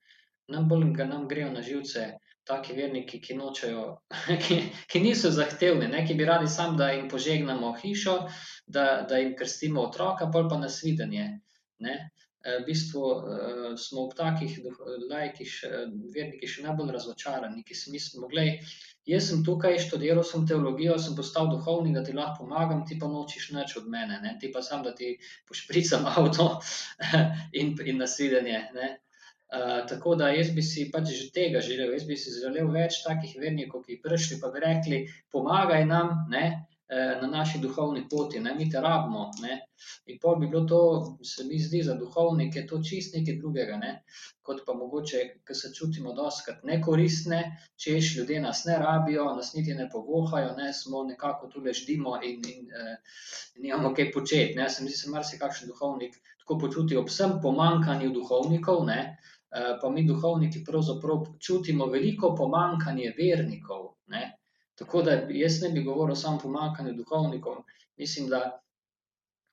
Nam 0.51 0.69
bolj 0.69 0.91
ga 0.97 1.07
nam 1.07 1.29
grejo 1.29 1.53
na 1.53 1.63
živce 1.63 2.09
taki 2.51 2.75
verniki, 2.75 3.21
ki 3.23 3.37
nočejo, 3.39 3.85
ki, 4.47 4.57
ki 4.91 5.03
niso 5.05 5.31
zahtevni, 5.31 5.87
ne, 5.93 6.03
ki 6.07 6.17
bi 6.19 6.27
radi 6.27 6.49
sam, 6.51 6.77
da 6.77 6.91
jim 6.91 7.09
požegnamo 7.09 7.75
hišo, 7.83 8.17
da, 8.67 8.87
da 9.09 9.21
jim 9.23 9.37
krstimo 9.39 9.85
otroka, 9.87 10.31
pol 10.33 10.49
pa 10.51 10.59
nasvidenje. 10.59 11.29
Ne. 11.87 11.97
Eh, 12.41 12.63
v 12.63 12.65
bistvu 12.65 13.01
uh, 13.05 13.77
smo 13.77 14.07
v 14.09 14.17
takih 14.17 14.53
lajkih, 15.11 15.57
verniki, 16.15 16.49
še 16.49 16.63
najbolj 16.65 16.95
razočarani, 16.97 17.61
ki 17.69 17.75
si 17.77 17.93
mislimo, 17.93 18.31
da 18.33 18.45
jaz 19.11 19.29
sem 19.29 19.43
tukaj, 19.45 19.77
študiral 19.85 20.25
sem 20.25 20.47
teologijo, 20.49 20.97
sem 20.97 21.19
postal 21.19 21.51
duhovnik, 21.53 21.99
da 21.99 22.05
ti 22.07 22.15
lahko 22.17 22.47
pomagam, 22.47 22.81
ti 22.89 22.97
pa 22.97 23.11
nočiš 23.13 23.51
nič 23.53 23.77
od 23.83 23.93
mene, 23.93 24.23
ne? 24.25 24.33
ti 24.41 24.49
pa 24.55 24.65
sam, 24.65 24.81
da 24.87 24.95
ti 24.97 25.19
pošpricam 25.51 26.09
avto 26.15 26.49
in, 27.53 27.77
in 27.85 28.01
nasvidenje. 28.01 28.65
Uh, 29.51 29.85
tako 29.91 30.15
da 30.17 30.31
jaz 30.33 30.55
bi 30.55 30.63
si 30.63 30.87
pač 30.95 31.11
že 31.11 31.29
tega 31.35 31.61
želel, 31.61 31.93
jaz 31.93 32.09
bi 32.09 32.17
si 32.17 32.33
želel 32.33 32.73
več 32.73 33.03
takih 33.05 33.37
vernikov, 33.37 33.85
ki 33.85 33.99
bi 33.99 34.03
prišli 34.09 34.39
in 34.39 34.53
bi 34.55 34.65
rekli: 34.65 35.05
Pomagaj 35.29 35.85
nam, 35.91 36.25
ne? 36.33 36.70
Na 36.91 37.27
naši 37.27 37.59
duhovni 37.63 38.09
poti, 38.11 38.41
ne, 38.41 38.55
mi 38.55 38.71
te 38.71 38.81
rabimo, 38.81 39.31
ne. 39.43 39.61
In 40.07 40.19
pol 40.23 40.37
bi 40.41 40.49
bilo 40.51 40.65
to, 40.67 40.81
se 41.25 41.45
mi 41.45 41.59
zdi, 41.59 41.83
za 41.87 41.95
duhovnike 41.95 42.67
to 42.67 42.81
čisto 42.83 43.19
nekaj 43.19 43.37
drugega, 43.39 43.77
ne, 43.77 43.93
kot 44.43 44.65
pa 44.67 44.75
mogoče, 44.75 45.21
ke 45.47 45.55
se 45.55 45.71
čutimo 45.75 46.13
dostikrat 46.17 46.65
nekoristne, 46.65 47.41
češ 47.79 48.17
ljudje 48.17 48.41
nas 48.43 48.65
ne 48.67 48.79
rabijo, 48.83 49.29
nas 49.37 49.55
niti 49.55 49.75
ne 49.75 49.87
povohajo, 49.93 50.57
ne, 50.57 50.73
smo 50.73 51.05
nekako 51.05 51.49
tule 51.55 51.73
ždimo 51.73 52.19
in, 52.23 52.43
in, 52.55 52.67
nimamo 53.63 53.95
kaj 53.95 54.11
početi, 54.13 54.59
ne, 54.59 54.69
se 54.69 54.83
mi 54.83 54.91
zdi, 54.91 54.99
se 55.05 55.15
marsikakšen 55.15 55.71
duhovnik 55.71 56.19
tako 56.41 56.59
počuti 56.59 56.97
ob 56.97 57.07
vsem 57.07 57.39
pomanjkanju 57.43 58.11
duhovnikov, 58.11 58.83
ne, 58.87 59.01
pa 59.51 59.91
mi 59.91 60.03
duhovniki 60.07 60.65
pravzaprav 60.67 61.25
čutimo 61.39 61.87
veliko 61.87 62.35
pomanjkanje 62.35 63.15
vernikov, 63.19 63.93
ne. 64.11 64.40
Tako 64.81 65.03
da 65.05 65.13
jaz 65.37 65.61
ne 65.63 65.69
bi 65.75 65.83
govoril 65.85 66.17
samo 66.17 66.37
o 66.37 66.41
pomanjkanju 66.41 66.95
duhovnikov, 66.97 67.59
mislim, 68.01 68.31
da 68.33 68.41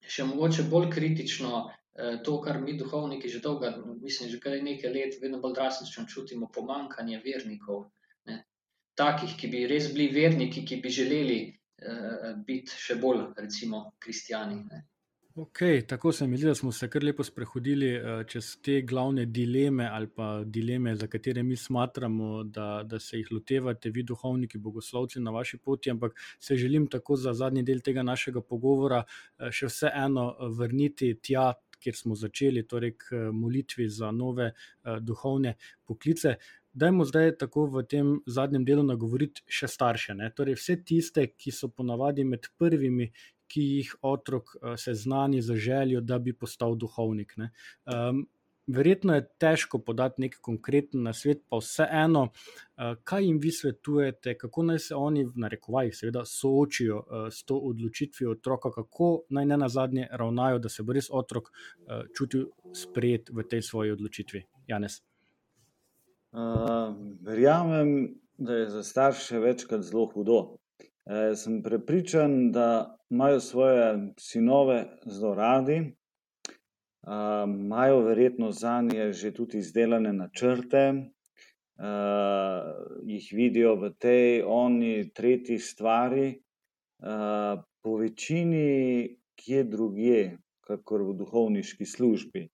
še 0.07 0.23
mogoče 0.23 0.63
bolj 0.71 0.87
kritično, 0.93 1.65
to, 2.23 2.37
kar 2.41 2.61
mi 2.61 2.77
duhovniki 2.77 3.29
že 3.29 3.41
dolgo, 3.43 3.71
mislim, 4.01 4.29
že 4.29 4.39
kar 4.39 4.55
nekaj 4.63 4.93
let 4.93 5.17
vedno 5.21 5.41
bolj 5.43 5.57
drastično 5.57 6.05
čutimo 6.07 6.47
pomanjkanje 6.53 7.19
vernikov, 7.25 7.87
ne. 8.29 8.43
Takih, 8.97 9.35
ki 9.37 9.49
bi 9.51 9.65
res 9.69 9.91
bili 9.93 10.07
verniki, 10.13 10.63
ki 10.65 10.79
bi 10.81 10.93
želeli, 10.93 11.39
biti 12.45 12.79
še 12.85 12.95
bolj 13.01 13.27
recimo 13.37 13.83
kristjani, 13.99 14.61
ne. 14.69 14.85
Okej, 15.37 15.81
tako 15.87 16.11
se 16.11 16.27
mi 16.27 16.37
zdi, 16.37 16.47
da 16.47 16.55
smo 16.55 16.71
se 16.71 16.87
kar 16.89 17.03
lepo 17.03 17.23
sprehodili, 17.23 17.91
čez 18.27 18.47
te 18.65 18.79
glavne 18.81 19.25
dileme 19.25 19.85
ali 19.85 20.07
pa 20.09 20.41
dileme, 20.43 20.95
za 20.95 21.07
katere 21.07 21.43
mi 21.43 21.55
smatramo, 21.55 22.43
da, 22.43 22.81
da 22.85 22.99
se 22.99 23.19
jih 23.19 23.27
lotevate 23.31 23.89
vi, 23.89 24.03
duhovniki, 24.03 24.57
bogoslovci 24.57 25.19
na 25.19 25.31
vaši 25.31 25.57
poti, 25.57 25.91
ampak 25.91 26.17
se 26.39 26.55
želim 26.55 26.87
tako 26.87 27.15
za 27.15 27.33
zadnji 27.33 27.63
del 27.63 27.85
tega 27.85 28.03
našega 28.03 28.41
pogovora, 28.41 29.03
še 29.51 29.69
vseeno 29.69 30.25
vrniti 30.57 31.13
tja, 31.21 31.51
kjer 31.77 31.95
smo 31.95 32.17
začeli, 32.17 32.65
torej 32.65 32.95
k 32.97 33.27
molitvi 33.29 33.85
za 33.93 34.09
nove, 34.11 34.55
duhovne 35.01 35.53
poklice. 35.85 36.39
Dajmo 36.73 37.05
zdaj 37.05 37.35
tako 37.37 37.69
v 37.73 37.85
tem 37.89 38.09
zadnjem 38.25 38.65
delu 38.65 38.83
nagovoriti 38.85 39.45
še 39.49 39.69
starše, 39.69 40.17
ne, 40.17 40.33
torej 40.33 40.57
vse 40.57 40.81
tiste, 40.85 41.23
ki 41.37 41.53
so 41.53 41.69
ponavadi 41.69 42.25
med 42.25 42.49
prvimi, 42.57 43.11
ki 43.47 43.61
jih 43.61 43.95
otrok, 44.01 44.55
seznani 44.77 45.41
z 45.41 45.55
željo, 45.55 46.01
da 46.01 46.19
bi 46.19 46.33
postal 46.33 46.75
duhovnik, 46.75 47.37
ne. 47.37 47.51
verjetno 48.67 49.15
je 49.15 49.23
težko 49.39 49.79
podati 49.79 50.21
neki 50.21 50.37
konkreten 50.41 51.03
nasvet, 51.03 51.43
pa 51.49 51.57
vseeno, 51.57 52.27
kaj 53.03 53.23
jim 53.23 53.39
vi 53.39 53.51
svetujete, 53.51 54.33
kako 54.37 54.63
naj 54.63 54.79
se 54.79 54.95
oni, 54.95 55.23
v 55.25 55.43
narekovajih 55.43 55.95
seveda, 55.95 56.25
soočijo, 56.25 57.03
s 57.31 57.43
to 57.47 57.57
odločitvijo 57.69 58.31
otroka, 58.31 58.71
kako 58.71 59.23
naj 59.29 59.45
nenazadnje 59.45 60.09
ravnajo, 60.11 60.59
da 60.59 60.69
se 60.69 60.83
bo 60.83 60.93
res 60.93 61.07
otrok, 61.11 61.51
čutil 62.17 62.49
sprejet 62.75 63.31
v 63.31 63.47
tej 63.47 63.61
svoji 63.61 63.95
odločitvi? 63.95 64.43
Janez. 64.67 65.01
verjamem, 67.21 68.19
da 68.37 68.53
je 68.53 68.69
za 68.69 68.83
starše 68.83 69.39
večkrat 69.39 69.81
zelo 69.81 70.05
hudo. 70.05 70.57
Sem 71.35 71.61
prepričan, 71.63 72.51
da 72.51 72.97
imajo 73.09 73.39
svoje 73.39 74.13
sinove 74.19 74.85
zelo 75.05 75.35
radi, 75.35 75.95
imajo 77.47 77.99
verjetno 77.99 78.51
zanje 78.51 79.13
že 79.13 79.31
tudi 79.33 79.57
izdelane 79.57 80.13
načrte, 80.13 81.11
jih 83.03 83.29
vidijo 83.31 83.75
v 83.75 83.93
tej, 83.99 84.43
oni, 84.45 85.09
tretji 85.13 85.59
stvari, 85.59 86.41
po 87.83 87.95
večini 87.97 89.17
kje 89.35 89.63
drugje 89.63 90.37
kakor 90.67 91.01
v 91.01 91.13
duhovniški 91.13 91.85
službi. 91.85 92.49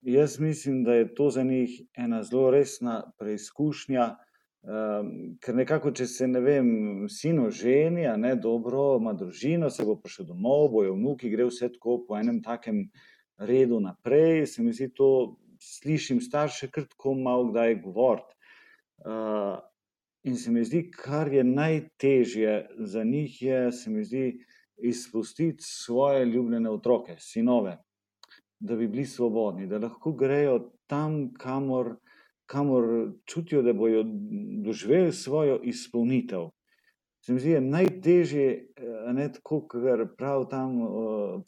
jaz 0.00 0.40
mislim, 0.40 0.84
da 0.84 0.94
je 0.94 1.14
to 1.14 1.30
za 1.30 1.42
njih 1.42 1.82
ena 1.96 2.22
zelo 2.22 2.50
resna 2.50 3.12
preizkušnja, 3.18 4.16
ker 4.60 5.56
nekako, 5.56 5.92
če 5.96 6.06
se, 6.06 6.26
ne 6.28 6.40
vem, 6.44 6.68
sin 7.08 7.38
oženi, 7.40 8.04
a 8.06 8.16
ne, 8.20 8.34
dobro, 8.36 8.98
ima 9.00 9.14
družino, 9.16 9.70
saj 9.72 9.88
bo 9.88 9.96
prišel 10.00 10.28
domov, 10.28 10.68
bojo 10.74 10.96
vnuki, 10.98 11.30
gre 11.32 11.48
vse 11.48 11.70
tako 11.72 12.02
po 12.08 12.18
enem 12.18 12.42
takem 12.44 12.84
redu 13.40 13.80
naprej, 13.80 14.46
se 14.46 14.62
mi 14.62 14.74
zdi 14.76 14.90
to, 14.92 15.36
slišim 15.60 16.20
starše 16.24 16.70
kar 16.72 16.86
tako 16.88 17.14
malo 17.14 17.50
kdaj 17.50 17.80
govoriti. 17.82 18.34
in 20.22 20.36
se 20.36 20.50
mi 20.50 20.64
zdi, 20.64 20.90
kar 20.90 21.32
je 21.32 21.44
najtežje 21.44 22.68
za 22.78 23.04
njih, 23.04 23.42
je, 23.42 23.72
se 23.72 23.90
mi 23.90 24.04
zdi, 24.04 24.44
izpustiti 24.76 25.64
svoje 25.64 26.24
ljubljene 26.24 26.70
otroke, 26.70 27.16
sinove. 27.18 27.78
Da 28.60 28.76
bi 28.76 28.88
bili 28.88 29.06
svobodni, 29.06 29.66
da 29.66 29.78
lahko 29.78 30.12
grejo 30.12 30.72
tam, 30.86 31.32
kamor, 31.34 31.96
kamor 32.50 32.86
čutijo, 33.30 33.62
da 33.62 33.72
bojo 33.72 34.02
doživeli 34.64 35.12
svojo 35.12 35.60
izpolnitev. 35.62 36.48
Se 37.20 37.32
mi 37.32 37.40
zdi, 37.40 37.50
je 37.50 37.60
najtežje, 37.60 38.46
ne, 39.14 39.26
tako 39.32 39.60
kakor 39.68 40.06
pravi 40.18 40.46
tam, 40.50 40.78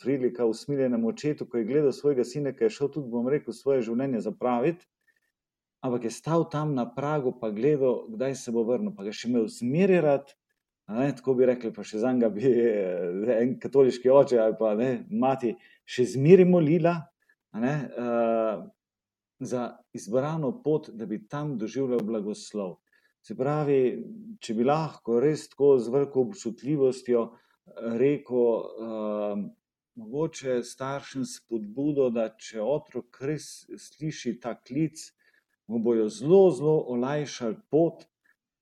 prilika 0.00 0.44
o 0.44 0.52
usmiljenem 0.52 1.04
očetu, 1.08 1.46
ko 1.48 1.58
je 1.58 1.64
gledal 1.64 1.92
svojega 1.96 2.24
sina, 2.28 2.52
ki 2.52 2.68
je 2.68 2.74
šel 2.76 2.90
tudi, 2.92 3.08
bom 3.10 3.28
rekel, 3.28 3.56
svoje 3.56 3.80
življenje 3.88 4.20
zapravit, 4.20 4.84
ampak 5.80 6.04
je 6.04 6.12
stal 6.12 6.44
tam 6.50 6.76
na 6.76 6.84
pragu 6.94 7.32
pa 7.40 7.50
gledal, 7.50 8.04
kdaj 8.12 8.36
se 8.38 8.52
bo 8.52 8.66
vrnil, 8.68 8.92
pa 8.94 9.02
ga 9.02 9.10
je 9.10 9.20
še 9.22 9.32
imel 9.32 9.48
a 10.86 10.94
ne, 10.98 11.12
tako 11.16 11.34
bi 11.34 11.46
rekli, 11.46 11.70
pa 11.72 11.84
še 11.86 12.02
zanj 12.02 12.26
bi, 12.34 12.50
en 13.32 13.56
katoliški 13.62 14.10
oče 14.10 14.38
ali 14.42 14.56
pa, 14.58 14.74
ne, 14.78 14.90
mati 15.08 15.54
še 15.88 16.04
zmeraj 16.16 16.48
molila, 16.48 16.96
ne, 17.62 17.74
za 19.44 19.76
izbrano 19.92 20.62
pot, 20.62 20.90
da 20.90 21.06
bi 21.06 21.26
tam 21.28 21.56
doživljal 21.58 22.02
blagoslov. 22.06 22.76
Se 23.22 23.36
pravi, 23.38 24.02
če 24.42 24.54
bi 24.58 24.64
lahko 24.66 25.20
res 25.22 25.46
tako 25.52 25.76
z 25.78 25.92
veliko 25.94 26.24
občutljivostjo, 26.26 27.26
rekel, 27.98 28.46
mogoče 29.94 30.62
staršem 30.66 31.24
spodbudo, 31.28 32.08
da 32.10 32.30
če 32.38 32.62
otrok 32.62 33.20
res 33.28 33.66
sliši 33.78 34.38
ta 34.40 34.56
klic, 34.58 34.98
mu 35.68 35.78
bojo 35.84 36.08
zelo, 36.10 36.50
zelo 36.50 36.76
olajšali 36.96 37.60
pot, 37.70 38.02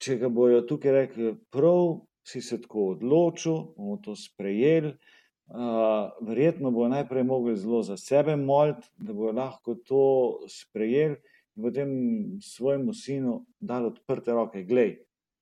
če 0.02 0.18
ga 0.20 0.28
bojo 0.28 0.60
tukaj 0.68 0.92
rekli: 0.92 1.32
"Prav, 1.50 2.04
si 2.26 2.42
se 2.42 2.60
tako 2.60 2.90
odločil, 2.96 3.56
bomo 3.76 3.96
to 4.04 4.16
sprejeli." 4.16 4.94
Verjetno 6.20 6.70
bojo 6.70 6.88
najprej 6.88 7.24
mogli 7.24 7.56
zelo 7.56 7.82
za 7.82 7.96
sebe 7.96 8.36
moliti, 8.36 8.88
da 8.96 9.12
bojo 9.12 9.32
lahko 9.32 9.74
to 9.74 10.04
sprejeli, 10.48 11.16
in 11.56 11.62
potem 11.62 11.90
svojemu 12.42 12.94
sinu 12.94 13.46
dali 13.60 13.86
odprte 13.86 14.32
roke: 14.32 14.62
"Glej, 14.62 14.96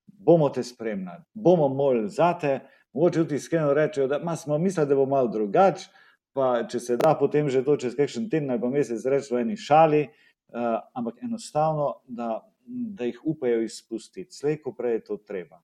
bomo 0.07 0.49
te 0.49 0.63
spremljali, 0.63 1.23
bomo 1.33 1.67
molili 1.67 2.09
zate." 2.09 2.59
Mogoče 2.93 3.19
tudi 3.19 3.35
iskreno 3.35 3.73
rečejo, 3.73 4.07
da, 4.07 4.19
ma, 4.19 4.35
smo 4.35 4.57
mislili, 4.57 4.89
da 4.89 4.95
bo 4.95 5.05
malo 5.05 5.27
drugače, 5.27 5.89
pa 6.33 6.63
če 6.71 6.79
se 6.79 6.97
da, 6.97 7.13
potem 7.19 7.49
že 7.49 7.63
to 7.63 7.77
čez 7.77 7.95
kakšen 7.95 8.29
teden 8.29 8.49
ali 8.49 8.61
pa 8.61 8.69
mesec 8.69 9.05
reči 9.05 9.33
v 9.33 9.41
eni 9.43 9.57
šali, 9.57 10.07
ampak 10.93 11.23
enostavno, 11.23 12.01
da, 12.07 12.39
da 12.65 13.05
jih 13.05 13.19
upajo 13.23 13.61
izpustiti, 13.61 14.33
slej 14.33 14.57
ko 14.63 14.73
prej 14.73 14.93
je 14.93 15.03
to 15.03 15.17
treba. 15.17 15.61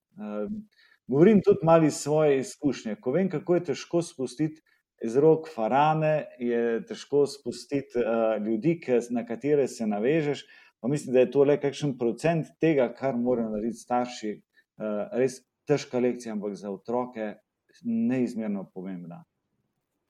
Govorim 1.08 1.40
tudi 1.44 1.58
malo 1.62 1.86
iz 1.86 1.94
svoje 1.94 2.40
izkušnje, 2.40 2.96
ko 3.00 3.12
vem, 3.12 3.30
kako 3.30 3.54
je 3.54 3.64
težko 3.70 4.02
spustiti 4.02 4.62
iz 5.04 5.16
rok 5.16 5.48
farane, 5.54 6.26
je 6.38 6.84
težko 6.86 7.26
spustiti, 7.26 8.00
ljudi, 8.46 8.78
ke, 8.80 9.00
na 9.10 9.26
katere 9.26 9.68
se 9.68 9.86
navežeš, 9.86 10.44
pa 10.80 10.88
mislim, 10.88 11.14
da 11.14 11.20
je 11.20 11.30
to 11.30 11.44
le 11.44 11.58
kakšen 11.60 11.96
procent 11.98 12.46
tega, 12.60 12.88
kar 12.96 13.16
morajo 13.16 13.52
narediti 13.52 13.82
starši, 13.84 14.32
res 15.12 15.40
težka 15.68 16.00
lekcija, 16.00 16.32
ampak 16.32 16.54
za 16.56 16.70
otroke 16.72 17.34
neizmerno 17.84 18.64
pomembna. 18.74 19.24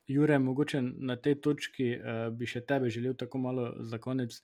Jure, 0.06 0.38
mogoče 0.38 0.80
na 0.82 1.16
tej 1.18 1.34
točki, 1.42 1.86
bi 2.30 2.46
še 2.46 2.60
tebe 2.62 2.90
želel 2.94 3.16
tako 3.18 3.40
malo 3.42 3.64
za 3.82 3.98
konec, 3.98 4.36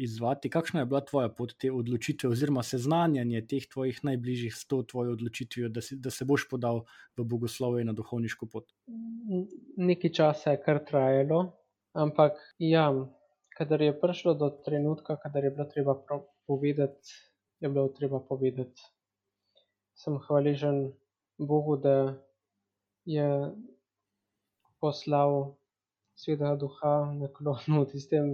izzvati, 0.00 0.48
kakšna 0.50 0.80
je 0.80 0.88
bila 0.88 1.02
tvoja 1.04 1.28
pot 1.28 1.52
te 1.60 1.68
odločitve 1.72 2.30
oziroma 2.32 2.62
seznanjanje 2.64 3.42
teh 3.50 3.66
tvojih 3.68 4.00
najbližjih 4.08 4.56
s 4.56 4.64
to 4.66 4.80
tvojo 4.88 5.12
odločitvijo, 5.18 5.68
da 5.68 5.84
si, 5.84 5.98
da 6.00 6.10
se 6.10 6.24
boš 6.24 6.48
podal 6.48 6.86
v 7.16 7.28
bogoslovje 7.28 7.84
na 7.84 7.92
duhovniško 7.92 8.48
pot? 8.48 8.72
nekaj 9.76 10.12
časa 10.12 10.54
je 10.54 10.62
kar 10.64 10.80
trajalo, 10.88 11.40
ampak 11.92 12.38
ja, 12.58 12.88
kadar 13.56 13.82
je 13.82 13.94
prišlo 14.00 14.34
do 14.34 14.50
trenutka, 14.64 15.16
kadar 15.22 15.44
je 15.44 15.50
bilo 15.50 15.66
treba 15.72 15.94
povedati, 16.46 17.16
je 17.60 17.68
bilo 17.68 17.88
treba 17.88 18.20
povedati. 18.20 18.82
Sem 19.96 20.18
hvaležen 20.28 20.92
bogu, 21.38 21.76
da 21.76 22.16
je 23.04 23.28
poslal 24.80 25.56
svetega 26.16 26.56
duha, 26.60 26.94
naklonil 27.20 27.84
v 27.84 27.90
tistem 27.92 28.26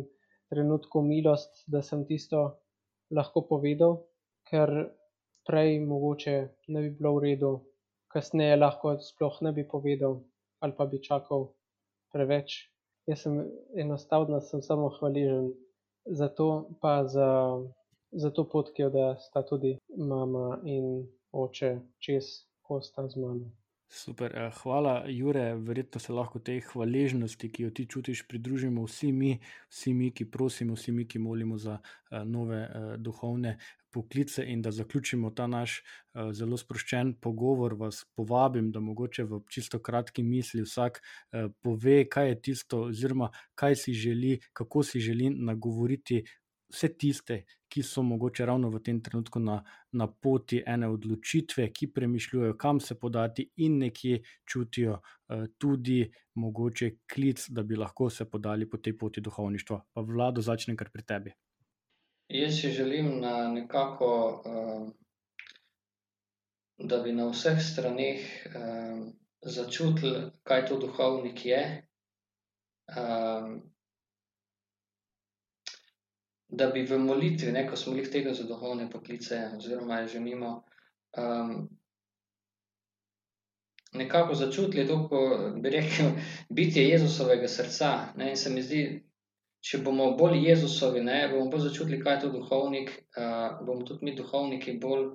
trenutku 0.52 1.02
milost, 1.02 1.64
da 1.66 1.82
sem 1.82 2.04
tisto 2.06 2.42
lahko 3.10 3.42
povedal, 3.48 4.02
ker 4.48 4.92
prej 5.46 5.80
mogoče 5.80 6.36
ne 6.68 6.82
bi 6.82 6.90
bilo 6.98 7.14
v 7.16 7.22
redu, 7.26 7.52
kasneje 8.12 8.56
lahko 8.56 8.96
sploh 9.00 9.40
ne 9.42 9.52
bi 9.56 9.64
povedal, 9.74 10.20
ali 10.60 10.76
pa 10.78 10.86
bi 10.86 11.02
čakal 11.02 11.50
preveč. 12.12 12.68
Jaz 13.06 13.24
sem 13.24 13.40
enostavno 13.74 14.38
sem 14.40 14.62
samo 14.62 14.92
hvaležen 14.98 15.50
za 16.06 16.28
to, 16.28 16.68
pa 16.80 17.02
za, 17.04 17.58
za 18.12 18.30
to 18.30 18.44
pot, 18.46 18.70
ki 18.74 18.82
jo 18.82 18.90
da 18.94 19.06
sta 19.18 19.42
tudi 19.42 19.74
mama 19.96 20.60
in 20.64 21.08
oče 21.32 21.80
čez, 21.98 22.46
ko 22.62 22.78
sta 22.78 23.08
z 23.08 23.18
mano. 23.18 23.50
Super, 23.94 24.32
eh, 24.36 24.50
hvala, 24.62 25.04
Jure. 25.08 25.54
Verjetno 25.54 26.00
se 26.00 26.12
lahko 26.12 26.40
tej 26.40 26.62
hvaležnosti, 26.64 27.50
ki 27.52 27.66
jo 27.66 27.70
ti 27.76 27.84
čutiš, 27.84 28.22
pridružimo 28.28 28.86
vsi 28.88 29.10
mi, 29.12 29.34
vsi 29.68 29.92
mi, 29.92 30.08
ki 30.10 30.24
prosimo, 30.32 30.72
vsi 30.74 30.92
mi, 30.96 31.04
ki 31.04 31.20
molimo 31.20 31.58
za 31.60 31.76
eh, 31.76 32.24
nove 32.24 32.62
eh, 32.62 32.96
duhovne 32.96 33.58
poklice. 33.92 34.46
In 34.48 34.62
da 34.62 34.70
zaključimo 34.72 35.30
ta 35.36 35.46
naš 35.46 35.82
zelo 36.32 36.56
sproščen 36.56 37.12
pogovor, 37.20 37.74
vas 37.76 38.06
povabim, 38.16 38.70
da 38.72 38.80
mogoče 38.80 39.26
v 39.28 39.42
čisto 39.52 39.82
kratki 39.84 40.22
misli 40.24 40.64
vsak 40.64 41.02
pove, 41.60 41.98
kaj 42.08 42.28
je 42.28 42.38
tisto, 42.48 42.80
oziroma 42.88 43.28
kaj 43.54 43.76
si 43.76 43.92
želi, 43.92 44.38
kako 44.52 44.82
si 44.82 45.00
želi 45.00 45.28
nagovoriti 45.36 46.22
vse 46.72 46.88
tiste, 46.98 47.42
ki 47.68 47.82
so 47.82 48.02
mogoče 48.02 48.46
ravno 48.46 48.70
v 48.70 48.80
tem 48.84 49.00
trenutku 49.02 49.40
na, 49.40 49.62
na 49.92 50.06
poti 50.06 50.62
ene 50.66 50.88
odločitve, 50.88 51.68
ki 51.72 51.88
premišljujejo, 51.92 52.56
kam 52.60 52.80
se 52.80 52.98
podati, 53.00 53.48
in 53.56 53.78
nekje 53.78 54.22
čutijo 54.48 54.98
uh, 54.98 55.46
tudi 55.58 56.04
mogoče 56.34 56.90
klic, 57.14 57.46
da 57.48 57.62
bi 57.62 57.76
lahko 57.76 58.10
se 58.10 58.28
podali 58.30 58.68
po 58.70 58.76
tej 58.76 58.98
poti 58.98 59.20
duhovništva. 59.20 59.80
Pa 59.92 60.00
vlado, 60.00 60.42
začnem 60.42 60.76
kar 60.76 60.90
pri 60.92 61.02
tebi. 61.02 61.32
Jaz 62.28 62.60
si 62.60 62.70
želim 62.72 63.20
na 63.20 63.48
nekako, 63.52 64.10
uh, 64.44 64.92
da 66.78 67.02
bi 67.02 67.12
na 67.12 67.28
vseh 67.30 67.60
straneh 67.60 68.20
uh, 68.52 69.08
začutili, 69.42 70.30
kaj 70.42 70.66
to 70.66 70.78
duhovnik 70.80 71.46
je. 71.46 71.62
Uh, 72.92 73.71
da 76.52 76.66
bi 76.66 76.82
v 76.84 76.98
molitvi, 76.98 77.52
ne, 77.52 77.64
ko 77.68 77.76
smo 77.76 77.94
jih 77.96 78.10
tega 78.12 78.34
za 78.36 78.44
duhovne 78.44 78.90
poklice, 78.90 79.38
oziroma 79.56 80.02
že 80.06 80.20
mimo, 80.20 80.50
um, 81.16 81.54
nekako 83.92 84.34
začutili 84.34 84.86
to, 84.88 84.98
bi 85.56 85.70
rekel, 85.70 86.12
biti 86.58 86.84
Jezusovega 86.84 87.48
srca. 87.48 88.12
Ne, 88.16 88.30
in 88.30 88.36
se 88.36 88.52
mi 88.52 88.62
zdi, 88.62 88.84
če 89.64 89.80
bomo 89.80 90.10
bolj 90.18 90.44
Jezusovi, 90.44 91.00
ne, 91.00 91.24
bomo 91.32 91.48
bolj 91.50 91.68
začutili, 91.70 92.02
kaj 92.04 92.18
je 92.18 92.22
to 92.26 92.32
duhovnik, 92.36 92.94
uh, 93.16 93.64
bomo 93.64 93.88
tudi 93.88 94.04
mi 94.04 94.16
duhovniki 94.16 94.78
bolj. 94.82 95.10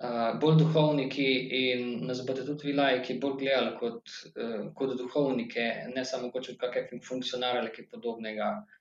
Uh, 0.00 0.38
bolj 0.40 0.54
duhovniki, 0.62 1.24
in 1.52 2.06
nas 2.08 2.22
bodo 2.24 2.46
tudi 2.46 2.70
vi, 2.70 2.72
lajki, 2.78 3.18
bolj 3.20 3.34
gledali 3.42 3.74
kot, 3.76 4.12
uh, 4.30 4.70
kot 4.72 4.94
duhovnike, 4.96 5.66
ne 5.92 6.04
samo 6.08 6.30
kot 6.32 6.46
kakšne 6.62 7.02
funkcionarje 7.04 7.60
ali 7.60 7.72
kaj 7.74 7.90
podobnega. 7.90 8.54
Um, 8.62 8.79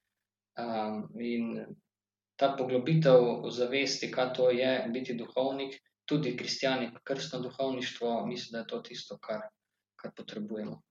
in 1.19 1.65
ta 2.39 2.55
poglobitev 2.57 3.49
zavesti, 3.51 4.11
kaj 4.11 4.33
to 4.33 4.49
je 4.51 4.73
biti 4.93 5.13
duhovnik, 5.13 5.75
tudi 6.05 6.37
kristijani, 6.37 6.89
krstno 7.03 7.39
duhovništvo, 7.39 8.25
mislim, 8.25 8.51
da 8.51 8.59
je 8.59 8.67
to 8.67 8.79
tisto, 8.79 9.17
kar, 9.17 9.41
kar 9.95 10.11
potrebujemo. 10.17 10.81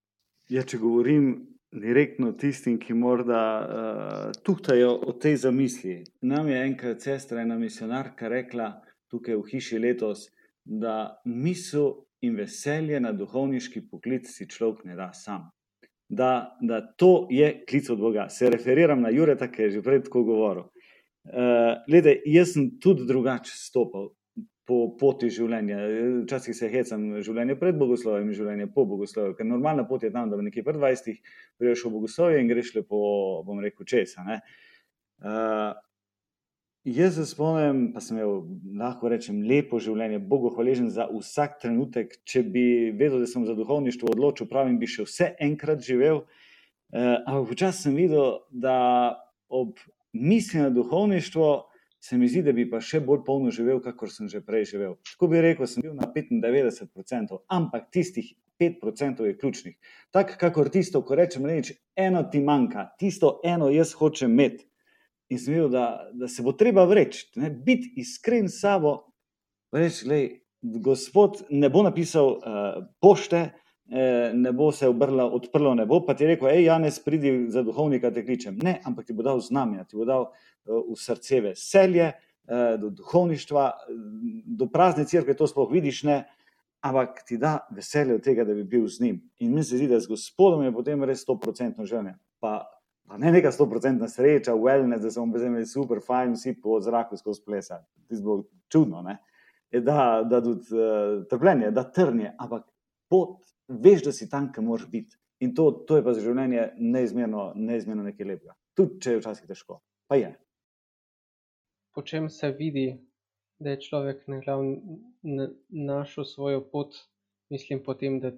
Ja, 0.48 0.62
če 0.62 0.78
govorim 0.78 1.32
direktno 1.72 2.32
tistim, 2.32 2.78
ki 2.80 2.94
morda 2.94 3.42
uh, 3.60 4.42
tuhtajo 4.44 4.94
o 5.06 5.12
tej 5.12 5.36
zamisli. 5.36 6.02
Nam 6.20 6.48
je 6.48 6.62
enkrat 6.64 7.04
sestra, 7.04 7.42
ena 7.42 7.58
misionarka, 7.58 8.28
rekla 8.28 8.70
tukaj 9.10 9.36
v 9.36 9.44
hiši 9.50 9.80
letos, 9.82 10.28
da 10.64 11.20
misel 11.24 11.94
in 12.20 12.36
veselje 12.36 13.00
na 13.00 13.12
duhovniški 13.12 13.88
poklic 13.90 14.28
si 14.28 14.48
človek 14.48 14.84
ne 14.84 14.96
da 14.96 15.12
sam 15.16 15.48
da, 16.08 16.56
da 16.60 16.80
to 16.96 17.26
je 17.30 17.64
klic 17.68 17.90
od 17.90 17.98
Boga. 17.98 18.28
Se 18.28 18.50
referiram 18.50 19.00
na 19.00 19.10
Jureta, 19.10 19.50
ki 19.52 19.62
je 19.62 19.70
že 19.70 19.82
prej 19.82 20.02
tako 20.08 20.24
govoril. 20.24 20.68
Uh, 21.28 21.76
lede, 21.92 22.16
jaz 22.26 22.54
sem 22.54 22.70
tudi 22.80 23.04
drugače 23.06 23.52
stopil 23.52 24.14
po 24.68 24.78
poti 25.00 25.28
življenja. 25.32 25.80
Včasih 26.24 26.56
se 26.56 26.68
hecam 26.72 27.04
življenje 27.24 27.56
pred 27.60 27.76
bogoslovjem 27.80 28.28
in 28.28 28.36
življenje 28.36 28.68
po 28.72 28.84
bogoslovju, 28.88 29.36
ker 29.36 29.48
normalna 29.48 29.84
pot 29.88 30.04
je 30.04 30.12
tam, 30.12 30.30
da 30.30 30.36
bi 30.36 30.48
nekje 30.48 30.64
pred 30.64 30.76
20 30.80 31.20
priješ 31.60 31.84
v 31.86 31.92
bogoslovje 31.96 32.40
in 32.40 32.48
greš 32.52 32.74
lepo, 32.76 32.98
bom 33.44 33.60
rekel, 33.64 33.88
česa. 33.88 34.24
Uh, 34.28 35.76
Jaz 36.84 37.14
se 37.14 37.26
spomnim, 37.26 37.88
pa 37.92 38.00
sem 38.00 38.16
imel, 38.16 38.44
lahko 38.78 39.10
rečem, 39.10 39.40
lepo 39.42 39.80
življenje, 39.82 40.20
Bogu 40.30 40.52
hvaležen 40.54 40.88
za 40.94 41.08
vsak 41.10 41.58
trenutek. 41.62 42.14
Če 42.24 42.44
bi 42.46 42.62
vedel, 42.94 43.18
da 43.24 43.26
sem 43.26 43.44
za 43.44 43.56
duhovništvo 43.58 44.12
odločil, 44.14 44.46
pravim, 44.48 44.78
bi 44.78 44.86
še 44.86 45.04
vse 45.08 45.32
enkrat 45.42 45.82
živel. 45.84 46.22
Eh, 46.94 47.16
ampak 47.26 47.50
včasih 47.50 47.88
sem 47.88 47.98
videl, 47.98 48.38
da 48.48 49.18
ob 49.50 49.82
misli 50.14 50.62
na 50.62 50.70
duhovništvo 50.70 51.48
se 52.00 52.16
mi 52.16 52.30
zdi, 52.30 52.44
da 52.46 52.54
bi 52.54 52.68
pa 52.70 52.78
še 52.80 53.02
bolj 53.02 53.24
polno 53.26 53.50
živel, 53.50 53.82
kakor 53.82 54.12
sem 54.14 54.30
že 54.30 54.40
prej 54.46 54.70
živel. 54.70 54.94
Tako 55.02 55.32
bi 55.34 55.42
rekel, 55.42 55.66
sem 55.66 55.82
bil 55.82 55.98
na 55.98 56.06
95%, 56.06 57.42
ampak 57.50 57.90
tistih 57.90 58.30
5% 58.62 59.26
je 59.26 59.34
ključnih. 59.38 59.76
Tako, 60.14 60.38
kakor 60.38 60.70
tisto, 60.70 61.02
ko 61.02 61.18
rečem, 61.18 61.46
reč, 61.46 61.74
eno 61.98 62.22
ti 62.30 62.40
manjka, 62.40 62.92
tisto 63.02 63.40
eno 63.44 63.68
jaz 63.74 63.92
hočem 63.98 64.30
imeti 64.30 64.67
in 65.28 65.38
sem 65.38 65.54
videl, 65.54 65.70
da, 65.70 66.10
da 66.12 66.28
se 66.28 66.42
bo 66.42 66.52
treba 66.52 66.84
vreči, 66.88 67.26
biti 67.64 67.92
iskren 68.00 68.48
s 68.48 68.60
sabo. 68.60 68.98
Reči, 69.72 70.40
gospod 70.62 71.42
ne 71.50 71.68
bo 71.70 71.82
napisal 71.82 72.26
uh, 72.26 72.84
pošte, 73.00 73.50
eh, 73.90 74.30
ne 74.34 74.52
bo 74.52 74.72
se 74.72 74.88
obrlo, 74.88 75.28
odprlo 75.36 75.74
nebo, 75.74 76.00
pa 76.06 76.14
ti 76.14 76.24
je 76.24 76.28
rekel, 76.28 76.48
hej, 76.48 76.64
Janes, 76.64 76.98
pridi 77.04 77.46
za 77.52 77.62
duhovnika, 77.62 78.10
te 78.10 78.24
kličem. 78.24 78.58
Ne, 78.62 78.78
ampak 78.84 79.06
ti 79.06 79.12
bo 79.12 79.22
dal 79.22 79.40
znamenja, 79.40 79.84
ti 79.84 79.96
bo 79.96 80.08
dal 80.08 80.26
uh, 80.28 80.80
v 80.88 80.96
srce 80.96 81.42
veselje, 81.50 82.10
uh, 82.48 82.80
do 82.80 82.90
duhovništva, 82.90 83.70
do 84.58 84.66
prazne 84.72 85.04
crkve, 85.06 85.36
to 85.36 85.46
sploh 85.46 85.70
vidiš, 85.72 86.02
ne. 86.08 86.24
Ampak 86.80 87.24
ti 87.26 87.36
da 87.38 87.66
veselje 87.74 88.14
od 88.14 88.22
tega, 88.22 88.44
da 88.46 88.54
bi 88.54 88.64
bil 88.64 88.86
z 88.86 89.02
njim. 89.02 89.16
In 89.42 89.54
mi 89.54 89.64
se 89.64 89.76
zdi, 89.76 89.88
da 89.90 89.98
z 90.00 90.06
gospodom 90.06 90.62
je 90.62 90.72
potem 90.72 91.02
res 91.04 91.24
100% 91.26 91.84
želje. 91.84 92.14
Pa 92.40 92.77
pa 93.08 93.18
ne 93.18 93.32
neka 93.32 93.52
stoprocentna 93.52 94.08
sreča, 94.08 94.52
wellness, 94.54 95.02
da 95.02 95.10
smo 95.10 95.24
imeli 95.24 95.66
super, 95.66 96.00
fajn, 96.04 96.36
vsi 96.36 96.54
po 96.62 96.80
zraku 96.80 97.16
skozi 97.16 97.42
plesa. 97.44 97.80
To 98.08 98.20
bilo 98.22 98.44
čudno, 98.68 99.02
ne? 99.02 99.18
je 99.70 99.80
da, 99.80 100.26
da 100.30 100.42
tudi 100.42 100.66
uh, 100.72 101.26
trpljenje, 101.28 101.70
da 101.70 101.84
trnje, 101.92 102.32
ampak 102.38 102.64
pot, 103.10 103.40
veš, 103.68 104.04
da 104.04 104.12
si 104.12 104.28
tam, 104.30 104.52
ki 104.52 104.64
moraš 104.64 104.88
biti. 104.90 105.16
In 105.44 105.54
to, 105.54 105.70
to 105.86 105.96
je 105.96 106.04
pa 106.04 106.14
za 106.16 106.22
življenje 106.24 106.70
neizmerno, 106.78 107.52
neizmerno 107.54 108.06
nekaj 108.08 108.26
lepega. 108.26 108.56
Tudi 108.76 108.98
če 109.04 109.12
je 109.12 109.20
včasih 109.20 109.50
težko, 109.50 109.80
pa 110.10 110.18
je. 110.18 110.32
Po 111.94 112.02
čem 112.02 112.28
se 112.30 112.50
vidi, 112.54 112.88
da 113.60 113.74
je 113.74 113.82
človek 113.86 114.24
našel 115.68 116.24
svojo 116.24 116.62
pot, 116.72 116.96
mislim, 117.52 117.82
potem, 117.84 118.20
da 118.22 118.32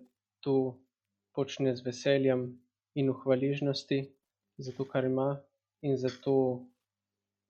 to 0.45 0.81
počne 1.37 1.75
z 1.77 1.85
veseljem 1.85 2.47
in 2.97 3.11
v 3.13 3.17
hvaležnosti, 3.23 4.01
za 4.61 4.73
to, 4.77 4.85
kar 4.85 5.05
ima 5.05 5.41
in 5.83 5.97
za 5.97 6.11
to, 6.25 6.37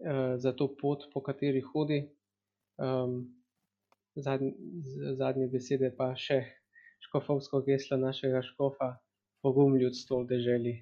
uh, 0.06 0.34
za 0.36 0.52
to 0.52 0.70
pot, 0.80 1.10
po 1.12 1.22
kateri 1.22 1.60
hodi. 1.60 2.04
Um, 2.78 3.40
zadnje, 4.14 4.54
zadnje 5.18 5.48
besede 5.52 5.90
pa 5.96 6.12
še 6.16 6.40
škofovsko 7.06 7.62
geslo 7.66 7.96
našega 8.00 8.42
škofa, 8.42 8.94
pogum 9.42 9.76
ljudstvo 9.76 10.22
v 10.22 10.30
deželi. 10.34 10.74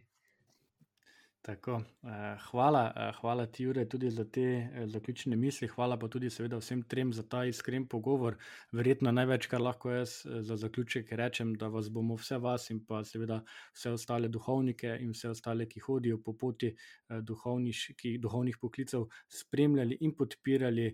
Tako, 1.49 1.80
eh, 2.03 2.36
hvala, 2.51 2.92
eh, 2.96 3.12
hvala 3.20 3.46
ti, 3.46 3.64
Jure, 3.64 3.88
tudi 3.88 4.11
za 4.11 4.24
te 4.24 4.40
eh, 4.42 4.86
zaključne 4.86 5.36
misli. 5.36 5.68
Hvala 5.68 5.96
pa 5.99 6.09
tudi, 6.09 6.28
seveda, 6.30 6.59
vsem 6.61 6.82
trem 6.82 7.12
za 7.12 7.22
ta 7.22 7.44
iskren 7.49 7.86
pogovor. 7.88 8.36
Verjetno 8.72 9.12
največ, 9.12 9.46
kar 9.49 9.61
lahko 9.64 9.90
jaz 9.90 10.26
za 10.26 10.57
zaključek 10.57 11.12
rečem, 11.12 11.55
da 11.55 11.70
vas 11.72 11.88
bomo 11.88 12.18
vse 12.20 12.36
vas 12.38 12.68
in 12.70 12.82
pa 12.84 13.01
seveda 13.05 13.40
vse 13.72 13.94
ostale 13.96 14.28
duhovnike 14.28 14.99
in 15.01 15.14
vse 15.16 15.30
ostale, 15.30 15.64
ki 15.66 15.80
hodijo 15.86 16.18
po 16.20 16.36
poti 16.36 16.74
duhovnih 17.09 18.59
poklicev, 18.61 19.09
spremljali 19.28 19.96
in 20.01 20.12
podpirali. 20.20 20.90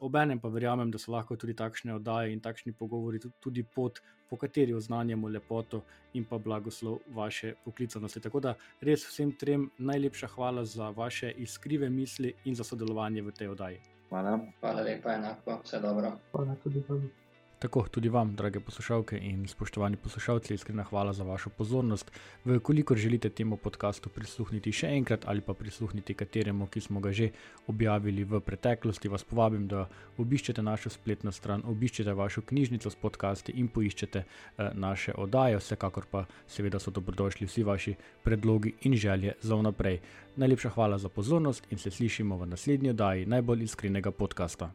Obenem 0.00 0.40
pa 0.40 0.48
verjamem, 0.48 0.90
da 0.90 0.98
so 0.98 1.12
lahko 1.12 1.36
tudi 1.36 1.54
takšne 1.54 1.94
oddaje 1.94 2.32
in 2.32 2.40
takšni 2.40 2.72
pogovori 2.72 3.20
tudi 3.40 3.62
pot 3.62 4.00
po 4.30 4.36
kateri 4.36 4.74
oznanjamo 4.74 5.28
lepoto 5.28 5.82
in 6.14 6.24
pa 6.24 6.38
blagoslov 6.38 6.98
vaše 7.14 7.54
poklicanosti. 7.64 8.20
Tako 8.20 8.40
da 8.40 8.54
res 8.80 9.04
vsem 9.08 9.34
trem 9.36 9.68
najlepša 9.78 10.30
hvala 10.36 10.64
za 10.64 10.88
vaše 10.90 11.34
iskrive 11.36 11.90
misli 11.90 12.32
in 12.44 12.54
za 12.54 12.64
sodelovanje 12.64 13.22
v 13.22 13.32
tej 13.32 13.48
oddaji. 13.48 13.82
Hvala. 14.08 14.38
Hvala 14.60 14.82
lepa, 14.82 15.14
enako, 15.14 15.60
vse 15.64 15.80
dobro. 15.80 16.16
Hvala 16.32 16.56
tudi 16.64 16.84
vam. 16.88 17.23
Tako 17.64 17.86
tudi 17.88 18.08
vam, 18.08 18.34
drage 18.36 18.60
poslušalke 18.60 19.16
in 19.16 19.46
spoštovani 19.48 19.96
poslušalci, 19.96 20.54
iskrena 20.54 20.82
hvala 20.84 21.12
za 21.12 21.24
vašo 21.24 21.50
pozornost. 21.50 22.10
Vkolikor 22.44 22.96
želite 22.96 23.30
temu 23.30 23.56
podkastu 23.56 24.10
prisluhniti 24.12 24.72
še 24.72 24.90
enkrat 24.92 25.24
ali 25.26 25.40
pa 25.40 25.54
prisluhniti 25.54 26.14
kateremu, 26.14 26.66
ki 26.66 26.80
smo 26.80 27.00
ga 27.00 27.12
že 27.12 27.30
objavili 27.66 28.24
v 28.24 28.40
preteklosti, 28.40 29.08
vas 29.08 29.24
povabim, 29.24 29.64
da 29.68 29.88
obiščete 30.18 30.62
našo 30.62 30.92
spletno 30.92 31.32
stran, 31.32 31.64
obiščete 31.64 32.12
vašo 32.12 32.44
knjižnico 32.44 32.90
s 32.90 33.00
podcasti 33.00 33.56
in 33.56 33.72
poiščete 33.72 34.18
eh, 34.18 34.70
naše 34.74 35.16
oddaje. 35.16 35.56
Vsekakor 35.56 36.04
pa 36.10 36.26
seveda 36.46 36.78
so 36.78 36.92
dobrodošli 36.92 37.48
vsi 37.48 37.64
vaši 37.64 37.94
predlogi 38.22 38.74
in 38.82 38.96
želje 38.96 39.38
za 39.40 39.56
vnaprej. 39.56 40.02
Najlepša 40.36 40.76
hvala 40.76 40.98
za 40.98 41.08
pozornost 41.08 41.72
in 41.72 41.78
se 41.78 41.90
slišimo 41.90 42.36
v 42.36 42.46
naslednji 42.46 42.92
oddaji 42.92 43.26
najbolj 43.26 43.64
iskrenega 43.64 44.10
podcasta. 44.10 44.74